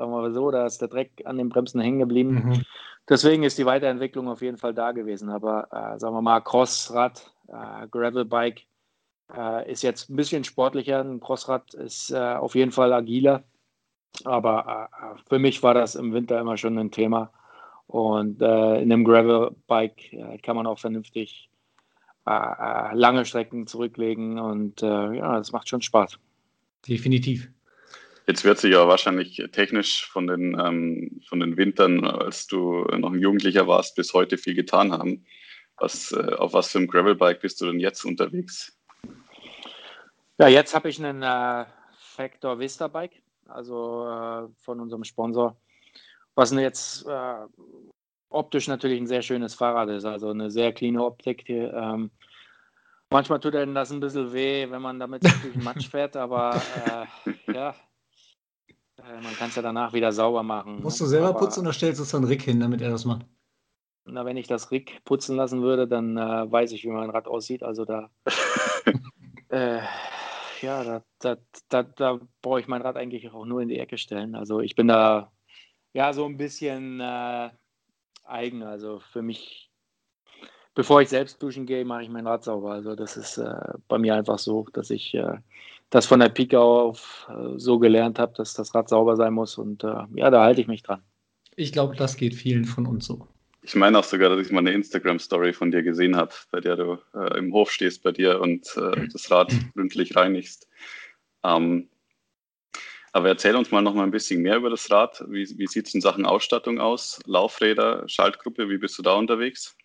sagen 0.00 0.12
wir 0.12 0.22
mal 0.22 0.32
so, 0.32 0.50
da 0.50 0.64
ist 0.64 0.80
der 0.80 0.88
Dreck 0.88 1.10
an 1.26 1.36
den 1.36 1.50
Bremsen 1.50 1.78
hängen 1.78 1.98
geblieben. 1.98 2.42
Mhm. 2.42 2.64
Deswegen 3.06 3.42
ist 3.42 3.58
die 3.58 3.66
Weiterentwicklung 3.66 4.28
auf 4.28 4.40
jeden 4.40 4.56
Fall 4.56 4.72
da 4.72 4.92
gewesen. 4.92 5.28
Aber 5.28 5.68
äh, 5.70 5.98
sagen 5.98 6.14
wir 6.14 6.22
mal, 6.22 6.40
Crossrad, 6.40 7.30
äh, 7.48 7.86
Gravelbike 7.90 8.62
äh, 9.36 9.70
ist 9.70 9.82
jetzt 9.82 10.10
ein 10.10 10.16
bisschen 10.16 10.44
sportlicher. 10.44 11.00
Ein 11.00 11.20
Crossrad 11.20 11.74
ist 11.74 12.10
äh, 12.10 12.16
auf 12.16 12.54
jeden 12.54 12.72
Fall 12.72 12.92
agiler. 12.92 13.44
Aber 14.24 14.88
äh, 14.92 15.28
für 15.28 15.38
mich 15.38 15.62
war 15.62 15.74
das 15.74 15.94
im 15.94 16.12
Winter 16.12 16.40
immer 16.40 16.56
schon 16.56 16.78
ein 16.78 16.90
Thema. 16.90 17.32
Und 17.86 18.40
äh, 18.40 18.80
in 18.80 18.92
einem 18.92 19.04
Gravelbike 19.04 20.42
kann 20.42 20.56
man 20.56 20.66
auch 20.66 20.78
vernünftig 20.78 21.48
lange 22.26 23.24
Strecken 23.24 23.66
zurücklegen. 23.66 24.38
Und 24.38 24.82
ja, 24.82 25.38
das 25.38 25.50
macht 25.50 25.68
schon 25.68 25.82
Spaß. 25.82 26.18
Definitiv. 26.86 27.48
Jetzt 28.28 28.44
wird 28.44 28.58
sich 28.58 28.72
ja 28.72 28.86
wahrscheinlich 28.86 29.42
technisch 29.50 30.06
von 30.06 30.28
den, 30.28 30.56
ähm, 30.56 31.20
von 31.28 31.40
den 31.40 31.56
Wintern, 31.56 32.04
als 32.06 32.46
du 32.46 32.84
noch 32.96 33.12
ein 33.12 33.18
Jugendlicher 33.18 33.66
warst, 33.66 33.96
bis 33.96 34.14
heute 34.14 34.38
viel 34.38 34.54
getan 34.54 34.92
haben. 34.92 35.24
Was, 35.80 36.12
äh, 36.12 36.34
auf 36.34 36.52
was 36.52 36.70
für 36.70 36.78
einem 36.78 36.86
Gravelbike 36.86 37.40
bist 37.40 37.60
du 37.60 37.66
denn 37.66 37.80
jetzt 37.80 38.04
unterwegs? 38.04 38.78
Ja, 40.40 40.48
jetzt 40.48 40.74
habe 40.74 40.88
ich 40.88 40.98
einen 41.04 41.22
äh, 41.22 41.66
Factor 41.98 42.58
Vista 42.58 42.88
Bike, 42.88 43.22
also 43.46 44.08
äh, 44.08 44.48
von 44.62 44.80
unserem 44.80 45.04
Sponsor, 45.04 45.54
was 46.34 46.50
jetzt 46.52 47.06
äh, 47.06 47.46
optisch 48.30 48.66
natürlich 48.66 48.98
ein 48.98 49.06
sehr 49.06 49.20
schönes 49.20 49.54
Fahrrad 49.54 49.90
ist, 49.90 50.06
also 50.06 50.30
eine 50.30 50.50
sehr 50.50 50.72
clean 50.72 50.96
Optik. 50.96 51.42
Hier, 51.44 51.74
ähm, 51.74 52.10
manchmal 53.10 53.40
tut 53.40 53.54
einem 53.54 53.74
das 53.74 53.90
ein 53.90 54.00
bisschen 54.00 54.32
weh, 54.32 54.66
wenn 54.70 54.80
man 54.80 54.98
damit 54.98 55.24
durch 55.24 55.42
den 55.42 55.62
Matsch 55.62 55.90
fährt, 55.90 56.16
aber 56.16 56.58
äh, 56.86 57.52
ja, 57.52 57.74
äh, 58.96 59.20
man 59.22 59.34
kann 59.36 59.50
es 59.50 59.56
ja 59.56 59.62
danach 59.62 59.92
wieder 59.92 60.10
sauber 60.10 60.42
machen. 60.42 60.80
Musst 60.82 61.02
ne? 61.02 61.04
du 61.04 61.10
selber 61.10 61.28
Aber, 61.28 61.38
putzen 61.40 61.60
oder 61.60 61.74
stellst 61.74 61.98
du 61.98 62.04
es 62.04 62.12
dann 62.12 62.24
Rick 62.24 62.44
hin, 62.44 62.60
damit 62.60 62.80
er 62.80 62.88
das 62.88 63.04
macht? 63.04 63.26
Na, 64.06 64.24
wenn 64.24 64.38
ich 64.38 64.46
das 64.46 64.70
Rick 64.70 65.04
putzen 65.04 65.36
lassen 65.36 65.60
würde, 65.60 65.86
dann 65.86 66.16
äh, 66.16 66.50
weiß 66.50 66.72
ich, 66.72 66.84
wie 66.84 66.88
mein 66.88 67.10
Rad 67.10 67.28
aussieht. 67.28 67.62
Also 67.62 67.84
da. 67.84 68.08
ja, 70.62 70.84
da, 70.84 71.02
da, 71.18 71.36
da, 71.68 71.82
da 71.82 72.20
brauche 72.42 72.60
ich 72.60 72.68
mein 72.68 72.82
Rad 72.82 72.96
eigentlich 72.96 73.30
auch 73.30 73.44
nur 73.44 73.60
in 73.60 73.68
die 73.68 73.78
Ecke 73.78 73.98
stellen. 73.98 74.34
Also 74.34 74.60
ich 74.60 74.74
bin 74.74 74.88
da 74.88 75.32
ja 75.92 76.12
so 76.12 76.24
ein 76.24 76.36
bisschen 76.36 77.00
äh, 77.00 77.50
eigen. 78.24 78.62
Also 78.62 79.00
für 79.00 79.22
mich 79.22 79.70
bevor 80.74 81.02
ich 81.02 81.08
selbst 81.08 81.42
duschen 81.42 81.66
gehe, 81.66 81.84
mache 81.84 82.02
ich 82.02 82.08
mein 82.08 82.26
Rad 82.26 82.44
sauber. 82.44 82.72
Also 82.72 82.94
das 82.94 83.16
ist 83.16 83.38
äh, 83.38 83.54
bei 83.88 83.98
mir 83.98 84.14
einfach 84.14 84.38
so, 84.38 84.66
dass 84.72 84.90
ich 84.90 85.14
äh, 85.14 85.36
das 85.90 86.06
von 86.06 86.20
der 86.20 86.28
Pike 86.28 86.58
auf 86.58 87.28
äh, 87.28 87.58
so 87.58 87.78
gelernt 87.78 88.18
habe, 88.18 88.32
dass 88.36 88.54
das 88.54 88.74
Rad 88.74 88.88
sauber 88.88 89.16
sein 89.16 89.34
muss. 89.34 89.58
Und 89.58 89.84
äh, 89.84 90.04
ja, 90.14 90.30
da 90.30 90.42
halte 90.42 90.60
ich 90.60 90.68
mich 90.68 90.82
dran. 90.82 91.02
Ich 91.56 91.72
glaube, 91.72 91.96
das 91.96 92.16
geht 92.16 92.34
vielen 92.34 92.64
von 92.64 92.86
uns 92.86 93.06
so. 93.06 93.26
Ich 93.62 93.74
meine 93.74 93.98
auch 93.98 94.04
sogar, 94.04 94.30
dass 94.30 94.46
ich 94.46 94.52
mal 94.52 94.60
eine 94.60 94.72
Instagram-Story 94.72 95.52
von 95.52 95.70
dir 95.70 95.82
gesehen 95.82 96.16
habe, 96.16 96.32
bei 96.50 96.60
der 96.60 96.76
du 96.76 96.98
äh, 97.14 97.38
im 97.38 97.52
Hof 97.52 97.70
stehst 97.70 98.02
bei 98.02 98.10
dir 98.10 98.40
und 98.40 98.74
äh, 98.76 99.06
das 99.12 99.30
Rad 99.30 99.52
gründlich 99.74 100.16
reinigst. 100.16 100.66
Ähm, 101.44 101.88
aber 103.12 103.28
erzähl 103.28 103.56
uns 103.56 103.70
mal 103.70 103.82
noch 103.82 103.94
mal 103.94 104.04
ein 104.04 104.12
bisschen 104.12 104.40
mehr 104.40 104.56
über 104.56 104.70
das 104.70 104.90
Rad. 104.90 105.24
Wie, 105.28 105.46
wie 105.58 105.66
sieht 105.66 105.88
es 105.88 105.94
in 105.94 106.00
Sachen 106.00 106.24
Ausstattung 106.24 106.78
aus? 106.80 107.20
Laufräder, 107.26 108.08
Schaltgruppe, 108.08 108.68
wie 108.68 108.78
bist 108.78 108.98
du 108.98 109.02
da 109.02 109.14
unterwegs? 109.14 109.76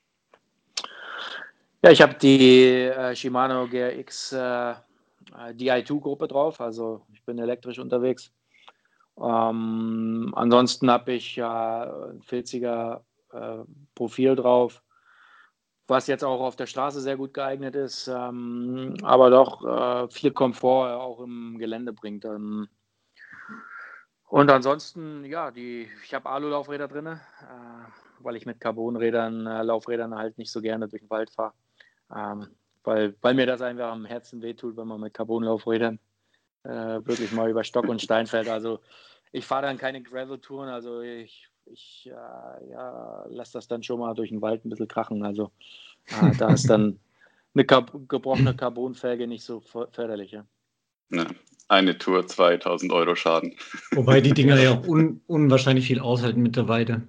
Ja, 1.83 1.91
ich 1.91 2.01
habe 2.01 2.15
die 2.15 2.83
äh, 2.83 3.15
Shimano 3.15 3.67
GRX 3.67 4.31
äh, 4.31 4.73
DI2-Gruppe 5.51 6.27
drauf, 6.27 6.61
also 6.61 7.05
ich 7.13 7.23
bin 7.23 7.39
elektrisch 7.39 7.79
unterwegs. 7.79 8.31
Ähm, 9.17 10.33
ansonsten 10.35 10.89
habe 10.89 11.13
ich 11.13 11.35
ja 11.35 11.83
ein 11.83 12.21
40er 12.21 13.01
äh, 13.35 13.63
Profil 13.95 14.35
drauf, 14.35 14.81
was 15.87 16.07
jetzt 16.07 16.23
auch 16.23 16.41
auf 16.41 16.55
der 16.55 16.65
Straße 16.65 17.01
sehr 17.01 17.17
gut 17.17 17.33
geeignet 17.33 17.75
ist, 17.75 18.07
ähm, 18.07 18.95
aber 19.03 19.29
doch 19.29 19.63
äh, 19.63 20.09
viel 20.09 20.31
Komfort 20.31 20.95
auch 20.95 21.19
im 21.19 21.57
Gelände 21.57 21.93
bringt. 21.93 22.25
Ähm, 22.25 22.67
und 24.27 24.49
ansonsten, 24.49 25.23
ja, 25.25 25.51
die, 25.51 25.87
ich 26.03 26.13
habe 26.13 26.29
Alu-Laufräder 26.29 26.87
drin, 26.87 27.07
äh, 27.07 27.19
weil 28.19 28.35
ich 28.35 28.45
mit 28.45 28.59
Carbonrädern, 28.59 29.45
äh, 29.45 29.61
Laufrädern 29.61 30.15
halt 30.15 30.37
nicht 30.37 30.51
so 30.51 30.61
gerne 30.61 30.87
durch 30.87 31.03
den 31.03 31.09
Wald 31.09 31.29
fahre. 31.29 31.53
Ähm, 32.13 32.47
weil, 32.83 33.15
weil 33.21 33.33
mir 33.33 33.45
das 33.45 33.61
einfach 33.61 33.91
am 33.91 34.05
Herzen 34.05 34.41
wehtut, 34.41 34.77
wenn 34.77 34.87
man 34.87 35.01
mit 35.01 35.13
Carbonlaufrädern 35.13 35.99
äh, 36.63 36.69
wirklich 37.05 37.31
mal 37.31 37.49
über 37.49 37.63
Stock 37.63 37.87
und 37.87 38.01
Stein 38.01 38.27
fällt. 38.27 38.49
Also 38.49 38.79
ich 39.31 39.45
fahre 39.45 39.63
dann 39.63 39.77
keine 39.77 40.01
Gravel-Touren, 40.01 40.69
also 40.69 41.01
ich, 41.01 41.49
ich 41.65 42.09
äh, 42.11 42.69
ja, 42.71 43.25
lasse 43.29 43.53
das 43.53 43.67
dann 43.67 43.83
schon 43.83 43.99
mal 43.99 44.13
durch 44.13 44.29
den 44.29 44.41
Wald 44.41 44.65
ein 44.65 44.69
bisschen 44.69 44.87
krachen. 44.87 45.23
Also 45.23 45.51
äh, 46.07 46.35
da 46.37 46.53
ist 46.53 46.69
dann 46.69 46.99
eine 47.55 47.65
gebrochene 47.65 48.55
Carbonfelge 48.55 49.27
nicht 49.27 49.43
so 49.43 49.61
förderlich. 49.61 50.31
Ja. 50.31 50.45
ja. 51.11 51.25
eine 51.67 51.97
Tour 51.97 52.27
2000 52.27 52.91
Euro 52.91 53.15
Schaden. 53.15 53.55
Wobei 53.91 54.21
die 54.21 54.33
Dinger 54.33 54.59
ja 54.61 54.73
auch 54.73 54.87
un 54.87 55.21
unwahrscheinlich 55.27 55.87
viel 55.87 55.99
aushalten 55.99 56.41
mittlerweile. 56.41 57.07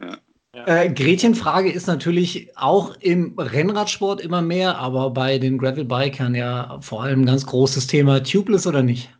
Ja. 0.00 0.18
Äh, 0.66 0.92
Gretchenfrage 0.92 1.70
ist 1.70 1.86
natürlich 1.86 2.56
auch 2.56 2.96
im 3.00 3.38
Rennradsport 3.38 4.20
immer 4.20 4.42
mehr, 4.42 4.78
aber 4.78 5.10
bei 5.10 5.38
den 5.38 5.58
Gravelbikern 5.58 6.34
ja 6.34 6.80
vor 6.80 7.02
allem 7.02 7.22
ein 7.22 7.26
ganz 7.26 7.46
großes 7.46 7.86
Thema. 7.86 8.22
Tubeless 8.22 8.66
oder 8.66 8.82
nicht? 8.82 9.10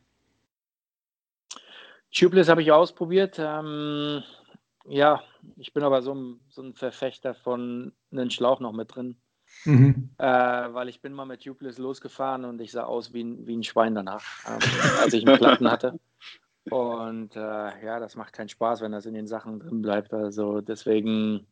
Tubeless 2.12 2.48
habe 2.48 2.62
ich 2.62 2.72
ausprobiert. 2.72 3.38
Ähm, 3.38 4.22
ja, 4.88 5.22
ich 5.56 5.72
bin 5.72 5.82
aber 5.82 6.02
so 6.02 6.14
ein, 6.14 6.40
so 6.48 6.62
ein 6.62 6.74
Verfechter 6.74 7.34
von 7.34 7.92
einem 8.10 8.30
Schlauch 8.30 8.60
noch 8.60 8.72
mit 8.72 8.94
drin. 8.94 9.16
Mhm. 9.64 10.10
Äh, 10.18 10.24
weil 10.26 10.88
ich 10.88 11.00
bin 11.00 11.12
mal 11.12 11.24
mit 11.24 11.42
Tubeless 11.42 11.78
losgefahren 11.78 12.44
und 12.44 12.60
ich 12.60 12.72
sah 12.72 12.84
aus 12.84 13.12
wie 13.12 13.24
ein, 13.24 13.46
wie 13.46 13.56
ein 13.56 13.62
Schwein 13.62 13.94
danach, 13.94 14.24
ähm, 14.46 14.58
als 15.00 15.14
ich 15.14 15.26
einen 15.26 15.38
Platten 15.38 15.70
hatte. 15.70 15.98
Und 16.70 17.34
äh, 17.34 17.84
ja, 17.84 17.98
das 17.98 18.14
macht 18.16 18.34
keinen 18.34 18.48
Spaß, 18.50 18.82
wenn 18.82 18.92
das 18.92 19.06
in 19.06 19.14
den 19.14 19.26
Sachen 19.26 19.60
drin 19.60 19.80
bleibt. 19.80 20.12
Also 20.12 20.60
deswegen, 20.60 21.46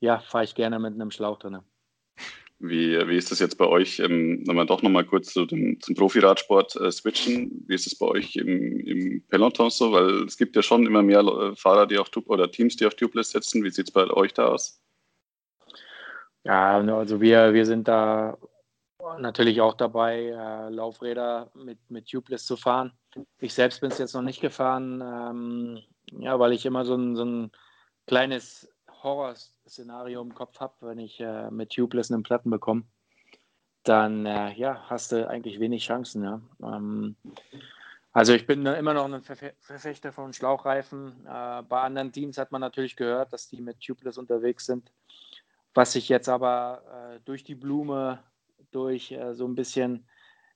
ja, 0.00 0.20
fahre 0.20 0.44
ich 0.44 0.54
gerne 0.54 0.78
mit 0.78 0.94
einem 0.94 1.10
Schlauch 1.10 1.38
drin. 1.38 1.58
Wie, 2.60 2.96
wie 3.08 3.16
ist 3.16 3.30
das 3.30 3.40
jetzt 3.40 3.58
bei 3.58 3.66
euch, 3.66 3.98
ähm, 3.98 4.42
wenn 4.46 4.56
wir 4.56 4.64
doch 4.64 4.80
nochmal 4.80 5.04
kurz 5.04 5.32
zu 5.32 5.44
dem, 5.44 5.80
zum 5.80 5.94
Profiradsport 5.94 6.76
äh, 6.76 6.90
switchen? 6.90 7.64
Wie 7.66 7.74
ist 7.74 7.86
es 7.86 7.98
bei 7.98 8.06
euch 8.06 8.36
im, 8.36 8.80
im 8.80 9.22
Peloton 9.28 9.70
so? 9.70 9.92
Weil 9.92 10.24
es 10.24 10.36
gibt 10.36 10.54
ja 10.56 10.62
schon 10.62 10.86
immer 10.86 11.02
mehr 11.02 11.20
äh, 11.20 11.56
Fahrer, 11.56 11.86
die 11.86 11.98
auf 11.98 12.10
oder 12.26 12.50
Teams, 12.50 12.76
die 12.76 12.86
auf 12.86 12.94
Tubeless 12.94 13.30
setzen. 13.30 13.64
Wie 13.64 13.70
sieht 13.70 13.88
es 13.88 13.92
bei 13.92 14.08
euch 14.08 14.32
da 14.32 14.48
aus? 14.48 14.80
Ja, 16.44 16.78
also 16.78 17.20
wir, 17.20 17.54
wir 17.54 17.66
sind 17.66 17.88
da 17.88 18.38
natürlich 19.18 19.60
auch 19.60 19.74
dabei, 19.74 20.26
äh, 20.28 20.68
Laufräder 20.70 21.50
mit, 21.54 21.78
mit 21.90 22.08
Tubeless 22.08 22.46
zu 22.46 22.56
fahren. 22.56 22.92
Ich 23.38 23.54
selbst 23.54 23.80
bin 23.80 23.90
es 23.90 23.98
jetzt 23.98 24.14
noch 24.14 24.22
nicht 24.22 24.40
gefahren, 24.40 25.02
ähm, 25.02 25.82
ja, 26.20 26.38
weil 26.38 26.52
ich 26.52 26.66
immer 26.66 26.84
so 26.84 26.94
ein, 26.94 27.16
so 27.16 27.24
ein 27.24 27.50
kleines 28.06 28.68
Horrorszenario 29.04 30.20
im 30.20 30.34
Kopf 30.34 30.58
habe, 30.60 30.74
wenn 30.80 30.98
ich 30.98 31.20
äh, 31.20 31.50
mit 31.50 31.70
Tubeless 31.70 32.10
einen 32.10 32.22
Platten 32.22 32.50
bekomme. 32.50 32.82
Dann 33.84 34.26
äh, 34.26 34.52
ja, 34.54 34.82
hast 34.88 35.12
du 35.12 35.28
eigentlich 35.28 35.60
wenig 35.60 35.84
Chancen. 35.84 36.24
Ja. 36.24 36.40
Ähm, 36.62 37.16
also 38.12 38.32
ich 38.32 38.46
bin 38.46 38.64
immer 38.64 38.94
noch 38.94 39.04
ein 39.04 39.22
Verfechter 39.22 40.12
von 40.12 40.32
Schlauchreifen. 40.32 41.26
Äh, 41.26 41.62
bei 41.62 41.82
anderen 41.82 42.10
Teams 42.10 42.38
hat 42.38 42.50
man 42.50 42.60
natürlich 42.60 42.96
gehört, 42.96 43.32
dass 43.32 43.48
die 43.48 43.60
mit 43.60 43.80
Tubeless 43.80 44.18
unterwegs 44.18 44.66
sind. 44.66 44.90
Was 45.74 45.92
sich 45.92 46.08
jetzt 46.08 46.28
aber 46.28 46.82
äh, 47.14 47.20
durch 47.24 47.44
die 47.44 47.56
Blume 47.56 48.20
durch 48.70 49.12
äh, 49.12 49.34
so 49.34 49.46
ein 49.46 49.54
bisschen 49.54 50.06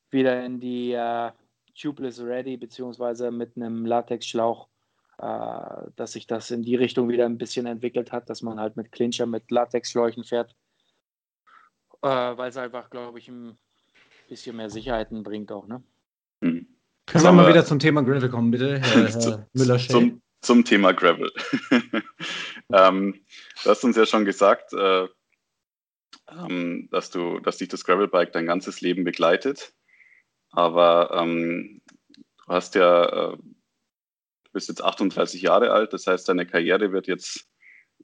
wieder 0.09 0.43
in 0.43 0.59
die 0.59 0.93
äh, 0.93 1.31
Tubeless 1.79 2.21
Ready 2.21 2.57
beziehungsweise 2.57 3.31
mit 3.31 3.55
einem 3.55 3.85
Latexschlauch, 3.85 4.67
dass 5.21 6.13
sich 6.13 6.27
das 6.27 6.49
in 6.49 6.63
die 6.63 6.75
Richtung 6.75 7.09
wieder 7.09 7.25
ein 7.25 7.37
bisschen 7.37 7.65
entwickelt 7.65 8.11
hat, 8.11 8.29
dass 8.29 8.41
man 8.41 8.59
halt 8.59 8.77
mit 8.77 8.91
Clincher, 8.91 9.25
mit 9.25 9.51
Latexschläuchen 9.51 10.23
fährt, 10.23 10.55
äh, 12.01 12.07
weil 12.07 12.49
es 12.49 12.57
einfach, 12.57 12.89
glaube 12.89 13.19
ich, 13.19 13.27
ein 13.27 13.57
bisschen 14.29 14.55
mehr 14.55 14.69
Sicherheiten 14.69 15.23
bringt 15.23 15.51
auch. 15.51 15.67
Ne? 15.67 15.83
Hm. 16.43 16.67
Können 17.05 17.23
wir 17.23 17.31
mal 17.31 17.49
wieder 17.49 17.65
zum 17.65 17.79
Thema 17.79 18.03
Gravel 18.03 18.29
kommen, 18.29 18.51
bitte, 18.51 18.79
Herr, 18.79 19.07
Herr 19.09 19.47
müller 19.53 19.79
zum, 19.79 20.21
zum, 20.41 20.63
Thema 20.63 20.93
Gravel. 20.93 21.31
ähm, 22.73 23.19
du 23.63 23.69
hast 23.69 23.83
uns 23.83 23.97
ja 23.97 24.05
schon 24.05 24.25
gesagt, 24.25 24.73
äh, 24.73 25.07
ähm, 26.29 26.87
dass, 26.91 27.09
du, 27.09 27.39
dass 27.39 27.57
dich 27.57 27.67
das 27.67 27.83
Gravelbike 27.83 28.31
dein 28.31 28.45
ganzes 28.45 28.81
Leben 28.81 29.03
begleitet. 29.03 29.73
Aber 30.51 31.11
ähm, 31.13 31.81
du 32.45 32.53
hast 32.53 32.75
ja, 32.75 33.31
äh, 33.31 33.37
du 34.49 34.53
bist 34.53 34.67
jetzt 34.67 34.83
38 34.83 35.41
Jahre 35.41 35.71
alt, 35.71 35.93
das 35.93 36.07
heißt, 36.07 36.27
deine 36.27 36.45
Karriere 36.45 36.91
wird 36.91 37.07
jetzt, 37.07 37.47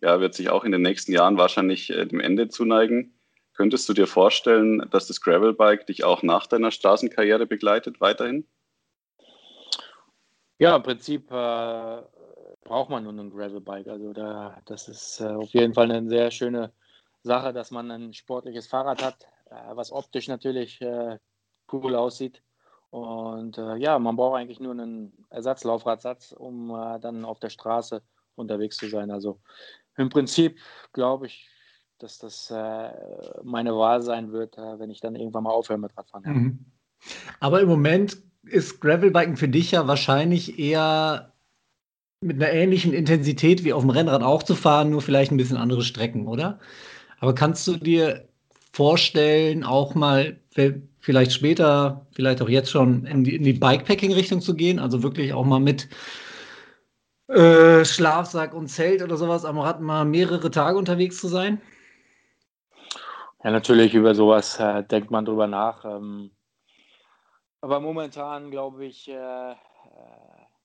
ja, 0.01 0.19
wird 0.19 0.35
sich 0.35 0.49
auch 0.49 0.63
in 0.63 0.71
den 0.71 0.81
nächsten 0.81 1.11
Jahren 1.11 1.37
wahrscheinlich 1.37 1.89
äh, 1.89 2.05
dem 2.05 2.19
Ende 2.19 2.49
zuneigen. 2.49 3.19
Könntest 3.53 3.87
du 3.89 3.93
dir 3.93 4.05
vorstellen, 4.05 4.85
dass 4.91 5.07
das 5.07 5.21
Gravelbike 5.21 5.87
dich 5.87 6.03
auch 6.03 6.21
nach 6.23 6.45
deiner 6.45 6.71
Straßenkarriere 6.71 7.47
begleitet, 7.47 8.01
weiterhin? 8.01 8.45
Ja, 10.59 10.75
im 10.75 10.83
Prinzip 10.83 11.31
äh, 11.31 12.01
braucht 12.63 12.89
man 12.89 13.03
nur 13.03 13.13
ein 13.13 13.29
Gravelbike. 13.31 13.87
Also 13.87 14.13
da, 14.13 14.61
das 14.65 14.87
ist 14.87 15.21
äh, 15.21 15.27
auf 15.27 15.49
jeden 15.49 15.73
Fall 15.73 15.89
eine 15.91 16.07
sehr 16.07 16.29
schöne 16.31 16.73
Sache, 17.23 17.53
dass 17.53 17.71
man 17.71 17.89
ein 17.89 18.13
sportliches 18.13 18.67
Fahrrad 18.67 19.03
hat, 19.03 19.23
äh, 19.49 19.75
was 19.75 19.91
optisch 19.91 20.27
natürlich 20.27 20.79
äh, 20.81 21.17
cool 21.71 21.95
aussieht. 21.95 22.43
Und 22.95 23.57
äh, 23.57 23.75
ja, 23.75 23.99
man 23.99 24.15
braucht 24.15 24.37
eigentlich 24.37 24.61
nur 24.61 24.71
einen 24.71 25.11
Ersatzlaufradsatz, 25.29 26.31
um 26.31 26.69
dann 27.01 27.25
auf 27.25 27.39
der 27.39 27.49
Straße 27.49 28.01
unterwegs 28.35 28.77
zu 28.77 28.87
sein. 28.87 29.11
Also 29.11 29.41
im 29.97 30.07
Prinzip 30.07 30.59
glaube 30.93 31.25
ich, 31.25 31.49
dass 31.99 32.19
das 32.19 32.49
meine 33.43 33.75
Wahl 33.75 34.01
sein 34.01 34.31
wird, 34.31 34.55
wenn 34.57 34.89
ich 34.89 35.01
dann 35.01 35.15
irgendwann 35.15 35.43
mal 35.43 35.51
aufhöre 35.51 35.77
mit 35.77 35.97
Radfahren. 35.97 36.23
Mhm. 36.25 36.65
Aber 37.41 37.59
im 37.59 37.67
Moment 37.67 38.17
ist 38.43 38.79
Gravelbiken 38.79 39.35
für 39.35 39.49
dich 39.49 39.71
ja 39.71 39.87
wahrscheinlich 39.87 40.57
eher 40.57 41.33
mit 42.21 42.41
einer 42.41 42.53
ähnlichen 42.53 42.93
Intensität 42.93 43.65
wie 43.65 43.73
auf 43.73 43.83
dem 43.83 43.89
Rennrad 43.89 44.23
auch 44.23 44.43
zu 44.43 44.55
fahren, 44.55 44.89
nur 44.89 45.01
vielleicht 45.01 45.31
ein 45.31 45.37
bisschen 45.37 45.57
andere 45.57 45.81
Strecken, 45.81 46.27
oder? 46.27 46.59
Aber 47.19 47.35
kannst 47.35 47.67
du 47.67 47.75
dir 47.75 48.29
vorstellen, 48.71 49.65
auch 49.65 49.95
mal 49.95 50.39
vielleicht 51.05 51.33
später, 51.33 52.07
vielleicht 52.13 52.41
auch 52.41 52.49
jetzt 52.49 52.71
schon 52.71 53.05
in 53.05 53.23
die, 53.23 53.35
in 53.35 53.43
die 53.43 53.53
Bikepacking-Richtung 53.53 54.41
zu 54.41 54.55
gehen? 54.55 54.79
Also 54.79 55.03
wirklich 55.03 55.33
auch 55.33 55.45
mal 55.45 55.59
mit 55.59 55.87
äh, 57.27 57.85
Schlafsack 57.85 58.55
und 58.55 58.69
Zelt 58.69 59.03
oder 59.03 59.15
sowas 59.15 59.45
am 59.45 59.59
Rad 59.59 59.81
mal 59.81 60.03
mehrere 60.03 60.49
Tage 60.49 60.79
unterwegs 60.79 61.19
zu 61.21 61.27
sein? 61.27 61.61
Ja, 63.43 63.51
natürlich 63.51 63.93
über 63.93 64.15
sowas 64.15 64.59
äh, 64.59 64.83
denkt 64.83 65.11
man 65.11 65.25
drüber 65.25 65.45
nach. 65.45 65.85
Ähm, 65.85 66.31
aber 67.61 67.79
momentan 67.79 68.49
glaube 68.49 68.85
ich, 68.85 69.07
äh, 69.07 69.51
äh 69.51 69.55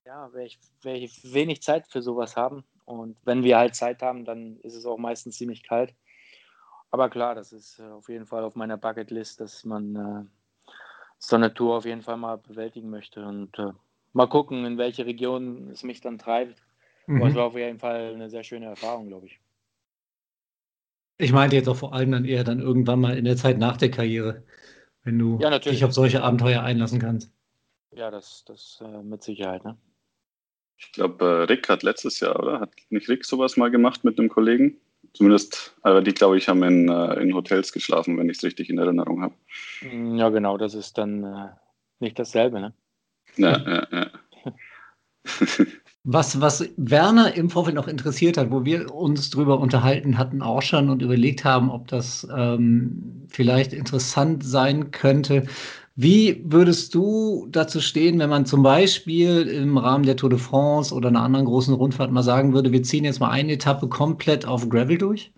ja, 0.07 0.32
werde 0.32 0.47
ich, 0.47 0.59
werd 0.80 0.97
ich 0.97 1.34
wenig 1.34 1.61
Zeit 1.62 1.86
für 1.86 2.01
sowas 2.01 2.34
haben. 2.34 2.64
Und 2.86 3.18
wenn 3.24 3.45
wir 3.45 3.59
halt 3.59 3.74
Zeit 3.74 4.01
haben, 4.01 4.24
dann 4.24 4.57
ist 4.61 4.74
es 4.74 4.86
auch 4.86 4.97
meistens 4.97 5.36
ziemlich 5.36 5.62
kalt. 5.62 5.95
Aber 6.91 7.09
klar, 7.09 7.34
das 7.34 7.53
ist 7.53 7.78
äh, 7.78 7.84
auf 7.84 8.09
jeden 8.09 8.26
Fall 8.26 8.45
auf 8.45 8.57
meiner 8.57 8.76
Bucketlist, 8.76 9.41
dass 9.41 9.64
man 9.64 9.97
äh, 9.97 10.70
so 11.18 11.36
eine 11.36 11.55
Tour 11.55 11.76
auf 11.76 11.84
jeden 11.84 12.03
Fall 12.03 12.16
mal 12.16 12.38
bewältigen 12.38 12.91
möchte 12.91 13.24
und 13.24 13.57
äh, 13.59 13.72
mal 14.12 14.26
gucken, 14.26 14.64
in 14.64 14.78
welche 14.78 15.07
Region 15.07 15.70
es 15.70 15.82
mich 15.82 16.01
dann 16.01 16.18
treibt. 16.18 16.61
Mhm. 17.07 17.16
Aber 17.16 17.28
es 17.28 17.34
war 17.34 17.45
auf 17.47 17.57
jeden 17.57 17.78
Fall 17.78 18.14
eine 18.14 18.28
sehr 18.28 18.43
schöne 18.43 18.66
Erfahrung, 18.66 19.09
glaube 19.09 19.26
ich. 19.26 19.41
Ich 21.18 21.32
meinte 21.32 21.55
jetzt 21.55 21.68
auch 21.68 21.76
vor 21.76 21.93
allem 21.93 22.12
dann 22.12 22.24
eher 22.24 22.45
dann 22.45 22.61
irgendwann 22.61 23.01
mal 23.01 23.16
in 23.16 23.26
der 23.26 23.36
Zeit 23.36 23.59
nach 23.59 23.76
der 23.76 23.91
Karriere, 23.91 24.43
wenn 25.05 25.18
du 25.18 25.38
Ja, 25.38 25.51
natürlich. 25.51 25.78
dich 25.78 25.84
auf 25.84 25.93
solche 25.93 26.22
Abenteuer 26.22 26.62
einlassen 26.62 26.99
kannst. 26.99 27.32
Ja, 27.93 28.11
das, 28.11 28.45
das 28.47 28.80
äh, 28.82 29.03
mit 29.03 29.22
Sicherheit. 29.22 29.64
Ne? 29.64 29.76
Ich 30.78 30.93
glaube, 30.93 31.24
äh, 31.24 31.43
Rick 31.43 31.68
hat 31.68 31.82
letztes 31.82 32.20
Jahr, 32.20 32.41
oder? 32.41 32.61
Hat 32.61 32.72
nicht 32.88 33.09
Rick 33.09 33.26
sowas 33.26 33.59
mal 33.59 33.70
gemacht 33.70 34.03
mit 34.03 34.18
einem 34.18 34.30
Kollegen? 34.30 34.80
Zumindest, 35.12 35.74
aber 35.82 36.02
die, 36.02 36.12
glaube 36.12 36.38
ich, 36.38 36.48
haben 36.48 36.62
in, 36.62 36.88
äh, 36.88 37.14
in 37.20 37.34
Hotels 37.34 37.72
geschlafen, 37.72 38.16
wenn 38.18 38.28
ich 38.28 38.38
es 38.38 38.44
richtig 38.44 38.70
in 38.70 38.78
Erinnerung 38.78 39.22
habe. 39.22 39.34
Mm, 39.82 40.16
Ja, 40.16 40.28
genau, 40.28 40.56
das 40.56 40.74
ist 40.74 40.96
dann 40.98 41.24
äh, 41.24 41.48
nicht 41.98 42.18
dasselbe. 42.18 42.61
Ne? 42.61 42.72
Ja, 43.36 43.58
ja, 43.58 43.86
ja. 43.92 44.11
Was, 46.04 46.40
was 46.40 46.66
Werner 46.78 47.34
im 47.34 47.50
Vorfeld 47.50 47.76
noch 47.76 47.86
interessiert 47.86 48.38
hat, 48.38 48.50
wo 48.50 48.64
wir 48.64 48.94
uns 48.94 49.28
drüber 49.28 49.61
unterhalten 49.61 50.16
hatten, 50.16 50.40
auch 50.40 50.62
schon 50.62 50.88
und 50.88 51.02
überlegt 51.02 51.44
haben, 51.44 51.70
ob 51.70 51.88
das 51.88 52.26
ähm, 52.34 53.26
vielleicht 53.28 53.74
interessant 53.74 54.42
sein 54.42 54.92
könnte. 54.92 55.46
Wie 55.97 56.43
würdest 56.45 56.95
du 56.95 57.47
dazu 57.51 57.80
stehen, 57.80 58.18
wenn 58.20 58.30
man 58.30 58.47
zum 58.47 58.62
Beispiel 58.62 59.49
im 59.49 59.76
Rahmen 59.76 60.07
der 60.07 60.16
Tour 60.16 60.30
de 60.30 60.38
France 60.38 60.95
oder 60.95 61.09
einer 61.09 61.22
anderen 61.22 61.47
großen 61.47 61.74
Rundfahrt 61.74 62.12
mal 62.12 62.22
sagen 62.22 62.55
würde, 62.55 62.72
wir 62.72 62.82
ziehen 62.82 63.05
jetzt 63.05 63.20
mal 63.20 63.30
eine 63.30 63.53
Etappe 63.53 63.88
komplett 63.88 64.47
auf 64.47 64.68
Gravel 64.68 64.99
durch? 64.99 65.32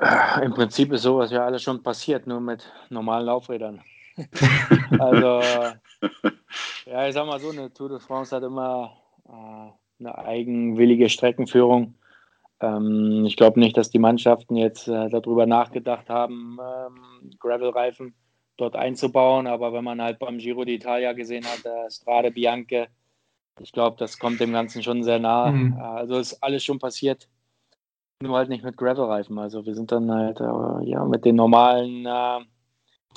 Äh, 0.00 0.44
Im 0.44 0.54
Prinzip 0.54 0.92
ist 0.92 1.02
sowas 1.02 1.30
ja 1.30 1.44
alles 1.44 1.62
schon 1.62 1.82
passiert, 1.82 2.26
nur 2.26 2.40
mit 2.40 2.72
normalen 2.88 3.26
Laufrädern. 3.26 3.82
also, 4.98 5.40
ja, 6.86 7.08
ich 7.08 7.14
sag 7.14 7.26
mal 7.26 7.40
so, 7.40 7.50
eine 7.50 7.72
Tour 7.72 7.88
de 7.88 7.98
France 7.98 8.34
hat 8.34 8.42
immer 8.42 8.92
äh, 9.28 9.70
eine 10.00 10.18
eigenwillige 10.18 11.08
Streckenführung. 11.08 11.94
Ähm, 12.62 13.24
ich 13.26 13.36
glaube 13.36 13.60
nicht, 13.60 13.76
dass 13.76 13.90
die 13.90 13.98
Mannschaften 13.98 14.56
jetzt 14.56 14.88
äh, 14.88 15.08
darüber 15.08 15.46
nachgedacht 15.46 16.08
haben, 16.08 16.58
ähm, 16.60 17.30
Gravel-Reifen 17.38 18.14
dort 18.56 18.76
einzubauen, 18.76 19.46
aber 19.46 19.72
wenn 19.72 19.84
man 19.84 20.00
halt 20.00 20.18
beim 20.18 20.38
Giro 20.38 20.62
d'Italia 20.62 21.14
gesehen 21.14 21.44
hat, 21.44 21.64
der 21.64 21.90
Strade 21.90 22.30
Bianche, 22.30 22.88
ich 23.60 23.72
glaube, 23.72 23.96
das 23.98 24.18
kommt 24.18 24.40
dem 24.40 24.52
Ganzen 24.52 24.82
schon 24.82 25.02
sehr 25.02 25.18
nahe. 25.18 25.52
Mhm. 25.52 25.76
Äh, 25.76 25.80
Also 25.80 26.18
ist 26.18 26.42
alles 26.42 26.64
schon 26.64 26.78
passiert 26.78 27.28
nur 28.22 28.36
halt 28.36 28.48
nicht 28.48 28.64
mit 28.64 28.76
Gravel-Reifen. 28.76 29.38
Also 29.38 29.66
wir 29.66 29.74
sind 29.74 29.92
dann 29.92 30.10
halt 30.10 30.40
äh, 30.40 30.88
ja 30.88 31.04
mit 31.04 31.24
den 31.24 31.36
normalen 31.36 32.06
äh, 32.06 32.44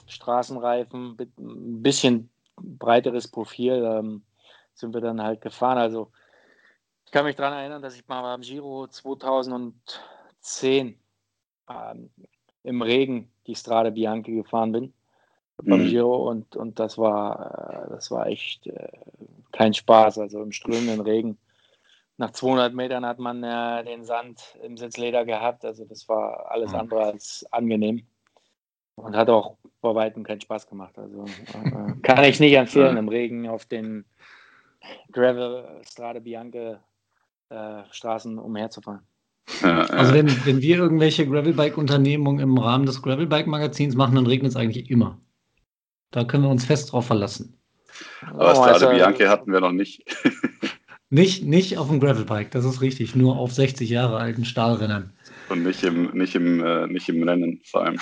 Straßenreifen 0.07 1.15
mit 1.17 1.37
ein 1.37 1.81
bisschen 1.81 2.29
breiteres 2.57 3.29
Profil 3.29 3.83
ähm, 3.85 4.23
sind 4.73 4.93
wir 4.93 5.01
dann 5.01 5.21
halt 5.21 5.41
gefahren. 5.41 5.77
Also 5.77 6.11
kann 7.15 7.23
mich 7.23 7.37
daran 7.37 7.57
erinnern, 7.57 7.81
dass 7.81 7.95
ich 7.95 8.05
mal 8.09 8.23
beim 8.23 8.41
Giro 8.41 8.87
2010 8.87 10.99
ähm, 11.69 12.09
im 12.63 12.81
Regen 12.81 13.31
die 13.47 13.55
Strade 13.55 13.91
Bianche 13.91 14.33
gefahren 14.33 14.73
bin 14.73 14.93
beim 15.63 15.79
Mhm. 15.79 15.87
Giro 15.87 16.29
und, 16.29 16.57
und 16.57 16.77
das 16.77 16.97
war 16.97 17.85
äh, 17.85 17.89
das 17.91 18.11
war 18.11 18.27
echt 18.27 18.67
äh, 18.67 18.89
kein 19.53 19.73
Spaß. 19.73 20.19
Also 20.19 20.41
im 20.41 20.51
strömenden 20.51 20.99
Regen 20.99 21.37
nach 22.17 22.31
200 22.31 22.73
Metern 22.73 23.05
hat 23.05 23.19
man 23.19 23.41
äh, 23.43 23.85
den 23.85 24.03
Sand 24.03 24.57
im 24.61 24.75
Sitzleder 24.75 25.23
gehabt. 25.23 25.63
Also 25.63 25.85
das 25.85 26.09
war 26.09 26.51
alles 26.51 26.73
andere 26.73 27.13
als 27.13 27.45
angenehm. 27.49 28.05
Und 28.95 29.15
hat 29.15 29.29
auch 29.29 29.55
bei 29.79 29.95
weitem 29.95 30.25
keinen 30.25 30.41
Spaß 30.41 30.67
gemacht. 30.67 30.99
Also 30.99 31.23
äh, 31.23 32.01
kann 32.01 32.25
ich 32.25 32.41
nicht 32.41 32.55
empfehlen, 32.55 32.97
im 32.97 33.07
Regen 33.07 33.47
auf 33.47 33.63
den 33.63 34.03
Gravel 35.13 35.79
Strade 35.85 36.19
Bianche 36.19 36.81
äh, 37.49 37.83
Straßen 37.91 38.37
umherzufahren. 38.39 39.01
Also 39.61 40.13
wenn, 40.13 40.27
wenn 40.45 40.61
wir 40.61 40.77
irgendwelche 40.77 41.27
Gravelbike-Unternehmungen 41.27 42.39
im 42.39 42.57
Rahmen 42.57 42.85
des 42.85 43.01
Gravelbike-Magazins 43.01 43.95
machen, 43.95 44.15
dann 44.15 44.25
regnet 44.25 44.51
es 44.51 44.55
eigentlich 44.55 44.89
immer. 44.89 45.19
Da 46.11 46.23
können 46.23 46.43
wir 46.43 46.49
uns 46.49 46.65
fest 46.65 46.91
drauf 46.91 47.05
verlassen. 47.05 47.59
Aber 48.21 48.51
Oh, 48.51 48.55
Strade 48.55 48.73
also, 48.73 48.89
Bianche 48.89 49.29
hatten 49.29 49.51
wir 49.51 49.61
noch 49.61 49.71
nicht. 49.71 50.03
Nicht, 51.11 51.45
nicht 51.45 51.77
auf 51.77 51.87
dem 51.87 51.99
Gravelbike, 51.99 52.49
das 52.49 52.65
ist 52.65 52.81
richtig, 52.81 53.15
nur 53.15 53.37
auf 53.37 53.53
60 53.53 53.87
Jahre 53.87 54.17
alten 54.17 54.43
Stahlrennern. 54.43 55.13
Und 55.49 55.63
nicht 55.63 55.83
im, 55.83 56.09
nicht 56.17 56.33
im, 56.33 56.63
äh, 56.65 56.87
nicht 56.87 57.07
im 57.07 57.21
Rennen 57.23 57.61
vor 57.63 57.85
allem. 57.85 57.99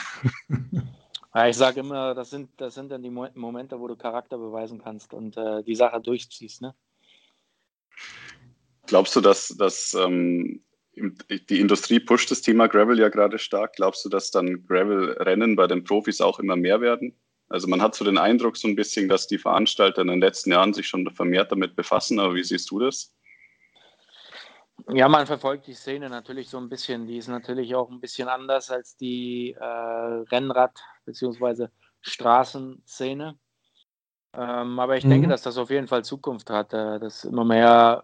Ja, 1.35 1.47
ich 1.47 1.57
sage 1.57 1.79
immer, 1.79 2.13
das 2.13 2.29
sind, 2.29 2.49
das 2.57 2.75
sind 2.75 2.91
dann 2.91 3.01
die 3.01 3.09
Mo 3.09 3.27
Momente, 3.33 3.79
wo 3.79 3.87
du 3.87 3.95
Charakter 3.95 4.37
beweisen 4.37 4.79
kannst 4.83 5.15
und 5.15 5.35
äh, 5.35 5.63
die 5.63 5.73
Sache 5.73 5.99
durchziehst. 5.99 6.61
Ne? 6.61 6.75
Glaubst 8.87 9.15
du, 9.15 9.21
dass, 9.21 9.49
dass 9.49 9.93
ähm, 9.93 10.63
die 10.95 11.59
Industrie 11.59 11.99
pusht 11.99 12.29
das 12.31 12.41
Thema 12.41 12.67
Gravel 12.67 12.99
ja 12.99 13.09
gerade 13.09 13.39
stark? 13.39 13.73
Glaubst 13.75 14.05
du, 14.05 14.09
dass 14.09 14.31
dann 14.31 14.65
Gravel-Rennen 14.67 15.55
bei 15.55 15.67
den 15.67 15.83
Profis 15.83 16.21
auch 16.21 16.39
immer 16.39 16.55
mehr 16.55 16.81
werden? 16.81 17.15
Also 17.49 17.67
man 17.67 17.81
hat 17.81 17.95
so 17.95 18.05
den 18.05 18.17
Eindruck 18.17 18.57
so 18.57 18.67
ein 18.67 18.75
bisschen, 18.75 19.07
dass 19.09 19.27
die 19.27 19.37
Veranstalter 19.37 20.01
in 20.01 20.07
den 20.07 20.19
letzten 20.19 20.51
Jahren 20.51 20.73
sich 20.73 20.87
schon 20.87 21.09
vermehrt 21.11 21.51
damit 21.51 21.75
befassen, 21.75 22.19
aber 22.19 22.35
wie 22.35 22.43
siehst 22.43 22.69
du 22.71 22.79
das? 22.79 23.13
Ja, 24.89 25.07
man 25.07 25.25
verfolgt 25.27 25.67
die 25.67 25.73
Szene 25.73 26.09
natürlich 26.09 26.49
so 26.49 26.57
ein 26.57 26.67
bisschen. 26.67 27.07
Die 27.07 27.17
ist 27.17 27.27
natürlich 27.27 27.73
auch 27.75 27.89
ein 27.89 28.01
bisschen 28.01 28.27
anders 28.27 28.69
als 28.69 28.97
die 28.97 29.55
äh, 29.57 29.63
Rennrad- 29.63 30.81
bzw. 31.05 31.67
Straßenszene. 32.01 33.37
Ähm, 34.33 34.79
aber 34.79 34.97
ich 34.97 35.05
Mhm. 35.05 35.09
denke, 35.09 35.27
dass 35.27 35.43
das 35.43 35.57
auf 35.57 35.69
jeden 35.69 35.87
Fall 35.87 36.03
Zukunft 36.03 36.49
hat, 36.49 36.73
äh, 36.73 36.99
dass 36.99 37.23
immer 37.23 37.45
mehr 37.45 38.03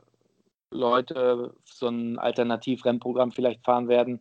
Leute 0.72 1.54
so 1.66 1.88
ein 1.88 2.20
Alternativrennprogramm 2.20 3.32
vielleicht 3.32 3.64
fahren 3.64 3.88
werden, 3.88 4.20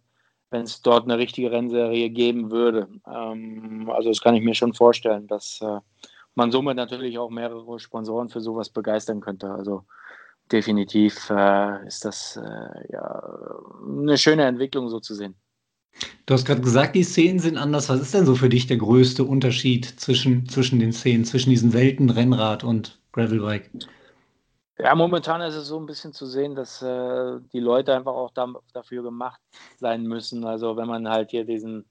wenn 0.50 0.62
es 0.62 0.82
dort 0.82 1.04
eine 1.04 1.18
richtige 1.18 1.50
Rennserie 1.50 2.10
geben 2.10 2.50
würde. 2.50 2.88
Ähm, 3.06 3.90
also 3.90 4.08
das 4.08 4.20
kann 4.20 4.34
ich 4.34 4.42
mir 4.42 4.54
schon 4.54 4.74
vorstellen, 4.74 5.26
dass 5.26 5.60
äh, 5.62 5.80
man 6.34 6.50
somit 6.50 6.76
natürlich 6.76 7.18
auch 7.18 7.30
mehrere 7.30 7.78
Sponsoren 7.78 8.28
für 8.28 8.40
sowas 8.40 8.70
begeistern 8.70 9.20
könnte. 9.20 9.50
Also 9.50 9.84
definitiv 10.50 11.28
äh, 11.30 11.86
ist 11.86 12.04
das 12.04 12.36
äh, 12.36 12.92
ja, 12.92 13.22
eine 13.86 14.16
schöne 14.16 14.44
Entwicklung 14.44 14.88
so 14.88 15.00
zu 15.00 15.14
sehen. 15.14 15.34
Du 16.26 16.34
hast 16.34 16.44
gerade 16.44 16.60
gesagt, 16.60 16.94
die 16.94 17.02
Szenen 17.02 17.40
sind 17.40 17.56
anders. 17.56 17.88
Was 17.88 18.00
ist 18.00 18.14
denn 18.14 18.24
so 18.24 18.34
für 18.34 18.48
dich 18.48 18.66
der 18.66 18.76
größte 18.76 19.24
Unterschied 19.24 19.84
zwischen, 19.84 20.48
zwischen 20.48 20.78
den 20.78 20.92
Szenen, 20.92 21.24
zwischen 21.24 21.50
diesen 21.50 21.72
Welten 21.72 22.08
Rennrad 22.08 22.64
und 22.64 23.00
Gravelbike? 23.12 23.70
Ja, 24.80 24.94
momentan 24.94 25.40
ist 25.40 25.56
es 25.56 25.66
so 25.66 25.78
ein 25.80 25.86
bisschen 25.86 26.12
zu 26.12 26.26
sehen, 26.26 26.54
dass 26.54 26.82
äh, 26.82 27.40
die 27.52 27.58
Leute 27.58 27.94
einfach 27.94 28.12
auch 28.14 28.30
da, 28.30 28.46
dafür 28.72 29.02
gemacht 29.02 29.40
sein 29.76 30.04
müssen. 30.04 30.44
Also 30.44 30.76
wenn 30.76 30.86
man 30.86 31.08
halt 31.08 31.30
hier 31.32 31.44
diesen 31.44 31.84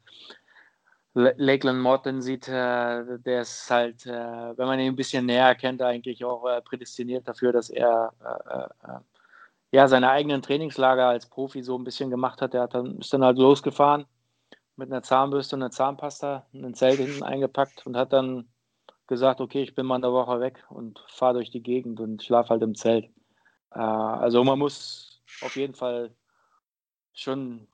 Lakeland 1.13 1.81
Morton 1.81 2.21
sieht, 2.21 2.47
äh, 2.47 3.19
der 3.19 3.41
ist 3.41 3.69
halt, 3.69 4.05
äh, 4.05 4.11
wenn 4.57 4.67
man 4.67 4.79
ihn 4.79 4.93
ein 4.93 4.95
bisschen 4.95 5.25
näher 5.25 5.55
kennt, 5.55 5.81
eigentlich 5.81 6.23
auch 6.23 6.47
äh, 6.47 6.61
prädestiniert 6.61 7.27
dafür, 7.27 7.51
dass 7.51 7.69
er 7.69 8.13
äh, 8.23 8.91
äh, 8.91 8.99
ja 9.71 9.88
seine 9.89 10.09
eigenen 10.09 10.41
Trainingslager 10.41 11.07
als 11.07 11.27
Profi 11.27 11.63
so 11.63 11.77
ein 11.77 11.83
bisschen 11.83 12.09
gemacht 12.09 12.41
hat. 12.41 12.53
Er 12.53 12.63
hat 12.63 12.73
dann, 12.75 12.99
ist 12.99 13.11
dann 13.13 13.25
halt 13.25 13.38
losgefahren 13.38 14.05
mit 14.77 14.91
einer 14.91 15.03
Zahnbürste 15.03 15.55
und 15.55 15.63
einer 15.63 15.71
Zahnpasta, 15.71 16.45
ein 16.53 16.73
Zelt 16.75 16.99
hinten 16.99 17.23
eingepackt 17.23 17.85
und 17.85 17.97
hat 17.97 18.13
dann 18.13 18.47
gesagt, 19.08 19.41
okay, 19.41 19.64
ich 19.64 19.76
bin 19.76 19.86
mal 19.86 19.95
eine 19.95 20.12
Woche 20.12 20.39
weg 20.39 20.64
und 20.70 21.03
fahre 21.08 21.36
durch 21.36 21.49
die 21.49 21.64
Gegend 21.64 21.99
und 21.99 22.24
schlafe 22.24 22.49
halt 22.49 22.62
im 22.62 22.76
Zelt. 22.76 23.05
Äh, 23.74 23.80
also 23.80 24.43
man 24.43 24.60
muss 24.60 25.22
auf 25.41 25.55
jeden 25.55 25.74
Fall 25.74 26.14
schon 27.14 27.68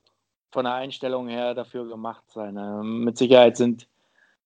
von 0.51 0.65
der 0.65 0.75
Einstellung 0.75 1.27
her 1.27 1.53
dafür 1.53 1.87
gemacht 1.87 2.23
sein. 2.29 2.57
Äh, 2.57 2.83
mit 2.83 3.17
Sicherheit 3.17 3.57
sind, 3.57 3.87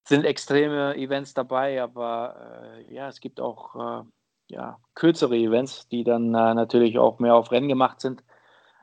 sind 0.04 0.24
extreme 0.24 0.96
Events 0.96 1.34
dabei, 1.34 1.82
aber 1.82 2.74
äh, 2.88 2.94
ja, 2.94 3.08
es 3.10 3.20
gibt 3.20 3.40
auch 3.42 3.76
äh, 3.76 4.04
ja, 4.50 4.78
kürzere 4.96 5.36
Events, 5.36 5.88
die 5.90 6.04
dann 6.04 6.34
äh, 6.34 6.54
natürlich 6.54 6.98
auch 6.98 7.20
mehr 7.20 7.36
auf 7.36 7.52
Rennen 7.52 7.68
gemacht 7.68 8.00
sind. 8.00 8.24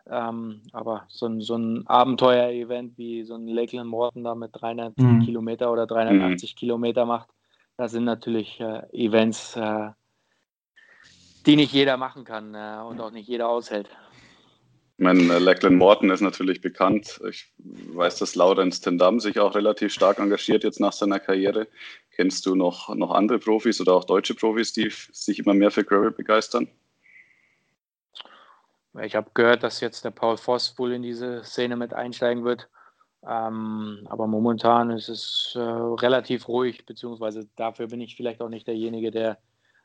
Ähm, 0.07 0.61
aber 0.73 1.07
so 1.09 1.25
ein, 1.25 1.41
so 1.41 1.57
ein 1.57 1.87
Abenteuer-Event 1.87 2.99
wie 2.99 3.25
so 3.25 3.37
ein 3.37 3.49
Lakeland 3.49 3.89
Morton 3.89 4.23
da 4.23 4.35
mit 4.35 4.51
300 4.53 4.99
Mhm. 4.99 5.21
Kilometer 5.21 5.73
oder 5.73 5.87
380 5.87 6.57
Kilometer 6.57 7.07
macht, 7.07 7.31
das 7.77 7.93
sind 7.93 8.05
natürlich 8.05 8.61
äh, 8.61 8.83
Events, 8.93 9.57
äh, 9.57 9.91
die 11.47 11.57
nicht 11.57 11.73
jeder 11.73 11.97
machen 11.97 12.25
kann 12.25 12.55
äh, 12.55 12.83
und 12.87 13.01
auch 13.01 13.11
nicht 13.11 13.29
jeder 13.29 13.49
aushält. 13.49 13.89
Ich 14.97 15.05
meine, 15.05 15.21
äh, 15.23 15.39
Lachlan 15.39 15.75
Morton 15.75 16.11
ist 16.11 16.21
natürlich 16.21 16.61
bekannt. 16.61 17.21
Ich 17.29 17.53
weiß, 17.59 18.19
dass 18.19 18.37
Laurenz 18.37 18.81
Tendam 18.81 19.19
sich 19.19 19.41
auch 19.41 19.55
relativ 19.55 19.93
stark 19.93 20.19
engagiert 20.21 20.63
jetzt 20.63 20.79
nach 20.79 20.93
seiner 20.93 21.19
Karriere. 21.19 21.67
Kennst 22.13 22.47
du 22.47 22.55
noch, 22.55 22.95
noch 22.95 23.11
andere 23.11 23.41
Profis 23.41 23.81
oder 23.81 23.95
auch 23.95 24.05
deutsche 24.05 24.35
Profis, 24.35 24.73
die 24.73 24.91
sich 24.91 25.41
immer 25.41 25.55
mehr 25.55 25.73
für 25.73 25.85
Gravel 25.85 26.13
begeistern? 26.13 26.69
Ich 29.03 29.17
habe 29.17 29.33
gehört, 29.35 29.65
dass 29.65 29.81
jetzt 29.81 30.05
der 30.05 30.13
Paul 30.13 30.37
Voss 30.37 30.79
wohl 30.79 30.93
in 30.93 31.03
diese 31.03 31.43
Szene 31.43 31.75
mit 31.75 31.93
einsteigen 31.93 32.45
wird. 32.45 32.69
Ähm, 33.29 34.07
aber 34.11 34.27
momentan 34.27 34.91
ist 34.91 35.09
es 35.09 35.53
äh, 35.57 35.61
relativ 35.61 36.49
ruhig, 36.49 36.85
beziehungsweise 36.85 37.49
dafür 37.57 37.87
bin 37.87 38.01
ich 38.01 38.17
vielleicht 38.17 38.43
auch 38.43 38.49
nicht 38.49 38.67
derjenige, 38.67 39.11
der 39.11 39.39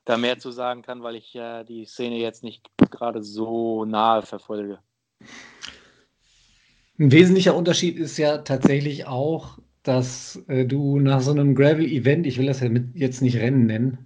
da 0.05 0.17
mehr 0.17 0.39
zu 0.39 0.51
sagen 0.51 0.81
kann, 0.81 1.03
weil 1.03 1.15
ich 1.15 1.35
äh, 1.35 1.63
die 1.63 1.85
Szene 1.85 2.17
jetzt 2.17 2.43
nicht 2.43 2.69
gerade 2.91 3.23
so 3.23 3.85
nahe 3.85 4.23
verfolge. 4.23 4.79
Ein 6.97 7.11
wesentlicher 7.11 7.55
Unterschied 7.55 7.97
ist 7.97 8.17
ja 8.17 8.39
tatsächlich 8.39 9.07
auch, 9.07 9.59
dass 9.83 10.41
äh, 10.47 10.65
du 10.65 10.99
nach 10.99 11.21
so 11.21 11.31
einem 11.31 11.55
Gravel-Event, 11.55 12.27
ich 12.27 12.37
will 12.37 12.47
das 12.47 12.59
ja 12.59 12.69
mit 12.69 12.95
jetzt 12.95 13.21
nicht 13.21 13.37
Rennen 13.37 13.67
nennen, 13.67 14.05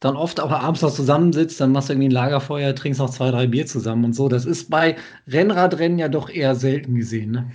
dann 0.00 0.16
oft 0.16 0.40
auch 0.40 0.50
abends 0.50 0.82
noch 0.82 0.92
zusammensitzt, 0.92 1.60
dann 1.60 1.72
machst 1.72 1.88
du 1.88 1.92
irgendwie 1.92 2.08
ein 2.08 2.12
Lagerfeuer, 2.12 2.74
trinkst 2.74 3.00
noch 3.00 3.10
zwei, 3.10 3.30
drei 3.30 3.46
Bier 3.46 3.66
zusammen 3.66 4.04
und 4.06 4.14
so. 4.14 4.28
Das 4.28 4.46
ist 4.46 4.70
bei 4.70 4.96
Rennradrennen 5.28 5.98
ja 5.98 6.08
doch 6.08 6.28
eher 6.30 6.54
selten 6.54 6.94
gesehen. 6.94 7.30
Ne? 7.30 7.52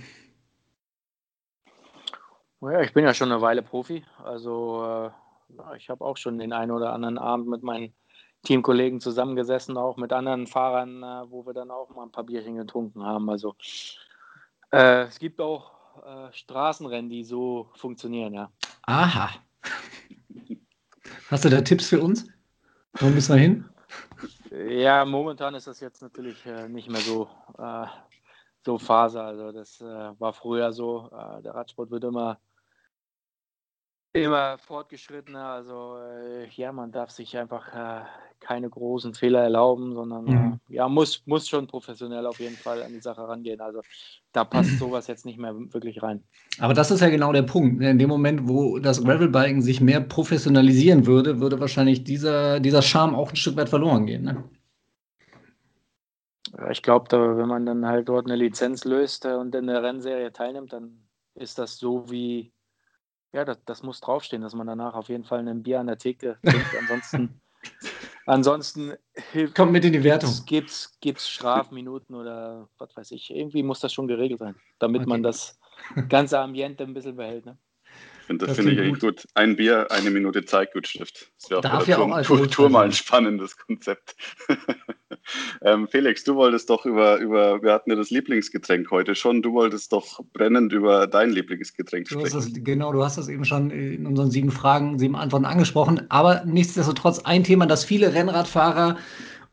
Ja, 2.62 2.80
ich 2.80 2.92
bin 2.92 3.04
ja 3.04 3.14
schon 3.14 3.30
eine 3.30 3.40
Weile 3.40 3.62
Profi. 3.62 4.04
Also 4.24 5.10
äh, 5.60 5.76
ich 5.76 5.88
habe 5.88 6.04
auch 6.04 6.16
schon 6.16 6.38
den 6.38 6.52
einen 6.52 6.70
oder 6.70 6.92
anderen 6.92 7.18
Abend 7.18 7.48
mit 7.48 7.62
meinen 7.62 7.94
Teamkollegen 8.42 9.00
zusammengesessen, 9.00 9.76
auch 9.76 9.96
mit 9.96 10.12
anderen 10.12 10.46
Fahrern, 10.46 11.02
äh, 11.02 11.30
wo 11.30 11.44
wir 11.46 11.52
dann 11.52 11.70
auch 11.70 11.90
mal 11.94 12.04
ein 12.04 12.12
paar 12.12 12.24
Bierchen 12.24 12.56
getrunken 12.56 13.04
haben. 13.04 13.28
Also 13.28 13.56
äh, 14.72 15.02
es 15.02 15.18
gibt 15.18 15.40
auch 15.40 15.72
äh, 16.04 16.32
Straßenrennen, 16.32 17.10
die 17.10 17.24
so 17.24 17.70
funktionieren, 17.74 18.34
ja. 18.34 18.50
Aha. 18.82 19.30
Hast 21.30 21.44
du 21.44 21.50
da 21.50 21.60
Tipps 21.60 21.88
für 21.88 22.00
uns? 22.00 22.28
Wo 22.94 23.06
müssen 23.06 23.34
wir 23.34 23.40
hin? 23.40 23.64
Ja, 24.68 25.04
momentan 25.04 25.54
ist 25.54 25.66
das 25.66 25.80
jetzt 25.80 26.00
natürlich 26.00 26.44
äh, 26.46 26.68
nicht 26.68 26.88
mehr 26.88 27.00
so, 27.00 27.28
äh, 27.58 27.86
so 28.66 28.78
Phase. 28.78 29.22
Also 29.22 29.52
das 29.52 29.80
äh, 29.80 29.84
war 29.84 30.34
früher 30.34 30.72
so. 30.72 31.10
Äh, 31.12 31.42
der 31.42 31.54
Radsport 31.54 31.90
wird 31.90 32.04
immer 32.04 32.38
immer 34.16 34.58
fortgeschrittener. 34.58 35.44
Also 35.44 35.96
äh, 35.98 36.48
ja, 36.56 36.72
man 36.72 36.90
darf 36.90 37.10
sich 37.10 37.36
einfach 37.36 37.68
äh, 37.74 38.04
keine 38.40 38.68
großen 38.68 39.14
Fehler 39.14 39.42
erlauben, 39.42 39.94
sondern 39.94 40.24
mhm. 40.24 40.60
äh, 40.68 40.74
ja, 40.74 40.88
muss, 40.88 41.22
muss 41.26 41.48
schon 41.48 41.66
professionell 41.66 42.26
auf 42.26 42.40
jeden 42.40 42.56
Fall 42.56 42.82
an 42.82 42.92
die 42.92 43.00
Sache 43.00 43.26
rangehen. 43.28 43.60
Also 43.60 43.80
da 44.32 44.44
passt 44.44 44.70
sowas 44.78 45.06
jetzt 45.06 45.26
nicht 45.26 45.38
mehr 45.38 45.54
wirklich 45.54 46.02
rein. 46.02 46.22
Aber 46.58 46.74
das 46.74 46.90
ist 46.90 47.00
ja 47.00 47.08
genau 47.08 47.32
der 47.32 47.42
Punkt. 47.42 47.82
In 47.82 47.98
dem 47.98 48.08
Moment, 48.08 48.48
wo 48.48 48.78
das 48.78 49.04
Gravelbiken 49.04 49.62
sich 49.62 49.80
mehr 49.80 50.00
professionalisieren 50.00 51.06
würde, 51.06 51.40
würde 51.40 51.60
wahrscheinlich 51.60 52.04
dieser, 52.04 52.60
dieser 52.60 52.82
Charme 52.82 53.14
auch 53.14 53.30
ein 53.30 53.36
Stück 53.36 53.56
weit 53.56 53.68
verloren 53.68 54.06
gehen. 54.06 54.24
Ne? 54.24 54.44
Ich 56.70 56.82
glaube, 56.82 57.36
wenn 57.36 57.48
man 57.48 57.66
dann 57.66 57.86
halt 57.86 58.08
dort 58.08 58.26
eine 58.26 58.36
Lizenz 58.36 58.84
löst 58.84 59.24
äh, 59.24 59.34
und 59.34 59.54
in 59.54 59.66
der 59.66 59.82
Rennserie 59.82 60.32
teilnimmt, 60.32 60.72
dann 60.72 61.06
ist 61.34 61.58
das 61.58 61.78
so 61.78 62.10
wie 62.10 62.52
ja, 63.32 63.44
das, 63.44 63.58
das, 63.66 63.82
muss 63.82 64.00
draufstehen, 64.00 64.40
dass 64.40 64.54
man 64.54 64.66
danach 64.66 64.94
auf 64.94 65.08
jeden 65.08 65.24
Fall 65.24 65.46
ein 65.46 65.62
Bier 65.62 65.80
an 65.80 65.88
der 65.88 65.98
Theke 65.98 66.38
trinkt. 66.44 66.74
Ansonsten, 66.80 67.40
ansonsten 68.24 68.94
hilft. 69.32 69.54
Kommt 69.54 69.72
mit 69.72 69.84
in 69.84 69.92
die 69.92 70.04
Wertung. 70.04 70.30
Gibt 70.46 70.70
es 70.70 71.28
Strafminuten 71.28 72.14
oder 72.14 72.68
was 72.78 72.96
weiß 72.96 73.10
ich. 73.10 73.30
Irgendwie 73.30 73.62
muss 73.62 73.80
das 73.80 73.92
schon 73.92 74.08
geregelt 74.08 74.38
sein, 74.38 74.56
damit 74.78 75.02
okay. 75.02 75.10
man 75.10 75.22
das 75.22 75.58
ganze 76.08 76.38
Ambiente 76.38 76.84
ein 76.84 76.94
bisschen 76.94 77.16
behält. 77.16 77.44
Ne? 77.44 77.58
finde 78.26 78.46
das, 78.46 78.56
das 78.56 78.64
finde 78.64 78.72
ich 78.72 78.80
eigentlich 78.80 79.00
gut. 79.00 79.26
Ein 79.34 79.56
Bier, 79.56 79.90
eine 79.90 80.10
Minute 80.10 80.44
Zeitgutschrift. 80.44 81.32
Das 81.40 81.50
wäre 81.50 81.58
auch 81.60 81.62
Darf 81.62 81.88
ja 81.88 81.96
Tour, 81.96 82.22
Tour, 82.22 82.50
Tour 82.50 82.68
mal 82.70 82.86
ein 82.86 82.92
spannendes 82.92 83.56
Konzept. 83.56 84.16
ähm, 85.62 85.88
Felix, 85.88 86.24
du 86.24 86.36
wolltest 86.36 86.70
doch 86.70 86.86
über, 86.86 87.18
über, 87.18 87.62
wir 87.62 87.72
hatten 87.72 87.90
ja 87.90 87.96
das 87.96 88.10
Lieblingsgetränk 88.10 88.90
heute 88.90 89.14
schon, 89.14 89.42
du 89.42 89.52
wolltest 89.52 89.92
doch 89.92 90.20
brennend 90.32 90.72
über 90.72 91.06
dein 91.06 91.30
Lieblingsgetränk 91.30 92.08
sprechen. 92.08 92.32
Das, 92.32 92.50
genau, 92.52 92.92
du 92.92 93.02
hast 93.02 93.18
das 93.18 93.28
eben 93.28 93.44
schon 93.44 93.70
in 93.70 94.06
unseren 94.06 94.30
sieben 94.30 94.50
Fragen, 94.50 94.98
sieben 94.98 95.16
Antworten 95.16 95.44
angesprochen. 95.44 96.06
Aber 96.08 96.44
nichtsdestotrotz 96.44 97.20
ein 97.20 97.44
Thema, 97.44 97.66
das 97.66 97.84
viele 97.84 98.12
Rennradfahrer 98.12 98.96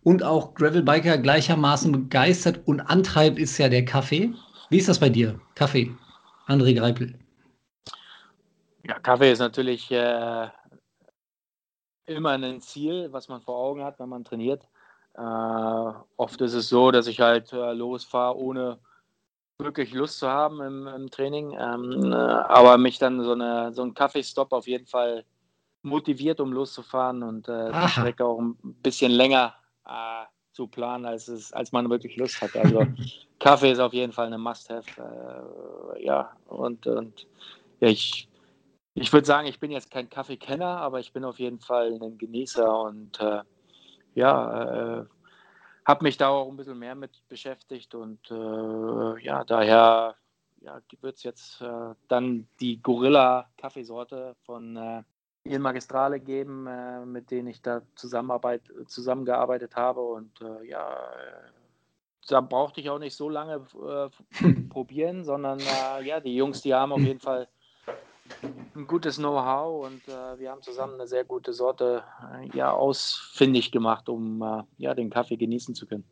und 0.04 0.24
auch 0.24 0.54
Gravelbiker 0.54 1.18
gleichermaßen 1.18 1.92
begeistert 1.92 2.62
und 2.66 2.82
antreibt, 2.82 3.40
ist 3.40 3.58
ja 3.58 3.70
der 3.70 3.86
Kaffee. 3.86 4.34
Wie 4.70 4.78
ist 4.78 4.90
das 4.90 5.00
bei 5.00 5.10
dir? 5.10 5.40
Kaffee, 5.56 5.92
André 6.48 6.76
Greipel. 6.76 7.14
Ja, 8.86 9.00
Kaffee 9.00 9.32
ist 9.32 9.40
natürlich 9.40 9.90
äh, 9.92 10.48
immer 12.06 12.32
ein 12.32 12.62
Ziel, 12.62 13.08
was 13.12 13.30
man 13.30 13.42
vor 13.42 13.58
Augen 13.58 13.84
hat, 13.84 14.00
wenn 14.00 14.10
man 14.10 14.24
trainiert. 14.24 14.68
Äh, 15.16 15.94
oft 16.18 16.42
ist 16.42 16.54
es 16.54 16.70
so, 16.70 16.92
dass 16.92 17.08
ich 17.08 17.20
halt 17.20 17.54
äh, 17.54 17.74
losfahre, 17.74 18.38
ohne 18.38 18.80
wirklich 19.60 19.94
Lust 19.94 20.20
zu 20.20 20.28
haben 20.28 20.62
im, 20.62 20.88
im 20.88 21.10
Training. 21.10 21.56
Ähm, 21.60 22.12
äh, 22.12 22.16
aber 22.16 22.78
mich 22.78 22.98
dann 22.98 23.24
so, 23.24 23.34
eine, 23.34 23.74
so 23.74 23.84
ein 23.84 23.94
Kaffeestopp 23.94 24.52
auf 24.52 24.68
jeden 24.68 24.88
Fall 24.88 25.26
motiviert, 25.84 26.40
um 26.40 26.52
loszufahren 26.52 27.24
und 27.24 27.48
äh, 27.48 27.72
die 27.72 27.90
Strecke 27.90 28.26
auch 28.26 28.40
ein 28.40 28.56
bisschen 28.82 29.12
länger 29.12 29.54
äh, 29.86 30.26
zu 30.54 30.68
planen, 30.68 31.06
als, 31.06 31.28
es, 31.28 31.52
als 31.54 31.72
man 31.72 31.90
wirklich 31.90 32.16
Lust 32.16 32.42
hat. 32.42 32.56
Also 32.56 32.88
Kaffee 33.40 33.72
ist 33.72 33.80
auf 33.80 33.94
jeden 33.94 34.14
Fall 34.14 34.28
eine 34.28 34.38
Must-Have. 34.38 36.00
ja, 36.00 36.32
und, 36.48 36.88
und 36.88 37.28
ja, 37.80 37.90
ich 37.90 38.28
ich 38.96 39.12
würde 39.12 39.26
sagen, 39.26 39.48
ich 39.48 39.60
bin 39.60 39.72
jetzt 39.72 39.90
kein 39.90 40.10
Kaffeekenner, 40.10 40.78
aber 40.78 41.00
ich 41.00 41.14
bin 41.14 41.26
auf 41.26 41.40
jeden 41.40 41.60
Fall 41.60 41.98
ein 42.00 42.18
Genießer 42.18 42.80
und 42.82 43.20
äh, 43.20 43.42
ja, 44.16 45.02
äh, 45.02 45.06
habe 45.86 46.04
mich 46.04 46.18
da 46.18 46.30
auch 46.30 46.50
ein 46.50 46.56
bisschen 46.56 46.80
mehr 46.80 46.96
mit 46.96 47.28
beschäftigt 47.28 47.94
und 47.96 48.20
äh, 48.32 49.24
ja, 49.24 49.44
daher 49.44 50.16
ja, 50.62 50.80
wird 51.02 51.18
es 51.18 51.24
jetzt 51.24 51.62
äh, 51.62 51.94
dann 52.08 52.48
die 52.60 52.82
Gorilla-Kaffeesorte 52.82 54.36
von 54.46 54.78
äh, 54.78 55.04
Il 55.44 55.60
Magistrale 55.60 56.22
geben, 56.22 56.68
äh, 56.68 57.06
mit 57.06 57.32
denen 57.32 57.50
ich 57.50 57.62
da 57.62 57.82
Zusammenarbeit, 57.96 58.62
zusammengearbeitet 58.88 59.76
habe 59.76 60.02
und 60.02 60.42
äh, 60.42 60.66
ja, 60.66 60.98
da 62.30 62.40
brauchte 62.40 62.80
ich 62.80 62.90
auch 62.90 63.00
nicht 63.00 63.18
so 63.18 63.28
lange 63.28 63.66
probieren, 64.70 65.26
sondern 65.26 65.60
ja, 66.06 66.22
die 66.22 66.36
Jungs, 66.36 66.62
die 66.62 66.74
haben 66.74 66.94
auf 66.94 67.02
jeden 67.02 67.20
Fall 67.20 67.50
ein 68.76 68.88
gutes 68.88 69.18
Know-how 69.18 69.86
und 69.86 70.08
äh, 70.08 70.40
wir 70.40 70.52
haben 70.52 70.62
zusammen 70.62 70.96
eine 70.96 71.08
sehr 71.08 71.24
gute 71.24 71.54
Sorte 71.54 72.04
äh, 72.34 72.58
ja, 72.58 72.72
ausfindig 72.72 73.72
gemacht, 73.72 74.10
um 74.10 74.42
äh, 74.42 74.64
ja, 74.78 74.94
den 74.94 75.10
Kaffee 75.10 75.38
genießen 75.38 75.76
zu 75.76 75.86
können. 75.86 76.04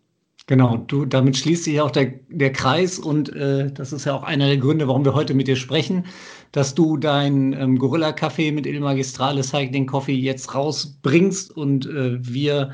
Genau, 0.48 0.78
du, 0.88 1.06
damit 1.06 1.38
schließt 1.38 1.66
sich 1.66 1.80
auch 1.82 1.92
der, 1.92 2.14
der 2.30 2.52
Kreis 2.52 2.98
und 2.98 3.34
äh, 3.36 3.72
das 3.72 3.94
ist 3.94 4.06
ja 4.06 4.16
auch 4.16 4.24
einer 4.24 4.48
der 4.48 4.58
Gründe, 4.58 4.88
warum 4.88 5.06
wir 5.06 5.14
heute 5.14 5.34
mit 5.34 5.48
dir 5.48 5.56
sprechen, 5.56 6.06
dass 6.52 6.74
du 6.74 6.98
dein 6.98 7.54
ähm, 7.54 7.78
Gorilla-Kaffee 7.78 8.52
mit 8.52 8.66
Il 8.66 8.80
Magistrale 8.80 9.44
Cycling 9.44 9.86
Coffee 9.86 10.16
jetzt 10.16 10.54
rausbringst 10.54 11.56
und 11.56 11.86
äh, 11.86 12.18
wir 12.22 12.74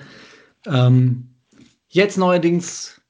ähm, 0.65 1.29
jetzt 1.89 2.17
neuerdings 2.17 3.01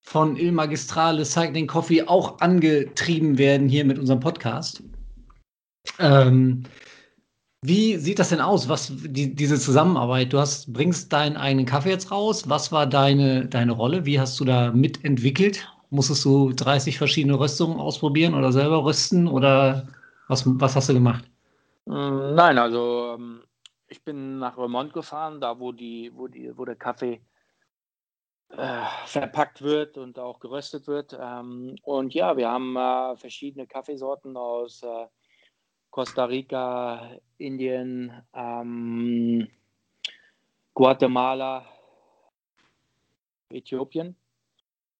von 0.00 0.36
Il 0.36 0.52
Magistrale 0.52 1.24
Cycling 1.24 1.66
Coffee 1.66 2.02
auch 2.06 2.38
angetrieben 2.40 3.36
werden 3.36 3.68
hier 3.68 3.84
mit 3.84 3.98
unserem 3.98 4.20
Podcast. 4.20 4.82
Ähm, 5.98 6.64
wie 7.62 7.96
sieht 7.96 8.18
das 8.18 8.28
denn 8.28 8.42
aus? 8.42 8.68
Was 8.68 8.92
die, 8.94 9.34
diese 9.34 9.58
Zusammenarbeit? 9.58 10.32
Du 10.32 10.38
hast, 10.38 10.70
bringst 10.72 11.12
deinen 11.12 11.38
eigenen 11.38 11.64
Kaffee 11.64 11.90
jetzt 11.90 12.10
raus. 12.10 12.48
Was 12.48 12.70
war 12.72 12.86
deine, 12.86 13.46
deine 13.46 13.72
Rolle? 13.72 14.04
Wie 14.04 14.20
hast 14.20 14.38
du 14.38 14.44
da 14.44 14.70
mitentwickelt? 14.70 15.66
Musstest 15.88 16.24
du 16.26 16.52
30 16.52 16.98
verschiedene 16.98 17.38
Röstungen 17.38 17.80
ausprobieren 17.80 18.34
oder 18.34 18.52
selber 18.52 18.84
rösten? 18.84 19.26
Oder 19.26 19.88
was, 20.28 20.42
was 20.46 20.76
hast 20.76 20.90
du 20.90 20.92
gemacht? 20.92 21.24
Mm, 21.86 22.34
nein, 22.34 22.58
also 22.58 23.14
ähm, 23.14 23.42
ich 23.88 24.04
bin 24.04 24.38
nach 24.38 24.56
Vermont 24.56 24.92
gefahren, 24.92 25.40
da 25.40 25.58
wo 25.58 25.72
die, 25.72 26.10
wo 26.14 26.28
die, 26.28 26.52
wo 26.56 26.66
der 26.66 26.76
Kaffee 26.76 27.22
äh, 28.50 28.82
verpackt 29.06 29.62
wird 29.62 29.96
und 29.96 30.18
auch 30.18 30.38
geröstet 30.38 30.86
wird. 30.86 31.16
Ähm, 31.18 31.76
und 31.82 32.12
ja, 32.12 32.36
wir 32.36 32.50
haben 32.50 32.76
äh, 32.76 33.16
verschiedene 33.16 33.66
Kaffeesorten 33.66 34.36
aus 34.36 34.82
äh, 34.82 35.06
Costa 35.94 36.24
Rica, 36.24 37.08
Indien, 37.38 38.10
ähm, 38.34 39.46
Guatemala, 40.74 41.66
Äthiopien. 43.48 44.16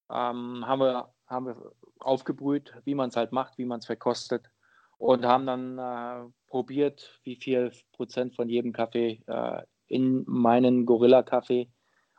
Ähm, 0.09 0.65
haben, 0.65 0.79
wir, 0.79 1.09
haben 1.27 1.47
wir 1.47 1.57
aufgebrüht, 1.99 2.75
wie 2.85 2.95
man 2.95 3.09
es 3.09 3.17
halt 3.17 3.33
macht, 3.33 3.59
wie 3.59 3.65
man 3.65 3.81
es 3.81 3.87
verkostet 3.87 4.53
und 4.97 5.27
haben 5.27 5.47
dann 5.47 5.79
äh, 5.79 6.31
probiert, 6.47 7.19
wie 7.25 7.35
viel 7.35 7.73
Prozent 7.91 8.37
von 8.37 8.49
jedem 8.49 8.73
Kaffee 8.73 9.21
äh, 9.27 9.63
in 9.89 10.23
meinen 10.29 10.87
Gorilla-Kaffee 10.87 11.73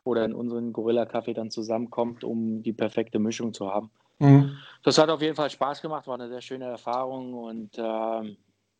oder 0.04 0.26
in 0.26 0.34
unseren 0.34 0.74
Gorilla-Kaffee 0.74 1.32
dann 1.32 1.50
zusammenkommt, 1.50 2.24
um 2.24 2.62
die 2.62 2.74
perfekte 2.74 3.20
Mischung 3.20 3.54
zu 3.54 3.72
haben. 3.72 3.90
Mhm. 4.18 4.58
Das 4.82 4.98
hat 4.98 5.08
auf 5.08 5.22
jeden 5.22 5.34
Fall 5.34 5.48
Spaß 5.48 5.80
gemacht, 5.80 6.06
war 6.06 6.16
eine 6.16 6.28
sehr 6.28 6.42
schöne 6.42 6.66
Erfahrung 6.66 7.32
und 7.32 7.78
äh, 7.78 8.36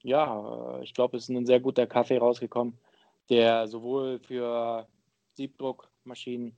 ja, 0.06 0.78
ich 0.82 0.94
glaube, 0.94 1.16
es 1.16 1.24
ist 1.24 1.30
ein 1.30 1.46
sehr 1.46 1.58
guter 1.58 1.86
Kaffee 1.86 2.18
rausgekommen, 2.18 2.78
der 3.28 3.66
sowohl 3.66 4.20
für 4.20 4.86
Siebdruckmaschinen 5.34 6.56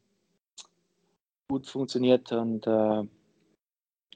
gut 1.49 1.67
funktioniert 1.67 2.31
und 2.31 2.67
äh, 2.67 3.05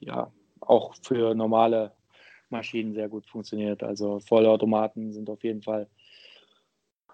ja, 0.01 0.31
auch 0.59 0.93
für 1.01 1.33
normale 1.33 1.93
Maschinen 2.49 2.93
sehr 2.93 3.09
gut 3.09 3.25
funktioniert. 3.25 3.81
Also 3.81 4.19
Vollautomaten 4.19 5.11
sind 5.11 5.27
auf 5.31 5.43
jeden 5.43 5.63
Fall 5.63 5.87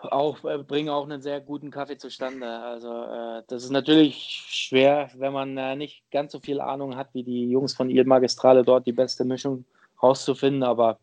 auch, 0.02 0.44
äh, 0.44 0.58
bringen 0.58 0.90
auch 0.90 1.06
einen 1.06 1.22
sehr 1.22 1.40
guten 1.40 1.72
Kaffee 1.72 1.98
zustande. 1.98 2.50
Also 2.50 2.90
äh, 2.90 3.44
das 3.48 3.64
ist 3.64 3.72
natürlich 3.72 4.18
schwer, 4.50 5.10
wenn 5.16 5.32
man 5.32 5.58
äh, 5.58 5.78
nicht 5.78 6.04
ganz 6.12 6.34
so 6.34 6.42
viel 6.42 6.60
Ahnung 6.60 6.98
hat 6.98 7.14
wie 7.14 7.24
die 7.24 7.50
Jungs 7.50 7.74
von 7.74 7.90
Il 7.90 8.04
Magistrale 8.04 8.64
dort 8.64 8.86
die 8.88 8.92
beste 8.92 9.24
Mischung 9.24 9.64
rauszufinden, 10.04 10.64
aber 10.64 11.00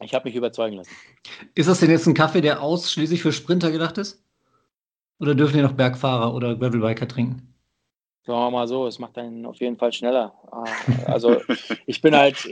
ich 0.00 0.14
habe 0.14 0.28
mich 0.28 0.36
überzeugen 0.36 0.76
lassen. 0.76 0.94
Ist 1.54 1.68
das 1.68 1.80
denn 1.80 1.90
jetzt 1.90 2.06
ein 2.06 2.14
Kaffee, 2.14 2.40
der 2.40 2.62
ausschließlich 2.62 3.22
für 3.22 3.32
Sprinter 3.32 3.70
gedacht 3.70 3.98
ist? 3.98 4.22
Oder 5.20 5.34
dürfen 5.34 5.56
die 5.56 5.62
noch 5.62 5.72
Bergfahrer 5.72 6.34
oder 6.34 6.54
Gravelbiker 6.54 7.08
trinken? 7.08 7.54
Sagen 8.24 8.40
wir 8.40 8.50
mal 8.50 8.68
so, 8.68 8.86
es 8.86 8.98
macht 8.98 9.18
einen 9.18 9.46
auf 9.46 9.56
jeden 9.56 9.76
Fall 9.76 9.92
schneller. 9.92 10.34
Äh, 10.52 11.04
also 11.06 11.40
ich 11.86 12.00
bin 12.00 12.14
halt, 12.14 12.46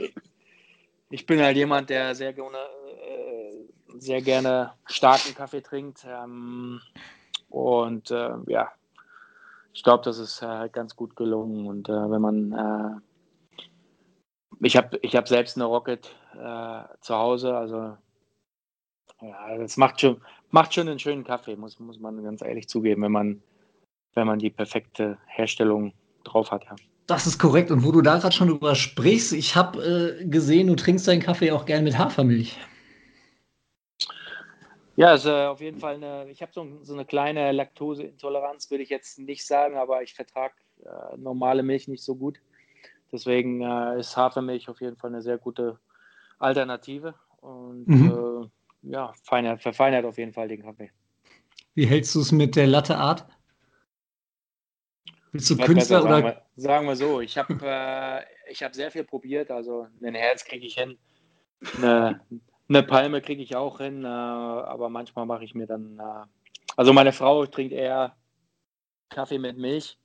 ich 1.09 1.25
bin 1.25 1.39
halt 1.39 1.55
jemand, 1.55 1.89
der 1.89 2.15
sehr 2.15 2.33
gerne, 2.33 2.57
äh, 2.57 3.99
sehr 3.99 4.21
gerne 4.21 4.73
starken 4.85 5.35
Kaffee 5.35 5.61
trinkt. 5.61 6.05
Ähm, 6.05 6.81
und 7.49 8.11
äh, 8.11 8.31
ja, 8.47 8.71
ich 9.71 9.83
glaube, 9.83 10.03
das 10.03 10.17
ist 10.17 10.43
ganz 10.71 10.95
gut 10.95 11.15
gelungen. 11.15 11.67
Und 11.67 11.87
wenn 11.87 12.19
man, 12.19 13.03
ich 14.59 14.75
habe 14.75 14.97
ich 15.03 15.15
hab 15.15 15.27
selbst 15.27 15.55
eine 15.55 15.65
Rocket 15.65 16.15
zu 17.01 17.15
Hause, 17.15 17.55
also 17.55 17.97
ja, 19.21 19.57
das 19.57 19.77
macht 19.77 20.01
schon, 20.01 20.21
macht 20.51 20.73
schon 20.73 20.87
einen 20.87 20.99
schönen 20.99 21.23
Kaffee, 21.23 21.55
muss, 21.55 21.79
muss 21.79 21.99
man 21.99 22.23
ganz 22.23 22.41
ehrlich 22.41 22.67
zugeben, 22.67 23.01
wenn 23.01 23.11
man 23.11 23.41
wenn 24.17 24.27
man 24.27 24.39
die 24.39 24.49
perfekte 24.49 25.17
Herstellung 25.27 25.93
drauf 26.23 26.51
hat. 26.51 26.65
Ja. 26.65 26.75
Das 27.05 27.25
ist 27.25 27.39
korrekt. 27.39 27.71
Und 27.71 27.85
wo 27.85 27.91
du 27.91 28.01
da 28.01 28.17
gerade 28.17 28.35
schon 28.35 28.49
drüber 28.49 28.75
sprichst, 28.75 29.31
ich 29.31 29.55
habe 29.55 30.17
äh, 30.19 30.25
gesehen, 30.25 30.67
du 30.67 30.75
trinkst 30.75 31.07
deinen 31.07 31.21
Kaffee 31.21 31.51
auch 31.51 31.65
gern 31.65 31.85
mit 31.85 31.97
Hafermilch. 31.97 32.57
Ja, 34.97 35.09
also 35.09 35.31
auf 35.31 35.61
jeden 35.61 35.79
Fall 35.79 35.95
eine, 35.95 36.29
ich 36.31 36.41
habe 36.41 36.51
so, 36.51 36.67
so, 36.81 36.93
eine 36.93 37.05
kleine 37.05 37.51
Laktoseintoleranz, 37.51 38.71
würde 38.71 38.83
ich 38.83 38.89
jetzt 38.89 39.19
nicht 39.19 39.45
sagen, 39.45 39.77
aber 39.77 40.01
ich 40.01 40.15
vertrage 40.15 40.55
äh, 40.83 41.15
normale 41.17 41.61
Milch 41.61 41.87
nicht 41.87 42.03
so 42.03 42.15
gut. 42.15 42.39
Deswegen 43.11 43.61
äh, 43.61 43.99
ist 43.99 44.17
Hafermilch 44.17 44.67
auf 44.67 44.81
jeden 44.81 44.97
Fall 44.97 45.11
eine 45.11 45.21
sehr 45.21 45.37
gute 45.37 45.79
Alternative 46.39 47.15
und 47.37 47.87
mhm. 47.87 48.49
äh, 48.83 48.91
ja, 48.91 49.13
feinert, 49.23 49.61
verfeinert 49.61 50.05
auf 50.05 50.17
jeden 50.17 50.33
Fall 50.33 50.47
den 50.47 50.61
Kaffee. 50.61 50.91
Wie 51.73 51.85
hältst 51.85 52.15
du 52.15 52.21
es 52.21 52.31
mit 52.31 52.55
der 52.55 52.67
Latte 52.67 52.97
Art? 52.97 53.25
Bist 55.31 55.49
du 55.49 55.57
Künstler 55.57 56.01
besser, 56.01 56.03
oder? 56.03 56.09
Sagen 56.09 56.25
wir, 56.25 56.41
sagen 56.55 56.87
wir 56.87 56.95
so, 56.95 57.21
ich 57.21 57.37
habe 57.37 57.53
äh, 57.63 58.53
hab 58.53 58.73
sehr 58.73 58.91
viel 58.91 59.03
probiert. 59.03 59.51
Also 59.51 59.87
ein 60.01 60.15
Herz 60.15 60.45
kriege 60.45 60.65
ich 60.65 60.75
hin, 60.75 60.97
eine, 61.77 62.21
eine 62.69 62.83
Palme 62.83 63.21
kriege 63.21 63.41
ich 63.41 63.55
auch 63.55 63.79
hin, 63.79 64.03
äh, 64.03 64.07
aber 64.07 64.89
manchmal 64.89 65.25
mache 65.25 65.43
ich 65.43 65.53
mir 65.53 65.67
dann. 65.67 65.99
Äh, 65.99 66.25
also 66.75 66.93
meine 66.93 67.11
Frau 67.11 67.45
trinkt 67.45 67.73
eher 67.73 68.15
Kaffee 69.09 69.39
mit 69.39 69.57
Milch, 69.57 69.97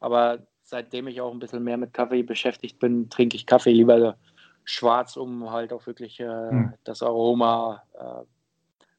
aber 0.00 0.46
seitdem 0.62 1.08
ich 1.08 1.20
auch 1.20 1.32
ein 1.32 1.38
bisschen 1.38 1.64
mehr 1.64 1.76
mit 1.76 1.92
Kaffee 1.92 2.22
beschäftigt 2.22 2.78
bin, 2.78 3.10
trinke 3.10 3.36
ich 3.36 3.46
Kaffee 3.46 3.72
lieber 3.72 4.16
schwarz, 4.64 5.16
um 5.16 5.50
halt 5.50 5.72
auch 5.72 5.86
wirklich 5.86 6.18
hm. 6.18 6.74
das 6.84 7.02
Aroma 7.02 7.82
äh, 7.94 8.24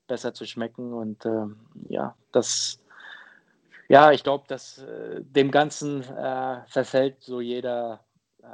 besser 0.08 0.34
zu 0.34 0.46
schmecken. 0.46 0.94
Und 0.94 1.26
ähm, 1.26 1.58
ja, 1.90 2.16
das 2.32 2.84
ja, 3.90 4.12
ich 4.12 4.24
glaube, 4.24 4.46
dass 4.48 4.80
äh, 4.80 5.22
dem 5.22 5.52
Ganzen 5.52 6.02
äh, 6.02 6.62
verfällt 6.68 7.18
so 7.22 7.42
jeder 7.42 8.04
äh, 8.42 8.46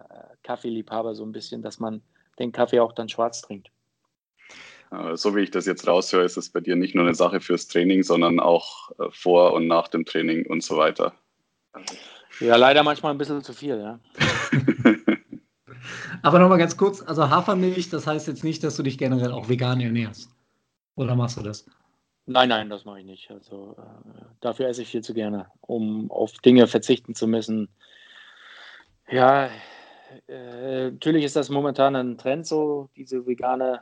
Kaffeeliebhaber 0.43 1.15
so 1.15 1.23
ein 1.23 1.31
bisschen, 1.31 1.61
dass 1.61 1.79
man 1.79 2.01
den 2.39 2.51
Kaffee 2.51 2.79
auch 2.79 2.93
dann 2.93 3.09
schwarz 3.09 3.41
trinkt. 3.41 3.69
So 5.13 5.35
wie 5.35 5.41
ich 5.41 5.51
das 5.51 5.67
jetzt 5.67 5.87
raushöre, 5.87 6.23
ist 6.23 6.35
es 6.35 6.49
bei 6.49 6.61
dir 6.61 6.75
nicht 6.75 6.95
nur 6.95 7.05
eine 7.05 7.13
Sache 7.13 7.41
fürs 7.41 7.67
Training, 7.67 8.01
sondern 8.01 8.39
auch 8.39 8.89
äh, 8.99 9.11
vor 9.11 9.53
und 9.53 9.67
nach 9.67 9.87
dem 9.87 10.03
Training 10.03 10.47
und 10.47 10.63
so 10.63 10.77
weiter. 10.77 11.13
Ja, 12.39 12.55
leider 12.55 12.81
manchmal 12.81 13.13
ein 13.13 13.17
bisschen 13.19 13.43
zu 13.43 13.53
viel, 13.53 13.79
ja. 13.79 13.99
Aber 16.21 16.39
nochmal 16.39 16.57
ganz 16.57 16.77
kurz, 16.77 17.01
also 17.01 17.29
Hafermilch, 17.29 17.89
das 17.89 18.07
heißt 18.07 18.27
jetzt 18.27 18.43
nicht, 18.43 18.63
dass 18.63 18.75
du 18.75 18.83
dich 18.83 18.97
generell 18.97 19.31
auch 19.31 19.49
vegan 19.49 19.79
ernährst. 19.79 20.29
Oder 20.95 21.15
machst 21.15 21.37
du 21.37 21.41
das? 21.41 21.65
Nein, 22.25 22.49
nein, 22.49 22.69
das 22.69 22.85
mache 22.85 22.99
ich 22.99 23.05
nicht. 23.05 23.31
Also 23.31 23.75
äh, 23.79 24.21
dafür 24.41 24.67
esse 24.67 24.83
ich 24.83 24.89
viel 24.89 25.01
zu 25.01 25.13
gerne, 25.13 25.47
um 25.61 26.11
auf 26.11 26.33
Dinge 26.33 26.67
verzichten 26.67 27.15
zu 27.15 27.25
müssen. 27.27 27.69
Ja, 29.09 29.49
äh, 30.27 30.91
natürlich 30.91 31.23
ist 31.23 31.35
das 31.35 31.49
momentan 31.49 31.95
ein 31.95 32.17
Trend, 32.17 32.45
so 32.45 32.89
diese 32.95 33.25
vegane 33.25 33.81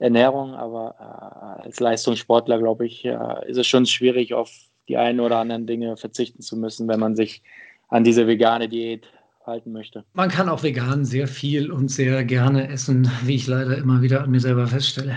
Ernährung, 0.00 0.54
aber 0.54 0.96
äh, 0.98 1.66
als 1.66 1.78
Leistungssportler, 1.78 2.58
glaube 2.58 2.86
ich, 2.86 3.04
ist 3.04 3.58
es 3.58 3.66
schon 3.66 3.86
schwierig, 3.86 4.34
auf 4.34 4.50
die 4.88 4.96
einen 4.96 5.20
oder 5.20 5.38
anderen 5.38 5.66
Dinge 5.66 5.96
verzichten 5.96 6.42
zu 6.42 6.56
müssen, 6.56 6.88
wenn 6.88 6.98
man 6.98 7.14
sich 7.14 7.42
an 7.88 8.04
diese 8.04 8.26
vegane 8.26 8.68
Diät 8.68 9.06
halten 9.48 9.72
möchte. 9.72 10.04
Man 10.12 10.28
kann 10.28 10.48
auch 10.48 10.62
vegan 10.62 11.04
sehr 11.04 11.26
viel 11.26 11.72
und 11.72 11.88
sehr 11.88 12.24
gerne 12.24 12.68
essen, 12.68 13.10
wie 13.24 13.34
ich 13.34 13.46
leider 13.46 13.76
immer 13.76 14.02
wieder 14.02 14.22
an 14.22 14.30
mir 14.30 14.40
selber 14.40 14.68
feststelle. 14.68 15.16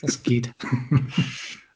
Das 0.00 0.22
geht. 0.22 0.52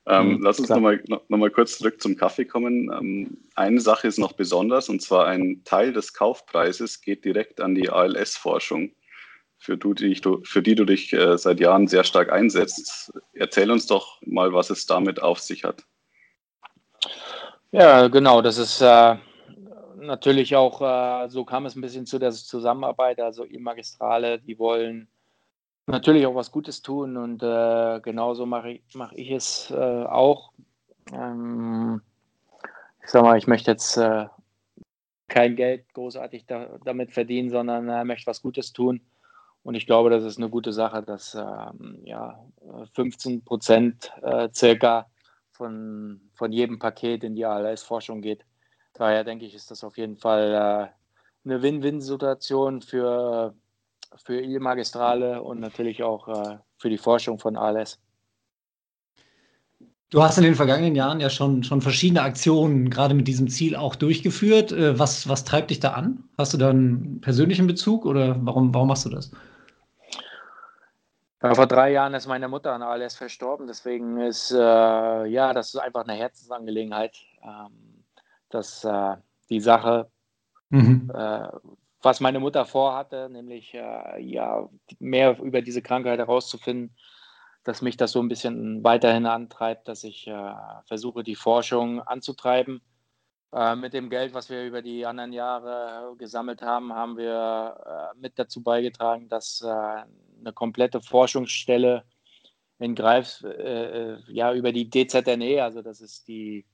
Ähm, 0.07 0.41
lass 0.43 0.61
uns 0.61 0.69
nochmal 0.69 1.03
noch 1.09 1.23
mal 1.31 1.51
kurz 1.51 1.79
zurück 1.79 2.01
zum 2.01 2.17
Kaffee 2.17 2.45
kommen. 2.45 2.91
Ähm, 2.93 3.39
eine 3.55 3.81
Sache 3.81 4.07
ist 4.07 4.19
noch 4.19 4.33
besonders, 4.33 4.91
und 4.91 5.01
zwar 5.01 5.27
ein 5.27 5.63
Teil 5.65 5.95
des 5.95 6.13
Kaufpreises 6.13 7.01
geht 7.01 7.25
direkt 7.25 7.61
an 7.61 7.75
die 7.75 7.89
ALS-Forschung, 7.89 8.93
für, 9.57 9.79
für, 10.43 10.63
die 10.63 10.75
du 10.75 10.85
dich 10.85 11.13
äh, 11.15 11.39
seit 11.39 11.59
Jahren 11.59 11.89
sehr 11.89 12.05
stark 12.05 12.31
einsetzt. 12.31 13.15
Erzähl 13.33 13.71
uns 13.71 13.87
doch 13.87 14.21
mal, 14.27 14.53
was 14.53 14.69
es 14.69 14.85
damit 14.85 15.23
auf 15.23 15.41
sich 15.41 15.65
hat. 15.65 15.85
Ja, 17.73 18.09
genau, 18.09 18.43
das 18.43 18.59
ist 18.59 18.83
äh, 18.83 19.17
natürlich 20.07 20.57
auch, 20.57 20.81
äh, 20.81 21.29
so 21.29 21.45
kam 21.45 21.67
es 21.67 21.75
ein 21.75 21.81
bisschen 21.81 22.07
zu 22.07 22.19
der 22.19 22.33
Zusammenarbeit. 22.33 23.21
Also 23.21 23.45
die 23.45 23.59
Magistrale, 23.59 24.39
die 24.39 24.59
wollen 24.59 25.09
natürlich 25.87 26.27
auch 26.27 26.35
was 26.35 26.51
Gutes 26.51 26.83
tun 26.83 27.17
und 27.17 27.43
äh, 27.43 28.01
genauso 28.01 28.47
mache 28.47 28.73
ich, 28.73 28.83
mach 28.95 29.13
ich 29.13 29.31
es 29.31 29.71
äh, 29.71 30.05
auch. 30.05 30.53
Ähm, 31.13 32.01
ich 33.03 33.11
sag 33.11 33.23
mal, 33.23 33.37
ich 33.37 33.47
möchte 33.47 33.71
jetzt 33.71 33.97
äh, 33.97 34.27
kein 35.29 35.57
Geld 35.57 35.93
großartig 35.95 36.47
da, 36.47 36.79
damit 36.85 37.13
verdienen, 37.13 37.51
sondern 37.51 37.89
äh, 37.89 38.05
möchte 38.05 38.27
was 38.27 38.43
Gutes 38.43 38.73
tun. 38.73 39.01
Und 39.63 39.75
ich 39.75 39.87
glaube, 39.87 40.11
das 40.11 40.25
ist 40.25 40.37
eine 40.37 40.51
gute 40.51 40.73
Sache, 40.73 41.03
dass 41.03 41.35
ähm, 41.35 42.01
ja, 42.05 42.39
15 42.93 43.45
Prozent 43.45 44.13
äh, 44.23 44.49
circa 44.55 45.07
von, 45.53 46.21
von 46.35 46.53
jedem 46.53 46.79
Paket 46.79 47.25
in 47.25 47.35
die 47.35 47.47
ALS-Forschung 47.47 48.21
geht. 48.21 48.45
Daher 48.95 49.25
denke 49.25 49.45
ich, 49.45 49.55
ist 49.55 49.71
das 49.71 49.85
auf 49.85 49.99
jeden 49.99 50.17
Fall 50.17 50.93
äh, 51.45 51.49
eine 51.49 51.63
Win-Win-Situation 51.63 52.81
für 52.81 53.55
für 54.17 54.41
Il 54.41 54.61
Magistrale 54.61 55.43
und 55.43 55.61
natürlich 55.61 56.03
auch 56.03 56.29
äh, 56.29 56.59
für 56.77 56.91
die 56.91 56.99
Forschung 56.99 57.39
von 57.39 57.57
ALS. 57.57 57.99
Du 60.11 60.23
hast 60.23 60.39
in 60.39 60.45
den 60.45 60.55
vergangenen 60.55 60.95
Jahren 60.95 61.19
ja 61.19 61.29
schon, 61.29 61.65
schon 61.65 61.81
verschiedene 61.81 62.23
Aktionen 62.23 62.89
gerade 62.89 63.15
mit 63.15 63.27
diesem 63.27 63.49
Ziel 63.49 63.75
auch 63.75 63.97
durchgeführt. 63.97 64.71
Äh, 64.71 64.99
was, 64.99 65.29
was 65.29 65.45
treibt 65.45 65.71
dich 65.71 65.81
da 65.81 65.93
an? 65.93 66.23
Hast 66.39 66.55
du 66.55 66.59
da 66.59 66.71
einen 66.71 67.21
persönlichen 67.21 67.67
Bezug 67.67 68.07
oder 68.07 68.37
warum, 68.41 68.73
warum 68.73 68.89
machst 68.89 69.07
du 69.07 69.11
das? 69.11 69.33
Ja, 71.43 71.55
vor 71.55 71.67
drei 71.67 71.93
Jahren 71.93 72.15
ist 72.15 72.27
meine 72.27 72.49
Mutter 72.49 72.73
an 72.73 72.83
ALS 72.83 73.17
verstorben, 73.17 73.67
deswegen 73.67 74.19
ist 74.19 74.51
äh, 74.51 74.57
ja 74.57 75.53
das 75.53 75.75
ist 75.75 75.81
einfach 75.81 76.05
eine 76.05 76.15
Herzensangelegenheit, 76.15 77.17
ähm, 77.43 77.94
dass 78.55 78.85
äh, 78.85 79.17
die 79.51 79.61
Sache 79.61 80.11
mhm. 80.71 81.11
äh, 81.15 81.49
was 82.05 82.21
meine 82.21 82.39
Mutter 82.39 82.67
vorhatte, 82.67 83.29
nämlich 83.31 83.75
äh, 83.75 84.21
ja, 84.21 84.69
mehr 84.99 85.39
über 85.41 85.63
diese 85.63 85.83
Krankheit 85.83 86.19
herauszufinden, 86.19 86.95
dass 87.65 87.81
mich 87.81 87.97
das 87.97 88.13
so 88.13 88.21
ein 88.21 88.29
bisschen 88.29 88.85
weiterhin 88.85 89.27
antreibt, 89.27 89.89
dass 89.89 90.05
ich 90.05 90.27
äh, 90.27 90.53
versuche, 90.87 91.23
die 91.23 91.35
Forschung 91.35 92.03
anzutreiben. 92.03 92.83
Äh, 93.53 93.77
mit 93.77 93.95
dem 93.95 94.11
Geld, 94.11 94.35
was 94.35 94.51
wir 94.51 94.67
über 94.67 94.83
die 94.83 95.07
anderen 95.07 95.33
Jahre 95.33 96.15
gesammelt 96.19 96.61
haben, 96.61 96.93
haben 96.93 97.17
wir 97.17 98.13
äh, 98.15 98.21
mit 98.21 98.39
dazu 98.39 98.63
beigetragen, 98.63 99.29
dass 99.29 99.63
eine 99.65 100.53
komplette 100.53 101.01
Forschungsstelle 101.01 102.05
in 102.81 102.95
Greifs, 102.97 103.43
ja, 104.27 104.53
über 104.53 104.73
die 104.73 104.91
DZNE, 104.91 105.63
also 105.63 105.81
das 105.81 106.01
ist 106.01 106.27
die 106.27 106.67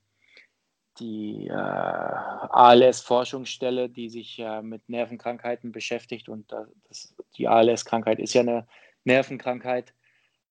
die 0.99 1.49
äh, 1.49 1.53
ALS-Forschungsstelle, 1.53 3.89
die 3.89 4.09
sich 4.09 4.39
äh, 4.39 4.63
mit 4.63 4.89
Nervenkrankheiten 4.89 5.73
beschäftigt. 5.73 6.29
Und 6.29 6.53
das, 6.89 7.15
die 7.37 7.49
ALS-Krankheit 7.49 8.19
ist 8.19 8.35
ja 8.35 8.43
eine 8.43 8.67
Nervenkrankheit. 9.05 9.95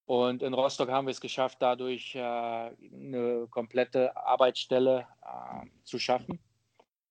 Und 0.06 0.42
in 0.42 0.56
Rostock 0.56 0.90
haben 0.90 1.06
wir 1.06 1.12
es 1.12 1.22
geschafft, 1.22 1.58
dadurch 1.60 2.16
äh, 2.16 2.20
eine 2.20 3.48
komplette 3.52 4.18
Arbeitsstelle 4.18 5.06
äh, 5.22 5.68
zu 5.84 6.00
schaffen. 6.00 6.40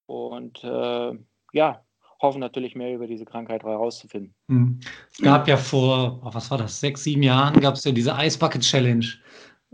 Und 0.07 0.65
äh, 0.65 1.13
ja, 1.53 1.85
hoffen 2.21 2.41
natürlich 2.41 2.75
mehr 2.75 2.95
über 2.95 3.07
diese 3.07 3.25
Krankheit 3.25 3.63
herauszufinden. 3.63 4.35
Hm. 4.49 4.81
Es 5.13 5.19
gab 5.19 5.47
ja 5.47 5.57
vor, 5.57 6.21
oh, 6.25 6.31
was 6.33 6.51
war 6.51 6.59
das, 6.59 6.81
sechs, 6.81 7.05
sieben 7.05 7.23
Jahren, 7.23 7.61
gab 7.61 7.75
es 7.75 7.85
ja 7.85 7.93
diese 7.93 8.17
Ice 8.19 8.39
Bucket 8.39 8.63
Challenge 8.63 9.07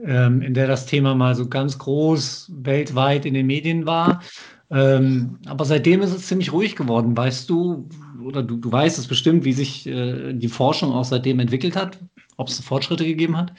ähm, 0.03 0.43
in 0.43 0.55
der 0.55 0.67
das 0.67 0.87
Thema 0.87 1.15
mal 1.15 1.35
so 1.35 1.49
ganz 1.49 1.79
groß 1.79 2.51
weltweit 2.55 3.27
in 3.27 3.35
den 3.35 3.47
Medien 3.47 3.87
war. 3.87 4.23
Ähm, 4.71 5.39
aber 5.47 5.65
seitdem 5.65 6.03
ist 6.03 6.13
es 6.13 6.27
ziemlich 6.27 6.53
ruhig 6.53 6.75
geworden. 6.75 7.17
Weißt 7.17 7.49
du, 7.49 7.89
oder 8.25 8.43
du, 8.43 8.57
du 8.57 8.73
weißt 8.73 8.99
es 8.99 9.07
bestimmt, 9.07 9.45
wie 9.45 9.53
sich 9.53 9.87
äh, 9.87 10.33
die 10.33 10.49
Forschung 10.49 10.93
auch 10.93 11.05
seitdem 11.05 11.39
entwickelt 11.39 11.77
hat, 11.77 11.99
ob 12.37 12.49
es 12.49 12.61
Fortschritte 12.61 13.05
gegeben 13.05 13.37
hat? 13.37 13.53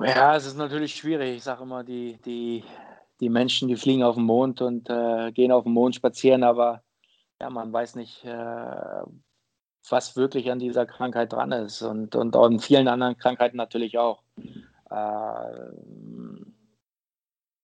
Ja, 0.00 0.36
es 0.36 0.46
ist 0.46 0.58
natürlich 0.58 0.94
schwierig. 0.94 1.36
Ich 1.36 1.42
sage 1.44 1.62
immer, 1.62 1.84
die, 1.84 2.18
die, 2.24 2.64
die 3.20 3.28
Menschen, 3.30 3.68
die 3.68 3.76
fliegen 3.76 4.02
auf 4.02 4.16
den 4.16 4.24
Mond 4.24 4.60
und 4.60 4.90
äh, 4.90 5.32
gehen 5.32 5.52
auf 5.52 5.64
den 5.64 5.72
Mond 5.72 5.94
spazieren, 5.94 6.42
aber 6.42 6.82
ja, 7.40 7.50
man 7.50 7.72
weiß 7.72 7.94
nicht, 7.96 8.24
äh, 8.24 9.02
was 9.90 10.16
wirklich 10.16 10.50
an 10.50 10.58
dieser 10.58 10.86
Krankheit 10.86 11.32
dran 11.32 11.52
ist 11.52 11.82
und, 11.82 12.14
und 12.16 12.36
an 12.36 12.60
vielen 12.60 12.88
anderen 12.88 13.16
Krankheiten 13.16 13.56
natürlich 13.56 13.98
auch. 13.98 14.22
Äh, 14.90 15.72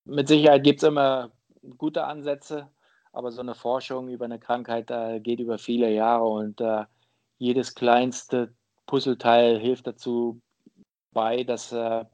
mit 0.04 0.28
Sicherheit 0.28 0.64
gibt 0.64 0.82
es 0.82 0.88
immer 0.88 1.30
gute 1.78 2.04
Ansätze, 2.04 2.68
aber 3.12 3.30
so 3.30 3.40
eine 3.40 3.54
Forschung 3.54 4.08
über 4.08 4.24
eine 4.24 4.38
Krankheit 4.38 4.90
äh, 4.90 5.20
geht 5.20 5.40
über 5.40 5.58
viele 5.58 5.92
Jahre 5.92 6.24
und 6.24 6.60
äh, 6.60 6.84
jedes 7.38 7.74
kleinste 7.74 8.52
Puzzleteil 8.86 9.58
hilft 9.58 9.86
dazu 9.86 10.40
bei, 11.12 11.44
dass 11.44 11.72
äh, 11.72 12.04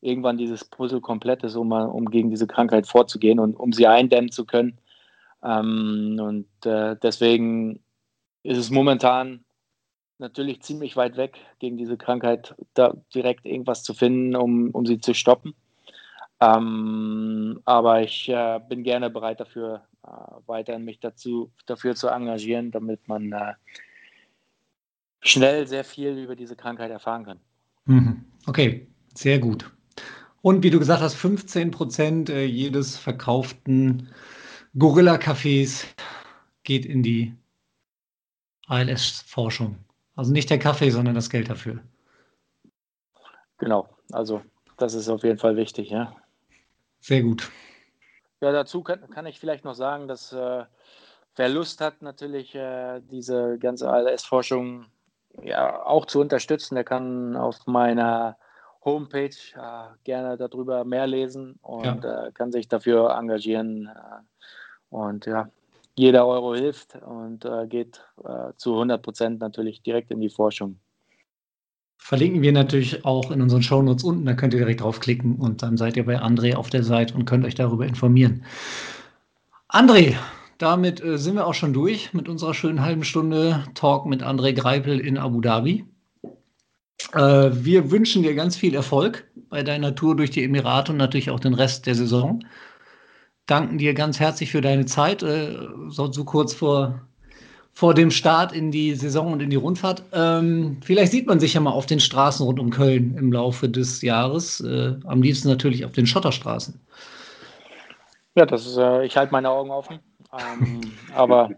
irgendwann 0.00 0.38
dieses 0.38 0.64
Puzzle 0.64 1.00
komplett 1.00 1.42
ist, 1.44 1.56
um, 1.56 1.72
um 1.72 2.10
gegen 2.10 2.30
diese 2.30 2.46
Krankheit 2.46 2.86
vorzugehen 2.86 3.38
und 3.38 3.54
um 3.54 3.72
sie 3.72 3.86
eindämmen 3.86 4.30
zu 4.30 4.44
können. 4.44 4.78
Ähm, 5.42 6.18
und 6.20 6.66
äh, 6.66 6.96
deswegen 7.02 7.82
ist 8.42 8.58
es 8.58 8.70
momentan 8.70 9.44
natürlich 10.20 10.62
ziemlich 10.62 10.96
weit 10.96 11.16
weg, 11.16 11.38
gegen 11.58 11.76
diese 11.76 11.96
Krankheit 11.96 12.54
da 12.74 12.94
direkt 13.14 13.46
irgendwas 13.46 13.82
zu 13.82 13.94
finden, 13.94 14.36
um, 14.36 14.70
um 14.70 14.86
sie 14.86 15.00
zu 15.00 15.14
stoppen. 15.14 15.54
Ähm, 16.40 17.60
aber 17.64 18.02
ich 18.02 18.28
äh, 18.28 18.60
bin 18.68 18.82
gerne 18.82 19.10
bereit 19.10 19.40
dafür, 19.40 19.82
äh, 20.04 20.10
weiterhin 20.46 20.84
mich 20.84 21.00
dazu, 21.00 21.50
dafür 21.66 21.94
zu 21.94 22.08
engagieren, 22.08 22.70
damit 22.70 23.08
man 23.08 23.32
äh, 23.32 23.54
schnell 25.20 25.66
sehr 25.66 25.84
viel 25.84 26.16
über 26.16 26.36
diese 26.36 26.56
Krankheit 26.56 26.90
erfahren 26.90 27.24
kann. 27.24 27.40
Mhm. 27.84 28.24
Okay, 28.46 28.86
sehr 29.14 29.38
gut. 29.38 29.70
Und 30.42 30.62
wie 30.62 30.70
du 30.70 30.78
gesagt 30.78 31.02
hast, 31.02 31.14
15 31.14 31.70
Prozent 31.70 32.30
äh, 32.30 32.44
jedes 32.44 32.96
verkauften 32.96 34.08
Gorilla-Cafés 34.78 35.84
geht 36.62 36.86
in 36.86 37.02
die 37.02 37.34
ALS-Forschung. 38.68 39.76
Also 40.20 40.34
nicht 40.34 40.50
der 40.50 40.58
Kaffee, 40.58 40.90
sondern 40.90 41.14
das 41.14 41.30
Geld 41.30 41.48
dafür. 41.48 41.78
Genau, 43.56 43.88
also 44.12 44.42
das 44.76 44.92
ist 44.92 45.08
auf 45.08 45.22
jeden 45.22 45.38
Fall 45.38 45.56
wichtig, 45.56 45.88
ja. 45.88 46.14
Sehr 47.00 47.22
gut. 47.22 47.50
Ja, 48.42 48.52
dazu 48.52 48.82
kann, 48.82 49.08
kann 49.08 49.24
ich 49.24 49.40
vielleicht 49.40 49.64
noch 49.64 49.72
sagen, 49.72 50.08
dass 50.08 50.34
äh, 50.34 50.64
wer 51.36 51.48
Lust 51.48 51.80
hat, 51.80 52.02
natürlich 52.02 52.54
äh, 52.54 53.00
diese 53.10 53.56
ganze 53.58 53.88
ALS-Forschung 53.88 54.84
ja, 55.42 55.86
auch 55.86 56.04
zu 56.04 56.20
unterstützen, 56.20 56.74
der 56.74 56.84
kann 56.84 57.34
auf 57.34 57.66
meiner 57.66 58.36
Homepage 58.84 59.30
äh, 59.54 59.86
gerne 60.04 60.36
darüber 60.36 60.84
mehr 60.84 61.06
lesen 61.06 61.58
und 61.62 62.04
ja. 62.04 62.26
äh, 62.26 62.32
kann 62.32 62.52
sich 62.52 62.68
dafür 62.68 63.16
engagieren. 63.18 63.86
Äh, 63.86 64.94
und 64.94 65.24
ja, 65.24 65.48
jeder 66.00 66.26
Euro 66.26 66.54
hilft 66.54 66.96
und 67.06 67.44
äh, 67.44 67.66
geht 67.66 68.02
äh, 68.24 68.54
zu 68.56 68.72
100 68.72 69.02
Prozent 69.02 69.40
natürlich 69.40 69.82
direkt 69.82 70.10
in 70.10 70.20
die 70.20 70.30
Forschung. 70.30 70.78
Verlinken 71.98 72.40
wir 72.40 72.52
natürlich 72.52 73.04
auch 73.04 73.30
in 73.30 73.42
unseren 73.42 73.62
Shownotes 73.62 74.02
unten, 74.02 74.24
da 74.24 74.32
könnt 74.32 74.54
ihr 74.54 74.60
direkt 74.60 74.80
draufklicken 74.80 75.36
und 75.36 75.62
dann 75.62 75.76
seid 75.76 75.98
ihr 75.98 76.06
bei 76.06 76.18
André 76.18 76.54
auf 76.54 76.70
der 76.70 76.84
Seite 76.84 77.14
und 77.14 77.26
könnt 77.26 77.44
euch 77.44 77.54
darüber 77.54 77.86
informieren. 77.86 78.44
André, 79.68 80.16
damit 80.56 81.04
äh, 81.04 81.18
sind 81.18 81.34
wir 81.34 81.46
auch 81.46 81.52
schon 81.52 81.74
durch 81.74 82.14
mit 82.14 82.30
unserer 82.30 82.54
schönen 82.54 82.80
halben 82.80 83.04
Stunde 83.04 83.64
Talk 83.74 84.06
mit 84.06 84.22
André 84.22 84.54
Greipel 84.54 85.00
in 85.00 85.18
Abu 85.18 85.42
Dhabi. 85.42 85.84
Äh, 87.12 87.50
wir 87.52 87.90
wünschen 87.90 88.22
dir 88.22 88.34
ganz 88.34 88.56
viel 88.56 88.74
Erfolg 88.74 89.30
bei 89.50 89.62
deiner 89.62 89.94
Tour 89.94 90.16
durch 90.16 90.30
die 90.30 90.44
Emirate 90.44 90.92
und 90.92 90.98
natürlich 90.98 91.28
auch 91.28 91.40
den 91.40 91.52
Rest 91.52 91.84
der 91.84 91.94
Saison. 91.94 92.42
Danken 93.50 93.78
dir 93.78 93.94
ganz 93.94 94.20
herzlich 94.20 94.52
für 94.52 94.60
deine 94.60 94.86
Zeit, 94.86 95.24
äh, 95.24 95.56
so, 95.88 96.12
so, 96.12 96.24
kurz 96.24 96.54
vor, 96.54 97.00
vor 97.72 97.94
dem 97.94 98.12
Start 98.12 98.52
in 98.52 98.70
die 98.70 98.94
Saison 98.94 99.32
und 99.32 99.42
in 99.42 99.50
die 99.50 99.56
Rundfahrt. 99.56 100.04
Ähm, 100.12 100.80
vielleicht 100.84 101.10
sieht 101.10 101.26
man 101.26 101.40
sich 101.40 101.54
ja 101.54 101.60
mal 101.60 101.72
auf 101.72 101.86
den 101.86 101.98
Straßen 101.98 102.46
rund 102.46 102.60
um 102.60 102.70
Köln 102.70 103.16
im 103.18 103.32
Laufe 103.32 103.68
des 103.68 104.02
Jahres. 104.02 104.60
Äh, 104.60 104.94
am 105.04 105.20
liebsten 105.20 105.48
natürlich 105.48 105.84
auf 105.84 105.90
den 105.90 106.06
Schotterstraßen. 106.06 106.80
Ja, 108.36 108.46
das 108.46 108.66
ist, 108.66 108.76
äh, 108.76 109.04
ich 109.04 109.16
halte 109.16 109.32
meine 109.32 109.50
Augen 109.50 109.70
offen. 109.70 109.98
Ähm, 110.32 110.92
aber 111.16 111.50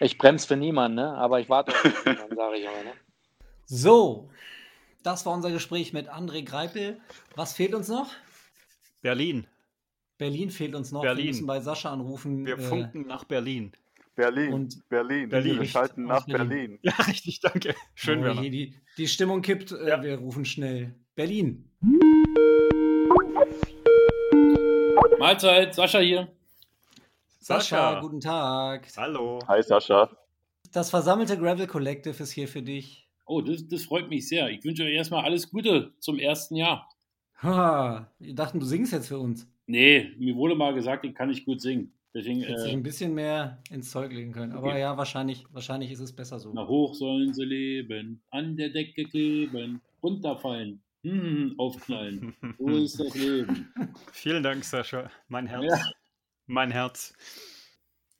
ich 0.00 0.16
bremse 0.16 0.46
für 0.46 0.56
niemanden, 0.56 0.96
ne? 0.96 1.18
aber 1.18 1.38
ich 1.40 1.50
warte 1.50 1.72
auf 1.72 2.06
niemanden, 2.06 2.34
sage 2.34 2.56
ich 2.56 2.66
aber. 2.66 2.82
Ne? 2.82 2.92
So, 3.66 4.30
das 5.02 5.26
war 5.26 5.34
unser 5.34 5.50
Gespräch 5.50 5.92
mit 5.92 6.08
André 6.08 6.42
Greipel. 6.42 6.96
Was 7.34 7.52
fehlt 7.52 7.74
uns 7.74 7.88
noch? 7.88 8.08
Berlin. 9.02 9.46
Berlin 10.18 10.50
fehlt 10.50 10.74
uns 10.74 10.92
noch. 10.92 11.02
Berlin. 11.02 11.24
Wir 11.24 11.30
müssen 11.32 11.46
bei 11.46 11.60
Sascha 11.60 11.92
anrufen. 11.92 12.46
Wir 12.46 12.58
äh, 12.58 12.62
funken 12.62 13.06
nach 13.06 13.24
Berlin. 13.24 13.72
Berlin. 14.14 14.52
Und 14.52 14.88
Berlin. 14.88 15.28
Berlin. 15.28 15.60
Wir 15.60 15.66
schalten 15.66 16.04
nach 16.04 16.24
Berlin. 16.24 16.48
Berlin. 16.48 16.78
Ja, 16.82 16.92
richtig, 17.06 17.40
danke. 17.40 17.74
Schön, 17.94 18.26
oh, 18.26 18.40
je, 18.40 18.48
die, 18.48 18.74
die 18.96 19.08
Stimmung 19.08 19.42
kippt. 19.42 19.72
Äh, 19.72 19.88
ja. 19.88 20.02
Wir 20.02 20.16
rufen 20.16 20.46
schnell. 20.46 20.94
Berlin. 21.14 21.70
Mahlzeit, 25.18 25.74
Sascha 25.74 25.98
hier. 25.98 26.28
Sascha, 27.40 27.76
Sascha, 27.76 28.00
guten 28.00 28.20
Tag. 28.20 28.88
Hallo. 28.96 29.38
Hi, 29.46 29.62
Sascha. 29.62 30.10
Das 30.72 30.90
versammelte 30.90 31.38
Gravel 31.38 31.66
Collective 31.66 32.22
ist 32.22 32.32
hier 32.32 32.48
für 32.48 32.62
dich. 32.62 33.08
Oh, 33.26 33.40
das, 33.40 33.68
das 33.68 33.84
freut 33.84 34.08
mich 34.08 34.28
sehr. 34.28 34.48
Ich 34.48 34.64
wünsche 34.64 34.82
euch 34.82 34.94
erstmal 34.94 35.24
alles 35.24 35.50
Gute 35.50 35.92
zum 36.00 36.18
ersten 36.18 36.56
Jahr. 36.56 36.88
Ha, 37.42 38.10
wir 38.18 38.34
dachten, 38.34 38.60
du 38.60 38.66
singst 38.66 38.92
jetzt 38.92 39.08
für 39.08 39.18
uns. 39.18 39.46
Nee, 39.66 40.12
mir 40.18 40.34
wurde 40.36 40.54
mal 40.54 40.74
gesagt, 40.74 41.04
ich 41.04 41.14
kann 41.14 41.28
nicht 41.28 41.44
gut 41.44 41.60
singen. 41.60 41.92
Deswegen, 42.14 42.40
Hätte 42.40 42.62
sich 42.62 42.72
äh, 42.72 42.76
ein 42.76 42.82
bisschen 42.82 43.12
mehr 43.14 43.62
ins 43.70 43.90
Zeug 43.90 44.10
legen 44.10 44.32
können. 44.32 44.52
Aber 44.52 44.68
okay. 44.68 44.80
ja, 44.80 44.96
wahrscheinlich, 44.96 45.44
wahrscheinlich 45.52 45.90
ist 45.90 46.00
es 46.00 46.16
besser 46.16 46.38
so. 46.40 46.50
Na 46.54 46.66
hoch 46.66 46.94
sollen 46.94 47.34
sie 47.34 47.44
leben, 47.44 48.22
an 48.30 48.56
der 48.56 48.70
Decke 48.70 49.04
kleben, 49.04 49.82
runterfallen, 50.02 50.82
hm, 51.02 51.54
aufknallen. 51.58 52.34
So 52.58 52.68
ist 52.68 52.98
das 52.98 53.14
Leben. 53.14 53.70
Vielen 54.12 54.42
Dank, 54.42 54.64
Sascha. 54.64 55.10
Mein 55.28 55.46
Herz. 55.46 55.66
Ja. 55.68 55.90
Mein 56.46 56.70
Herz. 56.70 57.12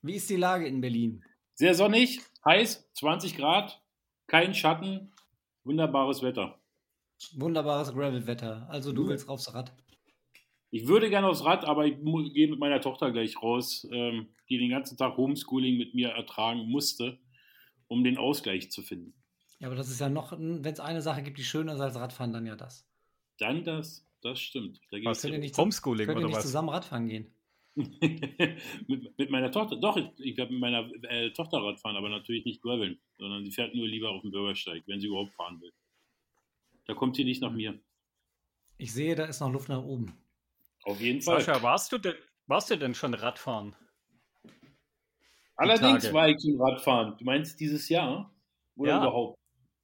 Wie 0.02 0.16
ist 0.16 0.28
die 0.28 0.36
Lage 0.36 0.66
in 0.66 0.82
Berlin? 0.82 1.24
Sehr 1.54 1.74
sonnig, 1.74 2.20
heiß, 2.44 2.90
20 2.92 3.36
Grad, 3.36 3.80
kein 4.26 4.52
Schatten, 4.52 5.10
wunderbares 5.64 6.22
Wetter. 6.22 6.60
Wunderbares 7.32 7.94
Gravel-Wetter. 7.94 8.66
Also 8.68 8.92
du 8.92 9.08
willst 9.08 9.26
aufs 9.28 9.54
Rad. 9.54 9.72
Ich 10.70 10.88
würde 10.88 11.08
gerne 11.10 11.28
aufs 11.28 11.44
Rad, 11.44 11.64
aber 11.64 11.86
ich 11.86 11.96
gehe 12.34 12.48
mit 12.48 12.58
meiner 12.58 12.80
Tochter 12.80 13.12
gleich 13.12 13.40
raus, 13.40 13.86
ähm, 13.92 14.28
die 14.48 14.58
den 14.58 14.70
ganzen 14.70 14.96
Tag 14.96 15.16
Homeschooling 15.16 15.76
mit 15.76 15.94
mir 15.94 16.08
ertragen 16.10 16.68
musste, 16.68 17.18
um 17.88 18.04
den 18.04 18.18
Ausgleich 18.18 18.70
zu 18.70 18.82
finden. 18.82 19.14
Ja, 19.58 19.68
aber 19.68 19.76
das 19.76 19.88
ist 19.88 20.00
ja 20.00 20.08
noch, 20.08 20.32
wenn 20.32 20.64
es 20.64 20.80
eine 20.80 21.00
Sache 21.00 21.22
gibt, 21.22 21.38
die 21.38 21.44
schöner 21.44 21.74
ist 21.74 21.80
als 21.80 21.96
Radfahren, 21.96 22.32
dann 22.32 22.46
ja 22.46 22.56
das. 22.56 22.86
Dann 23.38 23.64
das, 23.64 24.06
das 24.20 24.40
stimmt. 24.40 24.80
Da 24.90 24.98
was, 25.04 25.22
könnt 25.22 25.34
ihr 25.34 25.40
nicht, 25.40 25.56
Homeschooling 25.56 26.06
könnt 26.06 26.20
ihr 26.20 26.26
nicht 26.26 26.42
zusammen 26.42 26.68
Radfahren 26.68 27.08
gehen? 27.08 27.30
mit, 27.76 29.18
mit, 29.18 29.30
meiner 29.30 29.50
Tochter, 29.50 29.76
doch, 29.76 29.98
ich, 29.98 30.08
ich 30.18 30.36
werde 30.38 30.52
mit 30.52 30.60
meiner 30.60 30.90
äh, 31.10 31.30
Tochter 31.30 31.58
Radfahren, 31.58 31.96
aber 31.96 32.08
natürlich 32.08 32.44
nicht 32.46 32.62
graveln, 32.62 32.98
sondern 33.18 33.44
sie 33.44 33.52
fährt 33.52 33.74
nur 33.74 33.86
lieber 33.86 34.10
auf 34.10 34.22
dem 34.22 34.30
Bürgersteig, 34.30 34.82
wenn 34.86 34.98
sie 34.98 35.08
überhaupt 35.08 35.34
fahren 35.34 35.60
will. 35.60 35.72
Da 36.86 36.94
kommt 36.94 37.16
sie 37.16 37.24
nicht 37.24 37.42
nach 37.42 37.52
mir. 37.52 37.78
Ich 38.78 38.92
sehe, 38.92 39.14
da 39.14 39.24
ist 39.24 39.40
noch 39.40 39.52
Luft 39.52 39.68
nach 39.68 39.82
oben. 39.82 40.14
Auf 40.86 41.00
jeden 41.00 41.20
Fall. 41.20 41.40
Sascha, 41.40 41.62
warst 41.62 41.90
du 41.90 41.98
denn, 41.98 42.14
warst 42.46 42.70
du 42.70 42.76
denn 42.76 42.94
schon 42.94 43.12
Radfahren? 43.12 43.74
Allerdings 45.56 46.12
war 46.12 46.28
ich 46.28 46.40
schon 46.40 46.60
Radfahren. 46.60 47.18
Du 47.18 47.24
meinst 47.24 47.58
dieses 47.58 47.88
Jahr? 47.88 48.32
Oder 48.76 48.90
ja. 48.90 48.98
überhaupt? 48.98 49.38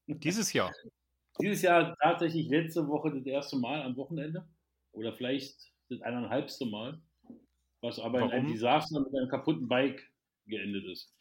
Dieses 0.07 0.53
Jahr. 0.53 0.73
dieses 1.41 1.63
Jahr 1.63 1.97
tatsächlich 2.01 2.49
letzte 2.49 2.87
Woche 2.87 3.11
das 3.11 3.27
erste 3.27 3.57
Mal 3.57 3.83
am 3.83 3.97
Wochenende. 3.97 4.47
Oder 4.93 5.13
vielleicht 5.13 5.73
das 5.89 6.01
eineinhalbste 6.03 6.67
Mal. 6.67 7.01
Was 7.81 7.99
aber 7.99 8.21
Warum? 8.21 8.31
in 8.31 8.37
einem 8.37 8.53
Desaster 8.53 9.01
mit 9.01 9.13
einem 9.13 9.29
kaputten 9.29 9.67
Bike 9.67 10.09
geendet 10.47 10.85
ist. 10.85 11.13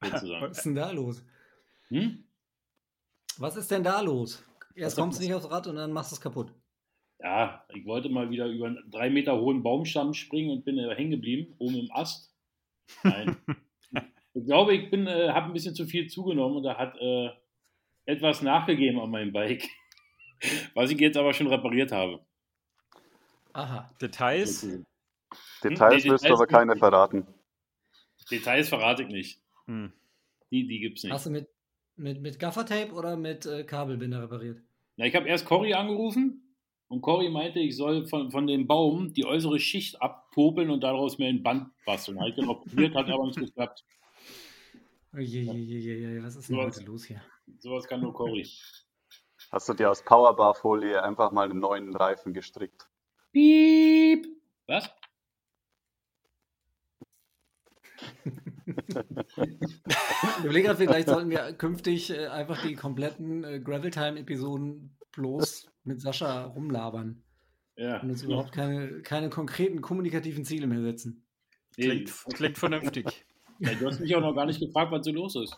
Was 0.00 0.22
ist 0.22 0.64
denn 0.64 0.74
da 0.74 0.90
los? 0.90 1.22
Hm? 1.88 2.24
Was 3.38 3.54
ist 3.54 3.70
denn 3.70 3.84
da 3.84 4.00
los? 4.00 4.42
Erst 4.74 4.96
kommst 4.96 5.20
du 5.20 5.22
nicht 5.22 5.34
aufs 5.34 5.48
Rad 5.48 5.68
und 5.68 5.76
dann 5.76 5.92
machst 5.92 6.10
du 6.10 6.16
es 6.16 6.20
kaputt 6.20 6.52
ja, 7.22 7.64
ich 7.74 7.84
wollte 7.86 8.08
mal 8.08 8.30
wieder 8.30 8.46
über 8.46 8.66
einen 8.66 8.90
drei 8.90 9.10
Meter 9.10 9.38
hohen 9.38 9.62
Baumstamm 9.62 10.14
springen 10.14 10.50
und 10.50 10.64
bin 10.64 10.78
äh, 10.78 10.94
hängen 10.94 11.10
geblieben, 11.10 11.54
oben 11.58 11.76
im 11.76 11.90
Ast. 11.92 12.34
Nein. 13.02 13.36
ich 14.34 14.44
glaube, 14.46 14.74
ich 14.74 14.90
bin, 14.90 15.06
äh, 15.06 15.28
habe 15.30 15.46
ein 15.46 15.52
bisschen 15.52 15.74
zu 15.74 15.86
viel 15.86 16.08
zugenommen 16.08 16.56
und 16.56 16.62
da 16.62 16.78
hat 16.78 16.96
äh, 16.98 17.30
etwas 18.06 18.42
nachgegeben 18.42 19.00
an 19.00 19.10
meinem 19.10 19.32
Bike. 19.32 19.68
Was 20.74 20.90
ich 20.90 20.98
jetzt 20.98 21.18
aber 21.18 21.34
schon 21.34 21.48
repariert 21.48 21.92
habe. 21.92 22.24
Aha. 23.52 23.90
Details? 24.00 24.66
Details 25.62 26.04
nee, 26.04 26.10
wirst 26.10 26.24
du 26.24 26.28
Details 26.28 26.40
aber 26.40 26.46
keine 26.46 26.76
verraten. 26.76 27.26
Details 28.30 28.68
verrate 28.68 29.02
ich 29.02 29.08
nicht. 29.08 29.42
Hm. 29.66 29.92
Die, 30.50 30.66
die 30.66 30.80
gibt's 30.80 31.02
nicht. 31.02 31.12
Hast 31.12 31.26
du 31.26 31.30
mit, 31.30 31.48
mit, 31.96 32.22
mit 32.22 32.38
Gaffertape 32.38 32.92
oder 32.92 33.16
mit 33.16 33.44
äh, 33.44 33.64
Kabelbinder 33.64 34.22
repariert? 34.22 34.62
Na, 34.96 35.04
ich 35.04 35.14
habe 35.14 35.28
erst 35.28 35.44
Cory 35.44 35.74
angerufen 35.74 36.49
und 36.90 37.02
Cory 37.02 37.30
meinte, 37.30 37.60
ich 37.60 37.76
soll 37.76 38.04
von, 38.08 38.32
von 38.32 38.48
dem 38.48 38.66
Baum 38.66 39.14
die 39.14 39.24
äußere 39.24 39.60
Schicht 39.60 40.02
abpopeln 40.02 40.70
und 40.70 40.82
daraus 40.82 41.18
mir 41.18 41.28
ein 41.28 41.40
Band 41.40 41.70
basteln. 41.86 42.18
Habe 42.18 42.30
ich 42.30 42.34
dann 42.36 42.48
auch 42.48 42.64
probiert, 42.64 42.96
hat 42.96 43.08
aber 43.08 43.26
nicht 43.26 43.38
geklappt. 43.38 43.84
Was 45.12 45.22
ist 45.22 46.48
denn 46.48 46.56
So 46.56 46.56
heute 46.56 46.82
los 46.82 47.04
hier? 47.04 47.22
Sowas 47.60 47.86
kann 47.86 48.00
nur 48.00 48.12
Cory. 48.12 48.44
Hast 49.52 49.68
du 49.68 49.74
dir 49.74 49.88
aus 49.88 50.04
Powerbar-Folie 50.04 51.00
einfach 51.00 51.30
mal 51.30 51.48
einen 51.48 51.60
neuen 51.60 51.94
Reifen 51.94 52.34
gestrickt? 52.34 52.88
Piep. 53.32 54.26
Was? 54.66 54.90
Ich 58.66 60.44
überlege 60.44 60.66
gerade, 60.68 60.78
vielleicht 60.78 61.08
sollten 61.08 61.30
wir 61.30 61.52
künftig 61.52 62.10
äh, 62.10 62.26
einfach 62.28 62.60
die 62.62 62.74
kompletten 62.74 63.44
äh, 63.44 63.60
Gravel 63.60 63.90
Time-Episoden 63.90 64.96
bloß 65.12 65.70
mit 65.84 66.00
Sascha 66.00 66.44
rumlabern 66.44 67.22
Ja. 67.76 68.00
und 68.00 68.10
uns 68.10 68.22
überhaupt 68.22 68.52
keine, 68.52 69.02
keine 69.02 69.30
konkreten 69.30 69.80
kommunikativen 69.80 70.44
Ziele 70.44 70.66
mehr 70.66 70.82
setzen. 70.82 71.26
Klingt, 71.74 72.12
klingt 72.34 72.58
vernünftig. 72.58 73.06
ja, 73.58 73.74
du 73.74 73.86
hast 73.86 74.00
mich 74.00 74.14
auch 74.16 74.20
noch 74.20 74.34
gar 74.34 74.46
nicht 74.46 74.60
gefragt, 74.60 74.92
was 74.92 75.04
so 75.04 75.12
los 75.12 75.36
ist. 75.36 75.56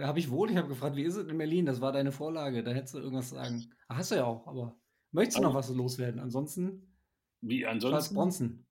Habe 0.00 0.18
ich 0.18 0.30
wohl, 0.30 0.50
ich 0.50 0.56
habe 0.56 0.68
gefragt, 0.68 0.96
wie 0.96 1.02
ist 1.04 1.16
es 1.16 1.28
in 1.28 1.36
Berlin? 1.36 1.66
Das 1.66 1.80
war 1.80 1.92
deine 1.92 2.12
Vorlage, 2.12 2.62
da 2.64 2.70
hättest 2.72 2.94
du 2.94 2.98
irgendwas 2.98 3.28
sagen. 3.30 3.70
Ach, 3.88 3.96
hast 3.98 4.10
du 4.10 4.14
ja 4.16 4.24
auch, 4.24 4.46
aber 4.46 4.74
möchtest 5.10 5.38
du 5.38 5.42
noch 5.42 5.54
was 5.54 5.68
loswerden? 5.68 6.18
Ansonsten 6.20 6.94
Wie 7.42 7.60
Charles 7.60 7.84
ansonsten? 7.84 8.14
Bronson. 8.14 8.66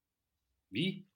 Wie? 0.72 1.08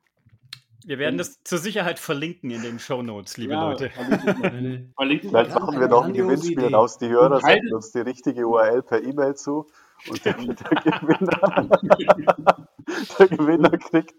Wir 0.88 1.00
werden 1.00 1.18
das 1.18 1.44
zur 1.44 1.58
Sicherheit 1.58 2.00
verlinken 2.00 2.50
in 2.50 2.62
den 2.62 2.80
Shownotes, 2.80 3.36
liebe 3.36 3.52
Ja, 3.52 3.70
Leute. 3.72 3.90
Verlinken 3.90 4.94
Vielleicht 5.30 5.50
Ja, 5.52 5.60
machen 5.60 5.82
wir 5.82 5.90
noch 5.90 6.06
ein 6.06 6.14
Gewinnspiel 6.14 6.64
Idee. 6.64 6.74
raus. 6.74 6.98
Die 6.98 7.10
Hörer 7.10 7.42
senden 7.42 7.74
uns 7.74 7.92
die 7.92 8.00
richtige 8.00 8.48
URL 8.48 8.84
per 8.84 9.04
E-Mail 9.04 9.36
zu. 9.36 9.68
Und 10.10 10.24
der, 10.24 10.34
der, 10.38 11.00
Gewinner, 11.00 11.70
der 13.20 13.28
Gewinner 13.28 13.78
kriegt. 13.78 14.16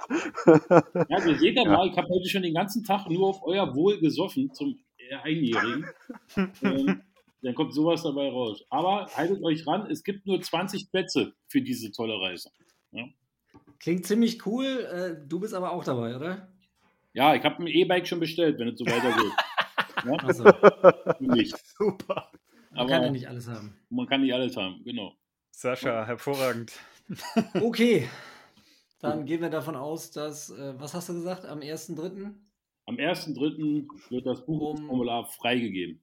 Ja, 1.08 1.26
ihr 1.26 1.38
seht 1.38 1.56
ja 1.56 1.64
mal, 1.64 1.88
ich 1.88 1.96
habe 1.96 2.06
heute 2.10 2.28
schon 2.28 2.42
den 2.42 2.52
ganzen 2.52 2.84
Tag 2.84 3.08
nur 3.08 3.28
auf 3.28 3.40
euer 3.44 3.74
Wohl 3.74 3.98
gesoffen 3.98 4.52
zum 4.52 4.78
äh, 4.98 5.14
Einjährigen. 5.22 5.86
ähm, 6.36 7.00
dann 7.40 7.54
kommt 7.54 7.72
sowas 7.72 8.02
dabei 8.02 8.28
raus. 8.28 8.62
Aber 8.68 9.06
haltet 9.14 9.42
euch 9.42 9.66
ran, 9.66 9.90
es 9.90 10.04
gibt 10.04 10.26
nur 10.26 10.42
20 10.42 10.90
Plätze 10.90 11.32
für 11.46 11.62
diese 11.62 11.92
tolle 11.92 12.20
Reise. 12.20 12.50
Klingt 13.80 14.06
ziemlich 14.06 14.44
cool. 14.44 14.66
Äh, 14.66 15.26
du 15.26 15.40
bist 15.40 15.54
aber 15.54 15.72
auch 15.72 15.84
dabei, 15.84 16.14
oder? 16.14 16.48
Ja, 17.18 17.34
ich 17.34 17.42
habe 17.42 17.64
ein 17.64 17.66
E-Bike 17.66 18.06
schon 18.06 18.20
bestellt, 18.20 18.60
wenn 18.60 18.68
es 18.68 18.78
so 18.78 18.86
weitergeht. 18.86 19.32
ja, 20.04 20.12
Achso, 20.24 20.44
für 21.18 21.24
mich. 21.24 21.52
Super. 21.76 22.30
man 22.70 22.86
kann 22.86 22.90
ja 22.90 22.96
Aber 22.98 23.10
nicht 23.10 23.26
alles 23.26 23.48
haben. 23.48 23.76
man 23.90 24.06
kann 24.06 24.20
nicht 24.20 24.32
alles 24.32 24.56
haben, 24.56 24.84
genau. 24.84 25.16
Sascha, 25.50 26.06
hervorragend. 26.06 26.72
Okay. 27.54 28.08
Dann 29.00 29.24
gehen 29.26 29.40
wir 29.40 29.50
davon 29.50 29.74
aus, 29.74 30.12
dass, 30.12 30.50
äh, 30.50 30.78
was 30.78 30.94
hast 30.94 31.08
du 31.08 31.14
gesagt, 31.14 31.44
am 31.44 31.58
1.3. 31.58 32.32
Am 32.86 32.96
1.3. 32.96 33.88
wird 34.10 34.24
das 34.26 34.46
Buchungsformular 34.46 35.26
freigegeben. 35.26 36.00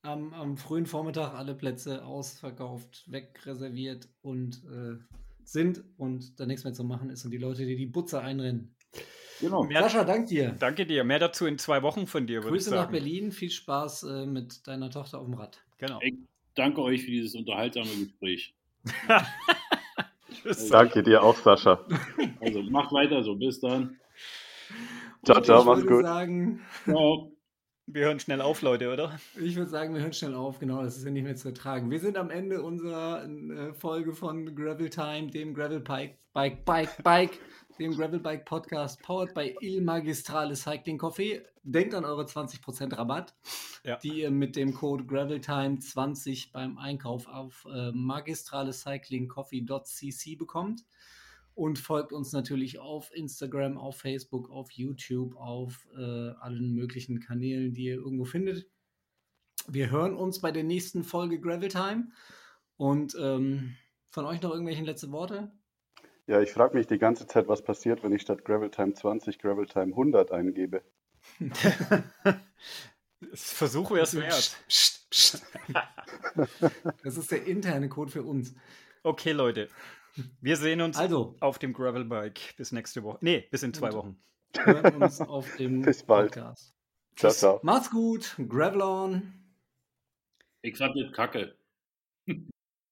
Am, 0.00 0.32
am 0.32 0.56
frühen 0.56 0.86
Vormittag 0.86 1.34
alle 1.34 1.54
Plätze 1.54 2.02
ausverkauft, 2.02 3.04
wegreserviert 3.08 4.08
und 4.22 4.62
äh, 4.64 4.96
sind 5.44 5.84
und 5.98 6.40
da 6.40 6.46
nichts 6.46 6.64
mehr 6.64 6.72
zu 6.72 6.84
machen 6.84 7.10
ist 7.10 7.26
und 7.26 7.30
die 7.32 7.38
Leute, 7.38 7.66
die 7.66 7.76
die 7.76 7.86
Butze 7.86 8.22
einrennen. 8.22 8.74
Genau. 9.40 9.64
Mehr, 9.64 9.82
Sascha, 9.82 10.04
dank 10.04 10.26
dir. 10.26 10.54
danke 10.58 10.86
dir. 10.86 11.04
Mehr 11.04 11.18
dazu 11.18 11.46
in 11.46 11.58
zwei 11.58 11.82
Wochen 11.82 12.06
von 12.06 12.26
dir, 12.26 12.42
würde 12.42 12.56
ich 12.56 12.64
Grüße 12.64 12.74
nach. 12.74 12.90
Berlin. 12.90 13.32
Viel 13.32 13.50
Spaß 13.50 14.04
äh, 14.04 14.26
mit 14.26 14.66
deiner 14.66 14.90
Tochter 14.90 15.18
auf 15.18 15.26
dem 15.26 15.34
Rad. 15.34 15.58
Genau. 15.78 15.98
Ich 16.02 16.14
danke 16.54 16.82
euch 16.82 17.02
für 17.02 17.10
dieses 17.10 17.34
unterhaltsame 17.34 17.88
Gespräch. 17.88 18.54
Tschüss. 20.42 20.68
Danke 20.68 21.02
dir 21.02 21.22
auch, 21.22 21.36
Sascha. 21.36 21.80
Also 22.40 22.62
macht 22.62 22.92
weiter 22.92 23.22
so. 23.22 23.34
Bis 23.34 23.60
dann. 23.60 23.98
Ciao, 25.24 25.38
Und 25.38 25.44
ciao, 25.44 25.60
ich 25.60 25.66
mach's 25.66 25.82
würde 25.82 25.94
gut. 25.96 26.04
Sagen, 26.04 26.60
Ciao. 26.84 27.32
Wir 27.88 28.06
hören 28.06 28.18
schnell 28.18 28.40
auf, 28.40 28.62
Leute, 28.62 28.92
oder? 28.92 29.16
ich 29.40 29.54
würde 29.54 29.70
sagen, 29.70 29.94
wir 29.94 30.00
hören 30.00 30.12
schnell 30.12 30.34
auf. 30.34 30.58
Genau, 30.58 30.82
das 30.82 30.96
ist 30.96 31.04
ja 31.04 31.10
nicht 31.12 31.22
mehr 31.22 31.36
zu 31.36 31.48
ertragen. 31.48 31.88
Wir 31.88 32.00
sind 32.00 32.16
am 32.16 32.30
Ende 32.30 32.60
unserer 32.62 33.24
äh, 33.24 33.72
Folge 33.74 34.12
von 34.12 34.56
Gravel 34.56 34.90
Time, 34.90 35.30
dem 35.30 35.54
Gravel 35.54 35.78
Bike, 35.78 36.18
Bike, 36.32 36.64
Bike, 36.64 37.02
Bike, 37.04 37.38
dem 37.78 37.96
Gravel 37.96 38.18
Bike 38.20 38.44
Podcast, 38.44 39.00
powered 39.02 39.32
by 39.34 39.56
Il 39.60 39.80
Magistrale 39.82 40.54
Cycling 40.56 40.98
Coffee. 40.98 41.42
Denkt 41.62 41.94
an 41.94 42.04
eure 42.04 42.24
20% 42.24 42.96
Rabatt, 42.96 43.34
Ja. 43.84 43.96
die 43.96 44.20
ihr 44.20 44.30
mit 44.30 44.56
dem 44.56 44.74
Code 44.74 45.04
GravelTime 45.04 45.78
20 45.78 46.52
beim 46.52 46.78
Einkauf 46.78 47.26
auf 47.26 47.66
äh, 47.72 47.90
magistralecyclingcoffee.cc 47.92 50.36
bekommt. 50.36 50.84
Und 51.54 51.78
folgt 51.78 52.12
uns 52.12 52.32
natürlich 52.32 52.78
auf 52.78 53.10
Instagram, 53.14 53.78
auf 53.78 53.96
Facebook, 53.98 54.50
auf 54.50 54.70
YouTube, 54.72 55.36
auf 55.36 55.88
äh, 55.96 56.30
allen 56.40 56.74
möglichen 56.74 57.18
Kanälen, 57.20 57.72
die 57.72 57.84
ihr 57.84 57.94
irgendwo 57.96 58.26
findet. 58.26 58.66
Wir 59.66 59.90
hören 59.90 60.14
uns 60.14 60.40
bei 60.40 60.52
der 60.52 60.64
nächsten 60.64 61.02
Folge 61.02 61.40
Gravel 61.40 61.70
Time. 61.70 62.08
Und 62.76 63.16
ähm, 63.18 63.74
von 64.10 64.26
euch 64.26 64.42
noch 64.42 64.50
irgendwelche 64.52 64.84
letzte 64.84 65.10
Worte? 65.12 65.50
Ja, 66.26 66.40
ich 66.40 66.52
frage 66.52 66.76
mich 66.76 66.86
die 66.86 66.98
ganze 66.98 67.26
Zeit, 67.26 67.46
was 67.48 67.62
passiert, 67.62 68.02
wenn 68.02 68.12
ich 68.12 68.22
statt 68.22 68.44
Gravel 68.44 68.70
Time 68.70 68.94
20 68.94 69.38
Gravel 69.38 69.66
Time 69.66 69.92
100 69.92 70.32
eingebe. 70.32 70.82
Versuch 73.32 73.90
wäre 73.92 74.02
es 74.02 74.14
wert. 74.16 74.56
Psst, 74.68 75.10
psst. 75.10 75.42
Das 77.04 77.16
ist 77.16 77.30
der 77.30 77.44
interne 77.46 77.88
Code 77.88 78.10
für 78.10 78.22
uns. 78.22 78.54
Okay, 79.02 79.32
Leute. 79.32 79.68
Wir 80.40 80.56
sehen 80.56 80.80
uns 80.80 80.96
Also, 80.96 81.36
auf 81.40 81.58
dem 81.58 81.72
Gravelbike 81.72 82.56
bis 82.56 82.72
nächste 82.72 83.02
Woche. 83.02 83.18
Nee, 83.20 83.46
bis 83.50 83.62
in 83.62 83.72
zwei 83.74 83.88
Und- 83.90 83.94
Wochen. 83.96 84.22
hören 84.58 85.02
uns 85.02 85.20
auf 85.20 85.56
dem 85.56 85.82
Bis 85.82 86.02
bald. 86.02 86.32
Podcast. 86.34 86.74
Ciao, 87.16 87.32
ciao. 87.32 87.60
Macht's 87.62 87.90
gut, 87.90 88.36
Gravel 88.48 88.82
on. 88.82 89.32
Ich 90.62 90.76
fand 90.76 90.96
das 90.96 91.12
kacke. 91.12 91.56